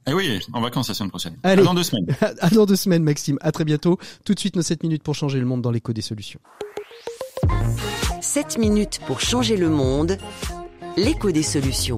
Eh 0.07 0.13
oui, 0.13 0.39
en 0.51 0.59
vacances 0.59 0.89
la 0.89 0.93
semaine 0.93 1.09
prochaine. 1.09 1.37
Allez, 1.43 1.61
à 1.61 1.65
dans 1.65 1.73
deux 1.73 1.83
semaines. 1.83 2.07
à 2.39 2.49
dans 2.49 2.65
deux 2.65 2.75
semaines, 2.75 3.03
Maxime. 3.03 3.37
À 3.41 3.51
très 3.53 3.63
bientôt. 3.63 3.97
Tout 4.25 4.33
de 4.33 4.39
suite, 4.39 4.57
nos 4.57 4.61
7 4.61 4.83
minutes 4.83 5.03
pour 5.03 5.15
changer 5.15 5.39
le 5.39 5.45
monde 5.45 5.61
dans 5.61 5.71
l'écho 5.71 5.93
des 5.93 6.01
solutions. 6.01 6.39
7 8.21 8.59
minutes 8.59 9.01
pour 9.07 9.19
changer 9.19 9.57
le 9.57 9.69
monde, 9.69 10.17
l'écho 10.95 11.31
des 11.31 11.41
solutions. 11.41 11.97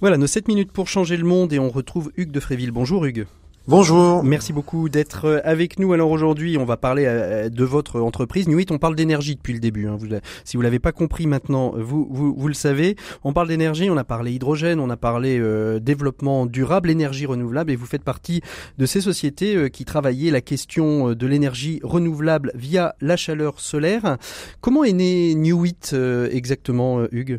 Voilà, 0.00 0.16
nos 0.16 0.26
7 0.26 0.48
minutes 0.48 0.72
pour 0.72 0.88
changer 0.88 1.16
le 1.16 1.24
monde 1.24 1.52
et 1.52 1.60
on 1.60 1.70
retrouve 1.70 2.10
Hugues 2.16 2.32
de 2.32 2.40
Fréville. 2.40 2.72
Bonjour 2.72 3.04
Hugues. 3.04 3.26
Bonjour. 3.68 4.24
Merci 4.24 4.54
beaucoup 4.54 4.88
d'être 4.88 5.26
euh, 5.26 5.40
avec 5.44 5.78
nous. 5.78 5.92
Alors 5.92 6.10
aujourd'hui, 6.10 6.56
on 6.56 6.64
va 6.64 6.78
parler 6.78 7.04
euh, 7.06 7.50
de 7.50 7.64
votre 7.64 8.00
entreprise. 8.00 8.48
Nuit, 8.48 8.64
on 8.70 8.78
parle 8.78 8.96
d'énergie 8.96 9.36
depuis 9.36 9.52
le 9.52 9.58
début. 9.60 9.86
Hein. 9.86 9.98
Vous, 10.00 10.06
si 10.44 10.56
vous 10.56 10.62
l'avez 10.62 10.78
pas 10.78 10.90
compris 10.90 11.26
maintenant, 11.26 11.74
vous, 11.76 12.08
vous, 12.10 12.48
le 12.48 12.54
savez. 12.54 12.96
On 13.24 13.34
parle 13.34 13.48
d'énergie, 13.48 13.90
on 13.90 13.98
a 13.98 14.04
parlé 14.04 14.32
hydrogène, 14.32 14.80
on 14.80 14.88
a 14.88 14.96
parlé 14.96 15.38
euh, 15.38 15.80
développement 15.80 16.46
durable, 16.46 16.88
énergie 16.88 17.26
renouvelable, 17.26 17.70
et 17.70 17.76
vous 17.76 17.84
faites 17.84 18.04
partie 18.04 18.40
de 18.78 18.86
ces 18.86 19.02
sociétés 19.02 19.68
qui 19.68 19.84
travaillaient 19.84 20.30
la 20.30 20.40
question 20.40 21.12
de 21.12 21.26
l'énergie 21.26 21.80
renouvelable 21.82 22.52
via 22.54 22.94
la 23.02 23.18
chaleur 23.18 23.60
solaire. 23.60 24.16
Comment 24.62 24.82
est 24.82 24.94
né 24.94 25.34
Newit 25.34 25.92
exactement, 26.32 27.02
Hugues? 27.12 27.38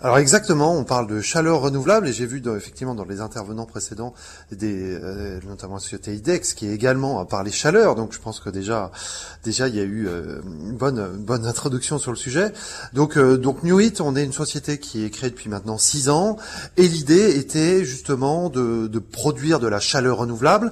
Alors 0.00 0.18
exactement, 0.18 0.76
on 0.76 0.84
parle 0.84 1.08
de 1.08 1.20
chaleur 1.20 1.60
renouvelable 1.60 2.06
et 2.06 2.12
j'ai 2.12 2.24
vu 2.24 2.40
effectivement 2.56 2.94
dans 2.94 3.04
les 3.04 3.20
intervenants 3.20 3.66
précédents 3.66 4.14
des 4.52 4.94
euh, 4.94 5.40
notamment 5.44 5.74
la 5.74 5.80
société 5.80 6.14
IDEX 6.14 6.54
qui 6.54 6.68
est 6.68 6.72
également 6.72 7.18
à 7.18 7.24
parler 7.24 7.50
chaleur. 7.50 7.96
Donc 7.96 8.12
je 8.12 8.20
pense 8.20 8.38
que 8.38 8.48
déjà 8.48 8.92
déjà 9.42 9.66
il 9.66 9.74
y 9.74 9.80
a 9.80 9.82
eu 9.82 10.06
euh, 10.06 10.40
une 10.44 10.76
bonne 10.76 11.16
bonne 11.16 11.44
introduction 11.44 11.98
sur 11.98 12.12
le 12.12 12.16
sujet. 12.16 12.52
Donc 12.92 13.18
euh, 13.18 13.38
donc 13.38 13.64
Newit, 13.64 14.00
on 14.00 14.14
est 14.14 14.22
une 14.22 14.32
société 14.32 14.78
qui 14.78 15.04
est 15.04 15.10
créée 15.10 15.30
depuis 15.30 15.48
maintenant 15.48 15.78
six 15.78 16.08
ans 16.10 16.36
et 16.76 16.86
l'idée 16.86 17.36
était 17.36 17.84
justement 17.84 18.50
de, 18.50 18.86
de 18.86 18.98
produire 19.00 19.58
de 19.58 19.66
la 19.66 19.80
chaleur 19.80 20.18
renouvelable. 20.18 20.70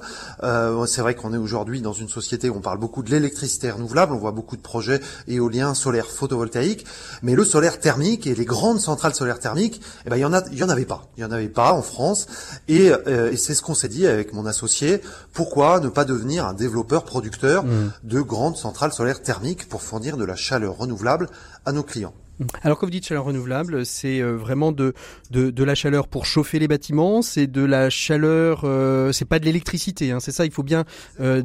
C'est 0.87 1.01
vrai 1.01 1.15
qu'on 1.15 1.33
est 1.33 1.37
aujourd'hui 1.37 1.81
dans 1.81 1.91
une 1.91 2.07
société 2.07 2.49
où 2.49 2.55
on 2.55 2.61
parle 2.61 2.79
beaucoup 2.79 3.03
de 3.03 3.11
l'électricité 3.11 3.71
renouvelable, 3.71 4.13
on 4.13 4.19
voit 4.19 4.31
beaucoup 4.31 4.55
de 4.55 4.61
projets 4.61 5.01
éoliens, 5.27 5.73
solaires, 5.73 6.05
photovoltaïques, 6.05 6.85
mais 7.23 7.35
le 7.35 7.43
solaire 7.43 7.81
thermique 7.81 8.25
et 8.25 8.33
les 8.33 8.45
grandes 8.45 8.79
centrales 8.79 9.15
solaire 9.17 9.39
thermique, 9.39 9.81
eh 10.05 10.09
ben 10.09 10.17
il 10.17 10.21
y 10.21 10.25
en 10.25 10.33
a, 10.33 10.41
il 10.51 10.57
y 10.57 10.63
en 10.63 10.69
avait 10.69 10.85
pas, 10.85 11.01
il 11.17 11.21
y 11.21 11.25
en 11.25 11.31
avait 11.31 11.49
pas 11.49 11.73
en 11.73 11.81
France, 11.81 12.27
et, 12.67 12.91
euh, 12.91 13.31
et 13.33 13.37
c'est 13.37 13.55
ce 13.55 13.61
qu'on 13.61 13.75
s'est 13.75 13.93
dit 13.97 14.07
avec 14.07 14.33
mon 14.33 14.45
associé. 14.45 15.01
Pourquoi 15.33 15.79
ne 15.79 15.89
pas 15.89 16.05
devenir 16.05 16.45
un 16.45 16.53
développeur 16.53 17.03
producteur 17.03 17.63
mmh. 17.63 17.91
de 18.03 18.21
grandes 18.21 18.57
centrales 18.57 18.93
solaires 18.93 19.21
thermiques 19.21 19.67
pour 19.67 19.81
fournir 19.81 20.17
de 20.17 20.25
la 20.25 20.35
chaleur 20.35 20.77
renouvelable 20.77 21.27
à 21.65 21.71
nos 21.71 21.83
clients? 21.83 22.13
Alors 22.61 22.77
quand 22.77 22.85
vous 22.85 22.91
dites 22.91 23.07
chaleur 23.07 23.25
renouvelable, 23.25 23.85
c'est 23.85 24.21
euh, 24.21 24.35
vraiment 24.35 24.71
de, 24.71 24.93
de, 25.31 25.49
de 25.49 25.63
la 25.63 25.73
chaleur 25.73 26.07
pour 26.07 26.25
chauffer 26.25 26.59
les 26.59 26.67
bâtiments, 26.67 27.23
c'est 27.23 27.47
de 27.47 27.63
la 27.63 27.89
chaleur, 27.89 28.61
euh, 28.63 29.11
c'est 29.11 29.25
pas 29.25 29.39
de 29.39 29.45
l'électricité, 29.45 30.11
hein, 30.11 30.19
c'est 30.19 30.31
ça, 30.31 30.45
il 30.45 30.51
faut 30.51 30.63
bien 30.63 30.85
euh, 31.19 31.41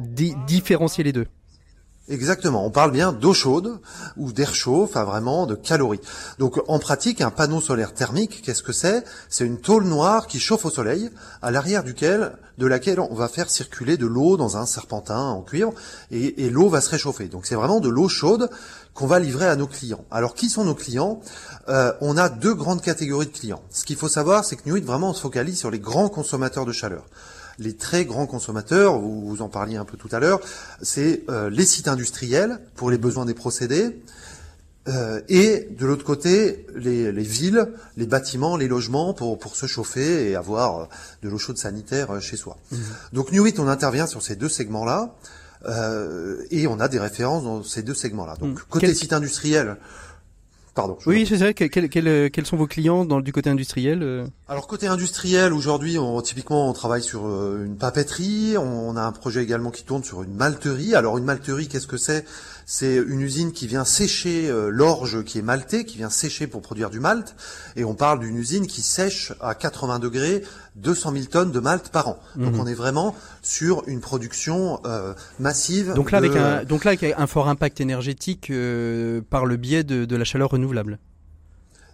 différencier 0.47 1.03
les 1.03 1.11
deux. 1.11 1.25
Exactement, 2.09 2.65
on 2.65 2.69
parle 2.69 2.91
bien 2.91 3.13
d'eau 3.13 3.33
chaude 3.33 3.79
ou 4.17 4.33
d'air 4.33 4.53
chaud, 4.53 4.83
enfin 4.83 5.05
vraiment 5.05 5.45
de 5.45 5.55
calories. 5.55 6.01
Donc 6.37 6.61
en 6.67 6.77
pratique, 6.77 7.21
un 7.21 7.31
panneau 7.31 7.61
solaire 7.61 7.93
thermique, 7.93 8.41
qu'est-ce 8.41 8.61
que 8.61 8.73
c'est? 8.73 9.05
C'est 9.29 9.45
une 9.45 9.57
tôle 9.57 9.85
noire 9.85 10.27
qui 10.27 10.37
chauffe 10.41 10.65
au 10.65 10.69
soleil, 10.69 11.09
à 11.41 11.49
l'arrière 11.49 11.81
duquel, 11.81 12.35
de 12.57 12.67
laquelle 12.67 12.99
on 12.99 13.13
va 13.15 13.29
faire 13.29 13.49
circuler 13.49 13.95
de 13.95 14.05
l'eau 14.05 14.35
dans 14.35 14.57
un 14.57 14.65
serpentin 14.65 15.17
en 15.17 15.43
cuivre, 15.43 15.73
et, 16.11 16.49
l'eau 16.49 16.67
va 16.67 16.81
se 16.81 16.89
réchauffer. 16.89 17.29
Donc 17.29 17.45
c'est 17.45 17.55
vraiment 17.55 17.79
de 17.79 17.87
l'eau 17.87 18.09
chaude 18.09 18.49
qu'on 18.93 19.07
va 19.07 19.19
livrer 19.19 19.47
à 19.47 19.55
nos 19.55 19.67
clients. 19.67 20.03
Alors 20.11 20.35
qui 20.35 20.49
sont 20.49 20.65
nos 20.65 20.75
clients? 20.75 21.21
Euh, 21.69 21.93
On 22.01 22.17
a 22.17 22.27
deux 22.27 22.53
grandes 22.53 22.81
catégories 22.81 23.27
de 23.27 23.31
clients. 23.31 23.63
Ce 23.69 23.85
qu'il 23.85 23.95
faut 23.95 24.09
savoir, 24.09 24.43
c'est 24.43 24.57
que 24.57 24.67
Newit 24.67 24.83
vraiment 24.83 25.11
on 25.11 25.13
se 25.13 25.21
focalise 25.21 25.57
sur 25.57 25.71
les 25.71 25.79
grands 25.79 26.09
consommateurs 26.09 26.65
de 26.65 26.73
chaleur 26.73 27.05
les 27.59 27.75
très 27.75 28.05
grands 28.05 28.25
consommateurs, 28.25 28.99
vous, 28.99 29.21
vous 29.27 29.41
en 29.41 29.49
parliez 29.49 29.77
un 29.77 29.85
peu 29.85 29.97
tout 29.97 30.09
à 30.11 30.19
l'heure, 30.19 30.39
c'est 30.81 31.23
euh, 31.29 31.49
les 31.49 31.65
sites 31.65 31.87
industriels 31.87 32.59
pour 32.75 32.89
les 32.89 32.97
besoins 32.97 33.25
des 33.25 33.33
procédés, 33.33 34.01
euh, 34.89 35.21
et 35.29 35.69
de 35.77 35.85
l'autre 35.85 36.03
côté, 36.03 36.65
les, 36.75 37.11
villes, 37.11 37.69
les 37.95 38.05
bâtiments, 38.05 38.57
les 38.57 38.67
logements 38.67 39.13
pour, 39.13 39.39
pour 39.39 39.55
se 39.55 39.65
chauffer 39.65 40.29
et 40.29 40.35
avoir 40.35 40.79
euh, 40.79 40.85
de 41.21 41.29
l'eau 41.29 41.37
chaude 41.37 41.57
sanitaire 41.57 42.21
chez 42.21 42.35
soi. 42.35 42.57
Mmh. 42.71 42.77
Donc 43.13 43.31
Newit, 43.31 43.59
on 43.59 43.67
intervient 43.67 44.07
sur 44.07 44.21
ces 44.21 44.35
deux 44.35 44.49
segments-là, 44.49 45.15
et 46.51 46.67
on 46.67 46.81
a 46.81 46.89
des 46.89 46.99
références 46.99 47.45
dans 47.45 47.63
ces 47.63 47.83
deux 47.83 47.93
segments-là. 47.93 48.35
Donc 48.35 48.59
mmh. 48.59 48.63
côté 48.69 48.93
site 48.93 49.13
industriel, 49.13 49.77
Pardon. 50.73 50.97
je 50.99 51.07
Oui, 51.07 51.25
c'est 51.27 51.37
vrai. 51.37 51.53
euh, 52.07 52.29
quels 52.29 52.45
sont 52.45 52.57
vos 52.57 52.65
clients 52.65 53.05
dans, 53.05 53.21
du 53.21 53.31
côté 53.31 53.49
industriel 53.49 54.01
euh 54.01 54.25
Alors 54.47 54.65
côté 54.65 54.87
industriel, 54.87 55.53
aujourd'hui, 55.53 55.99
on, 55.99 56.19
typiquement, 56.21 56.67
on 56.67 56.73
travaille 56.73 57.03
sur 57.03 57.27
euh, 57.27 57.63
une 57.65 57.77
papeterie. 57.77 58.55
On, 58.57 58.95
a 58.95 59.01
un 59.03 59.11
projet 59.11 59.43
également 59.43 59.69
qui 59.69 59.83
tourne 59.83 60.03
sur 60.03 60.23
une 60.23 60.33
malterie. 60.33 60.95
Alors 60.95 61.17
une 61.17 61.25
malterie, 61.25 61.67
qu'est-ce 61.67 61.87
que 61.87 61.97
c'est? 61.97 62.25
C'est 62.65 62.95
une 62.95 63.21
usine 63.21 63.51
qui 63.51 63.67
vient 63.67 63.83
sécher 63.83 64.49
l'orge 64.69 65.25
qui 65.25 65.37
est 65.37 65.41
maltée, 65.41 65.83
qui 65.83 65.97
vient 65.97 66.09
sécher 66.09 66.47
pour 66.47 66.61
produire 66.61 66.89
du 66.89 67.01
malt. 67.01 67.35
Et 67.75 67.83
on 67.83 67.93
parle 67.93 68.21
d'une 68.21 68.37
usine 68.37 68.67
qui 68.67 68.81
sèche 68.81 69.33
à 69.41 69.53
80 69.53 69.99
degrés 69.99 70.43
200 70.75 71.11
000 71.13 71.25
tonnes 71.25 71.51
de 71.51 71.59
malt 71.59 71.89
par 71.89 72.07
an. 72.07 72.19
Donc 72.35 72.53
Mhm. 72.55 72.59
on 72.61 72.67
est 72.67 72.73
vraiment 72.73 73.15
sur 73.41 73.83
une 73.87 74.01
production 74.01 74.79
euh, 74.85 75.13
massive. 75.39 75.93
Donc 75.95 76.11
là, 76.11 76.19
de- 76.21 76.25
avec 76.25 76.37
un, 76.37 76.63
donc 76.63 76.83
là, 76.85 76.91
avec 76.91 77.03
un 77.03 77.27
fort 77.27 77.47
impact 77.47 77.79
énergétique 77.81 78.49
euh, 78.49 79.21
par 79.29 79.45
le 79.45 79.57
biais 79.57 79.83
de, 79.83 80.05
de 80.05 80.15
la 80.15 80.23
chaleur 80.23 80.49
renouvelable. 80.49 80.99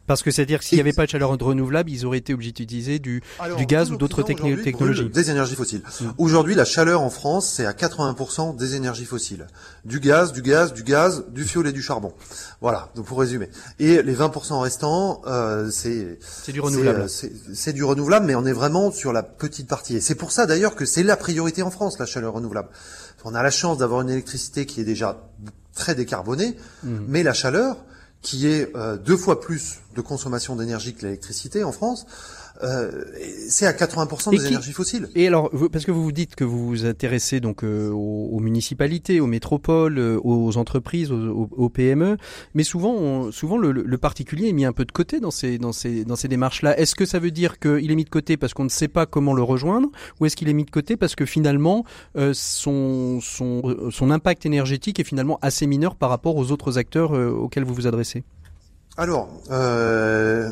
Parce 0.10 0.24
que 0.24 0.32
c'est-à-dire 0.32 0.58
que 0.58 0.66
s'il 0.66 0.78
n'y 0.78 0.82
avait 0.82 0.92
pas 0.92 1.06
de 1.06 1.12
chaleur 1.12 1.30
renouvelable, 1.38 1.92
ils 1.92 2.04
auraient 2.04 2.18
été 2.18 2.34
obligés 2.34 2.52
d'utiliser 2.52 2.98
du, 2.98 3.22
Alors, 3.38 3.58
du 3.60 3.68
gaz 3.68 3.92
ou 3.92 3.96
d'autres 3.96 4.24
technologies. 4.24 5.08
Des 5.08 5.30
énergies 5.30 5.54
fossiles. 5.54 5.84
Mm. 6.02 6.06
Aujourd'hui, 6.18 6.56
la 6.56 6.66
chaleur 6.66 7.02
en 7.04 7.12
France, 7.12 7.48
c'est 7.48 7.68
à 7.68 7.74
80% 7.74 8.56
des 8.56 8.74
énergies 8.74 9.06
fossiles. 9.06 9.46
Du 9.86 10.00
gaz, 10.00 10.34
du 10.34 10.42
gaz, 10.42 10.74
du 10.74 10.82
gaz, 10.82 11.26
du 11.30 11.44
fioul 11.44 11.68
et 11.68 11.72
du 11.74 11.84
charbon. 11.84 12.12
Voilà, 12.60 12.90
donc 12.96 13.06
pour 13.06 13.20
résumer. 13.20 13.50
Et 13.78 14.02
les 14.02 14.16
20% 14.16 14.60
restants, 14.60 15.22
euh, 15.28 15.70
c'est 15.70 16.18
C'est 16.22 16.54
du 16.54 16.60
renouvelable. 16.60 17.02
euh, 17.02 17.08
C'est 17.08 17.32
c'est 17.54 17.74
du 17.74 17.84
renouvelable, 17.84 18.26
mais 18.26 18.34
on 18.34 18.48
est 18.48 18.52
vraiment 18.52 18.90
sur 18.92 19.14
la 19.14 19.22
petite 19.22 19.68
partie. 19.68 19.98
Et 19.98 20.02
c'est 20.02 20.16
pour 20.16 20.32
ça 20.32 20.48
d'ailleurs 20.48 20.74
que 20.74 20.86
c'est 20.86 21.04
la 21.04 21.18
priorité 21.18 21.62
en 21.62 21.70
France, 21.70 22.00
la 22.00 22.08
chaleur 22.08 22.34
renouvelable. 22.34 22.70
On 23.26 23.36
a 23.36 23.44
la 23.44 23.52
chance 23.52 23.78
d'avoir 23.78 24.02
une 24.02 24.10
électricité 24.10 24.66
qui 24.66 24.82
est 24.82 24.86
déjà 24.86 25.22
très 25.76 25.94
décarbonée, 25.94 26.56
Mhm. 26.82 27.06
mais 27.08 27.22
la 27.22 27.34
chaleur, 27.34 27.78
qui 28.22 28.48
est 28.48 28.76
euh, 28.76 28.98
deux 28.98 29.18
fois 29.18 29.40
plus 29.40 29.80
de 29.96 30.02
consommation 30.02 30.56
d'énergie 30.56 30.94
que 30.94 31.04
l'électricité 31.04 31.64
en 31.64 31.72
France, 31.72 32.06
euh, 32.64 32.92
c'est 33.48 33.66
à 33.66 33.72
80% 33.74 34.32
Et 34.34 34.38
des 34.38 34.42
qui- 34.42 34.48
énergies 34.50 34.74
fossiles. 34.74 35.08
Et 35.16 35.28
alors, 35.28 35.50
vous- 35.54 35.70
parce 35.70 35.86
que 35.86 35.92
vous 35.92 36.04
vous 36.04 36.12
dites 36.12 36.36
que 36.36 36.44
vous 36.44 36.68
vous 36.68 36.86
intéressez 36.86 37.40
donc 37.40 37.64
euh, 37.64 37.90
aux, 37.90 38.30
aux 38.34 38.40
municipalités, 38.40 39.20
aux 39.22 39.28
métropoles, 39.28 39.98
euh, 39.98 40.20
aux 40.24 40.58
entreprises, 40.58 41.12
aux, 41.12 41.16
aux- 41.30 41.50
aux 41.52 41.70
PME, 41.70 42.18
mais 42.54 42.64
souvent, 42.64 42.94
on- 42.94 43.32
souvent 43.32 43.58
le, 43.58 43.72
le 43.72 43.98
particulier 43.98 44.50
est 44.50 44.54
mis 44.54 44.66
un 44.66 44.74
peu 44.74 44.86
de 44.86 44.92
côté 44.92 45.20
dans 45.20 45.32
ces 45.32 45.58
dans 45.58 45.72
ces 45.72 46.04
dans 46.06 46.16
ces 46.18 46.28
démarches-là. 46.28 46.78
Est-ce 46.78 46.96
que 46.96 47.06
ça 47.06 47.20
veut 47.20 47.32
dire 47.32 47.60
qu'il 47.60 47.92
est 47.92 47.96
mis 47.96 48.04
de 48.06 48.10
côté 48.10 48.36
parce 48.38 48.54
qu'on 48.54 48.66
ne 48.66 48.70
sait 48.70 48.88
pas 48.90 49.06
comment 49.06 49.34
le 49.34 49.44
rejoindre, 49.44 49.88
ou 50.20 50.26
est-ce 50.26 50.36
qu'il 50.36 50.50
est 50.50 50.54
mis 50.54 50.66
de 50.66 50.72
côté 50.72 50.98
parce 50.98 51.16
que 51.16 51.26
finalement 51.26 51.86
euh, 52.18 52.34
son 52.34 53.20
son 53.22 53.62
euh, 53.66 53.90
son 53.92 54.12
impact 54.12 54.46
énergétique 54.46 55.00
est 55.00 55.04
finalement 55.06 55.40
assez 55.42 55.66
mineur 55.66 55.96
par 55.96 56.10
rapport 56.10 56.36
aux 56.36 56.52
autres 56.52 56.78
acteurs 56.78 57.12
auxquels 57.12 57.64
vous 57.64 57.74
vous 57.74 57.88
adressez? 57.88 58.24
Alors, 58.98 59.30
euh, 59.50 60.52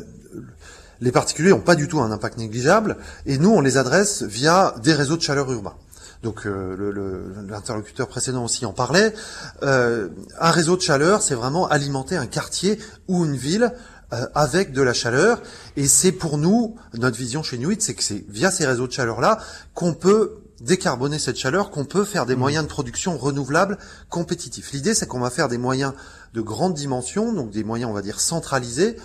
les 1.02 1.12
particuliers 1.12 1.52
n'ont 1.52 1.60
pas 1.60 1.76
du 1.76 1.88
tout 1.88 2.00
un 2.00 2.12
impact 2.12 2.38
négligeable, 2.38 2.98
et 3.26 3.38
nous, 3.38 3.50
on 3.50 3.62
les 3.62 3.78
adresse 3.78 4.24
via 4.24 4.76
des 4.84 4.94
réseaux 4.94 5.18
de 5.18 5.22
chaleur 5.22 5.52
urbains. 5.52 5.76
Donc 6.24 6.48
euh, 6.48 6.76
le- 6.76 6.92
le- 6.92 7.32
l'interlocuteur 7.48 8.08
précédent 8.08 8.44
aussi 8.44 8.66
en 8.66 8.74
parlait. 8.74 9.14
Euh, 9.62 10.10
un 10.40 10.50
réseau 10.50 10.76
de 10.76 10.82
chaleur, 10.82 11.22
c'est 11.22 11.36
vraiment 11.36 11.68
alimenter 11.68 12.18
un 12.18 12.26
quartier 12.26 12.80
ou 13.08 13.24
une 13.24 13.36
ville 13.36 13.72
euh, 14.14 14.26
avec 14.34 14.74
de 14.74 14.82
la 14.82 14.94
chaleur. 14.94 15.44
Et 15.76 15.88
c'est 15.88 16.12
pour 16.12 16.40
nous, 16.40 16.76
notre 16.96 17.18
vision 17.18 17.44
chez 17.44 17.60
Nuit, 17.60 17.78
c'est 17.82 17.94
que 17.94 18.04
c'est 18.04 18.26
via 18.30 18.50
ces 18.50 18.66
réseaux 18.66 18.88
de 18.88 18.92
chaleur-là 18.94 19.38
qu'on 19.76 19.94
peut 19.94 20.38
décarboner 20.60 21.20
cette 21.20 21.38
chaleur, 21.38 21.70
qu'on 21.70 21.86
peut 21.86 22.04
faire 22.04 22.26
des 22.26 22.36
moyens 22.36 22.64
de 22.66 22.70
production 22.70 23.16
renouvelables 23.16 23.78
compétitifs. 24.10 24.72
L'idée, 24.72 24.96
c'est 24.96 25.06
qu'on 25.06 25.20
va 25.20 25.30
faire 25.30 25.50
des 25.50 25.60
moyens 25.60 25.94
de 26.34 26.42
grande 26.42 26.74
dimension, 26.74 27.32
donc 27.32 27.52
des 27.52 27.64
moyens, 27.64 27.92
on 27.92 27.94
va 27.94 28.02
dire, 28.02 28.20
centralisés, 28.20 28.98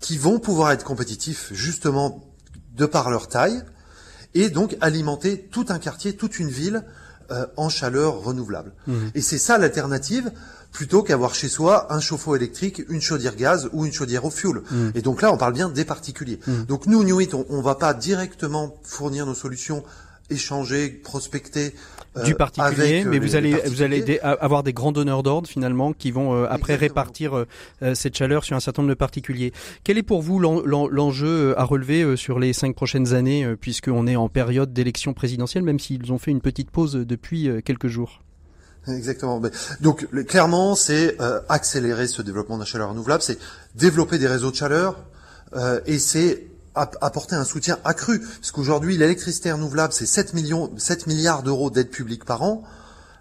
qui 0.00 0.18
vont 0.18 0.38
pouvoir 0.38 0.72
être 0.72 0.84
compétitifs 0.84 1.48
justement 1.52 2.24
de 2.76 2.86
par 2.86 3.10
leur 3.10 3.28
taille, 3.28 3.62
et 4.34 4.50
donc 4.50 4.76
alimenter 4.80 5.48
tout 5.50 5.66
un 5.68 5.78
quartier, 5.78 6.14
toute 6.14 6.38
une 6.38 6.48
ville 6.48 6.84
euh, 7.30 7.46
en 7.56 7.68
chaleur 7.68 8.22
renouvelable. 8.22 8.72
Mhm. 8.86 9.10
Et 9.14 9.20
c'est 9.20 9.38
ça 9.38 9.58
l'alternative, 9.58 10.30
plutôt 10.72 11.02
qu'avoir 11.02 11.34
chez 11.34 11.48
soi 11.48 11.92
un 11.92 12.00
chauffe-eau 12.00 12.36
électrique, 12.36 12.82
une 12.88 13.00
chaudière 13.00 13.36
gaz 13.36 13.68
ou 13.72 13.84
une 13.84 13.92
chaudière 13.92 14.24
au 14.24 14.30
fioul. 14.30 14.62
Mhm. 14.70 14.92
Et 14.94 15.02
donc 15.02 15.22
là, 15.22 15.32
on 15.32 15.36
parle 15.36 15.54
bien 15.54 15.68
des 15.68 15.84
particuliers. 15.84 16.40
Mhm. 16.46 16.64
Donc 16.66 16.86
nous, 16.86 17.02
Nuit, 17.04 17.30
on, 17.34 17.44
on 17.48 17.60
va 17.60 17.74
pas 17.74 17.94
directement 17.94 18.76
fournir 18.82 19.26
nos 19.26 19.34
solutions, 19.34 19.82
échanger, 20.30 20.88
prospecter 20.90 21.74
euh, 22.16 22.22
du 22.24 22.34
particulier, 22.34 22.82
avec, 22.98 23.06
euh, 23.06 23.10
mais 23.10 23.18
vous 23.18 23.34
allez 23.36 23.52
vous 23.66 23.82
allez 23.82 24.02
des- 24.02 24.18
avoir 24.20 24.62
des 24.62 24.72
grands 24.72 24.92
donneurs 24.92 25.22
d'ordre 25.22 25.48
finalement 25.48 25.92
qui 25.92 26.10
vont 26.10 26.34
euh, 26.34 26.44
après 26.50 26.74
Exactement. 26.74 26.80
répartir 27.02 27.36
euh, 27.38 27.46
euh, 27.82 27.94
cette 27.94 28.16
chaleur 28.16 28.44
sur 28.44 28.56
un 28.56 28.60
certain 28.60 28.82
nombre 28.82 28.90
de 28.90 28.98
particuliers. 28.98 29.52
Quel 29.84 29.96
est 29.98 30.02
pour 30.02 30.20
vous 30.22 30.38
l'en- 30.38 30.60
l'en- 30.64 30.88
l'enjeu 30.88 31.58
à 31.58 31.64
relever 31.64 32.02
euh, 32.02 32.16
sur 32.16 32.38
les 32.38 32.52
cinq 32.52 32.74
prochaines 32.74 33.14
années, 33.14 33.44
euh, 33.44 33.56
puisqu'on 33.56 34.06
est 34.06 34.16
en 34.16 34.28
période 34.28 34.72
d'élection 34.72 35.14
présidentielle, 35.14 35.62
même 35.62 35.78
s'ils 35.78 36.12
ont 36.12 36.18
fait 36.18 36.30
une 36.30 36.40
petite 36.40 36.70
pause 36.70 36.92
depuis 36.94 37.48
euh, 37.48 37.60
quelques 37.62 37.88
jours? 37.88 38.22
Exactement. 38.86 39.38
Mais- 39.40 39.50
Donc 39.80 40.06
clairement, 40.26 40.74
c'est 40.74 41.20
euh, 41.20 41.40
accélérer 41.48 42.06
ce 42.06 42.22
développement 42.22 42.56
de 42.56 42.62
la 42.62 42.66
chaleur 42.66 42.90
renouvelable, 42.90 43.22
c'est 43.22 43.38
développer 43.74 44.18
des 44.18 44.26
réseaux 44.26 44.50
de 44.50 44.56
chaleur 44.56 44.96
euh, 45.56 45.80
et 45.86 45.98
c'est 45.98 46.44
apporter 47.00 47.36
un 47.36 47.44
soutien 47.44 47.78
accru. 47.84 48.20
Parce 48.20 48.50
qu'aujourd'hui, 48.50 48.96
l'électricité 48.96 49.52
renouvelable, 49.52 49.92
c'est 49.92 50.06
7, 50.06 50.34
millions, 50.34 50.70
7 50.76 51.06
milliards 51.06 51.42
d'euros 51.42 51.70
d'aide 51.70 51.90
publique 51.90 52.24
par 52.24 52.42
an. 52.42 52.62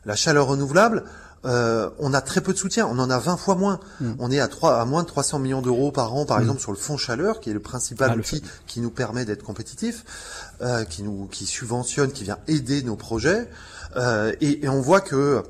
La 0.05 0.15
chaleur 0.15 0.47
renouvelable, 0.47 1.03
euh, 1.45 1.89
on 1.99 2.13
a 2.13 2.21
très 2.21 2.41
peu 2.41 2.53
de 2.53 2.57
soutien. 2.57 2.87
On 2.87 2.97
en 2.99 3.09
a 3.09 3.19
20 3.19 3.37
fois 3.37 3.55
moins. 3.55 3.79
Mm. 4.01 4.11
On 4.19 4.31
est 4.31 4.39
à, 4.39 4.47
3, 4.47 4.79
à 4.79 4.85
moins 4.85 5.03
de 5.03 5.07
300 5.07 5.39
millions 5.39 5.61
d'euros 5.61 5.91
par 5.91 6.13
an, 6.15 6.25
par 6.25 6.37
Mm. 6.39 6.41
exemple, 6.41 6.61
sur 6.61 6.71
le 6.71 6.77
fonds 6.77 6.97
chaleur, 6.97 7.39
qui 7.39 7.49
est 7.49 7.53
le 7.53 7.59
principal 7.59 8.09
Ah, 8.11 8.15
le 8.15 8.21
outil 8.21 8.41
qui 8.67 8.79
nous 8.81 8.89
permet 8.89 9.25
d'être 9.25 9.43
compétitif, 9.43 10.03
euh, 10.61 10.83
qui 10.85 11.03
nous 11.03 11.27
qui 11.31 11.45
subventionne, 11.45 12.11
qui 12.11 12.23
vient 12.23 12.37
aider 12.47 12.81
nos 12.83 12.95
projets. 12.95 13.49
Euh, 13.95 14.33
et, 14.41 14.65
et 14.65 14.69
on 14.69 14.81
voit 14.81 15.01
que 15.01 15.43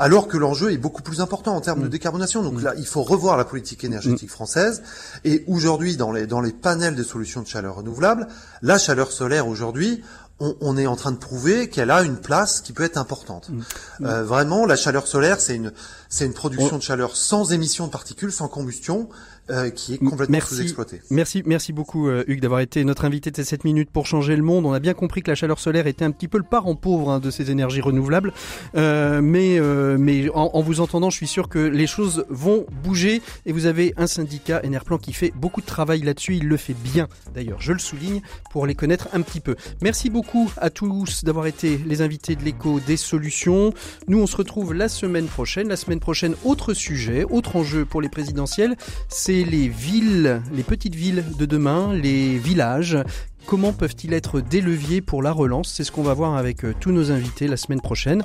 alors 0.00 0.28
que 0.28 0.38
l'enjeu 0.38 0.72
est 0.72 0.78
beaucoup 0.78 1.02
plus 1.02 1.20
important 1.20 1.54
en 1.54 1.60
termes 1.60 1.82
de 1.82 1.86
Mm. 1.86 1.90
décarbonation. 1.90 2.42
Donc 2.42 2.62
là, 2.62 2.72
il 2.78 2.86
faut 2.86 3.02
revoir 3.02 3.36
la 3.36 3.44
politique 3.44 3.84
énergétique 3.84 4.30
française. 4.30 4.82
Et 5.24 5.44
aujourd'hui, 5.46 5.96
dans 5.96 6.10
les, 6.10 6.26
dans 6.26 6.40
les 6.40 6.52
panels 6.52 6.94
de 6.96 7.02
solutions 7.02 7.42
de 7.42 7.46
chaleur 7.46 7.76
renouvelable, 7.76 8.26
la 8.62 8.78
chaleur 8.78 9.12
solaire 9.12 9.46
aujourd'hui, 9.46 10.02
on, 10.40 10.56
on 10.62 10.78
est 10.78 10.86
en 10.86 10.96
train 10.96 11.12
de 11.12 11.18
prouver 11.18 11.68
qu'elle 11.68 11.90
a 11.90 12.02
une 12.02 12.16
place 12.16 12.62
qui 12.62 12.72
peut 12.72 12.82
être 12.82 12.96
importante. 12.96 13.50
Mm. 13.50 13.60
Euh, 14.06 14.24
vraiment, 14.24 14.64
la 14.64 14.76
chaleur 14.76 15.06
solaire, 15.06 15.38
c'est 15.38 15.56
une, 15.56 15.70
c'est 16.10 16.26
une 16.26 16.34
production 16.34 16.76
de 16.76 16.82
chaleur 16.82 17.16
sans 17.16 17.52
émission 17.52 17.86
de 17.86 17.90
particules, 17.90 18.32
sans 18.32 18.48
combustion, 18.48 19.08
euh, 19.48 19.70
qui 19.70 19.94
est 19.94 19.98
complètement 19.98 20.34
Merci. 20.34 20.54
sous-exploitée. 20.56 21.00
Merci, 21.10 21.42
merci 21.46 21.72
beaucoup 21.72 22.08
euh, 22.08 22.24
Hugues 22.26 22.40
d'avoir 22.40 22.60
été 22.60 22.84
notre 22.84 23.04
invité 23.04 23.30
de 23.30 23.36
ces 23.36 23.44
7 23.44 23.64
minutes 23.64 23.90
pour 23.90 24.06
changer 24.06 24.36
le 24.36 24.42
monde. 24.42 24.66
On 24.66 24.72
a 24.72 24.80
bien 24.80 24.92
compris 24.92 25.22
que 25.22 25.30
la 25.30 25.34
chaleur 25.34 25.58
solaire 25.58 25.86
était 25.86 26.04
un 26.04 26.10
petit 26.10 26.28
peu 26.28 26.38
le 26.38 26.44
parent 26.44 26.74
pauvre 26.76 27.10
hein, 27.10 27.20
de 27.20 27.30
ces 27.30 27.50
énergies 27.50 27.80
renouvelables, 27.80 28.32
Euh, 28.76 29.20
mais 29.22 29.58
mais 29.98 30.28
en, 30.30 30.50
en 30.52 30.60
vous 30.62 30.80
entendant, 30.80 31.10
je 31.10 31.16
suis 31.16 31.26
sûr 31.26 31.48
que 31.48 31.58
les 31.58 31.86
choses 31.86 32.24
vont 32.28 32.66
bouger. 32.82 33.22
Et 33.46 33.52
vous 33.52 33.66
avez 33.66 33.94
un 33.96 34.06
syndicat 34.06 34.60
Enerplan 34.64 34.98
qui 34.98 35.12
fait 35.12 35.32
beaucoup 35.36 35.60
de 35.60 35.66
travail 35.66 36.02
là-dessus. 36.02 36.36
Il 36.36 36.48
le 36.48 36.56
fait 36.56 36.74
bien 36.74 37.08
d'ailleurs, 37.34 37.60
je 37.60 37.72
le 37.72 37.78
souligne 37.78 38.20
pour 38.50 38.66
les 38.66 38.74
connaître 38.74 39.08
un 39.12 39.22
petit 39.22 39.40
peu. 39.40 39.54
Merci 39.80 40.10
beaucoup 40.10 40.50
à 40.56 40.70
tous 40.70 41.24
d'avoir 41.24 41.46
été 41.46 41.78
les 41.78 42.02
invités 42.02 42.34
de 42.36 42.42
l'écho 42.42 42.80
des 42.80 42.96
solutions. 42.96 43.72
Nous, 44.08 44.18
on 44.20 44.26
se 44.26 44.36
retrouve 44.36 44.74
la 44.74 44.88
semaine 44.88 45.26
prochaine. 45.26 45.68
La 45.68 45.76
semaine 45.76 45.99
prochaine, 46.00 46.34
autre 46.44 46.74
sujet, 46.74 47.24
autre 47.30 47.56
enjeu 47.56 47.84
pour 47.84 48.00
les 48.00 48.08
présidentielles, 48.08 48.76
c'est 49.08 49.44
les 49.44 49.68
villes, 49.68 50.42
les 50.52 50.62
petites 50.62 50.94
villes 50.94 51.24
de 51.38 51.46
demain, 51.46 51.94
les 51.94 52.38
villages. 52.38 52.98
Comment 53.46 53.72
peuvent-ils 53.72 54.12
être 54.12 54.40
des 54.40 54.60
leviers 54.60 55.00
pour 55.00 55.22
la 55.22 55.32
relance? 55.32 55.72
C'est 55.72 55.84
ce 55.84 55.92
qu'on 55.92 56.02
va 56.02 56.14
voir 56.14 56.36
avec 56.36 56.64
euh, 56.64 56.74
tous 56.78 56.92
nos 56.92 57.10
invités 57.10 57.48
la 57.48 57.56
semaine 57.56 57.80
prochaine. 57.80 58.22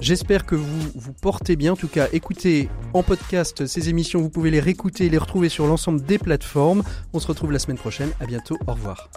J'espère 0.00 0.44
que 0.44 0.54
vous 0.54 0.90
vous 0.94 1.12
portez 1.12 1.56
bien. 1.56 1.72
En 1.72 1.76
tout 1.76 1.88
cas, 1.88 2.08
écoutez 2.12 2.68
en 2.92 3.02
podcast 3.02 3.66
ces 3.66 3.88
émissions. 3.88 4.20
Vous 4.20 4.28
pouvez 4.28 4.50
les 4.50 4.60
réécouter 4.60 5.06
et 5.06 5.08
les 5.08 5.18
retrouver 5.18 5.48
sur 5.48 5.66
l'ensemble 5.66 6.02
des 6.02 6.18
plateformes. 6.18 6.82
On 7.12 7.20
se 7.20 7.26
retrouve 7.26 7.52
la 7.52 7.58
semaine 7.58 7.78
prochaine. 7.78 8.10
À 8.20 8.26
bientôt. 8.26 8.58
Au 8.66 8.72
revoir. 8.72 9.08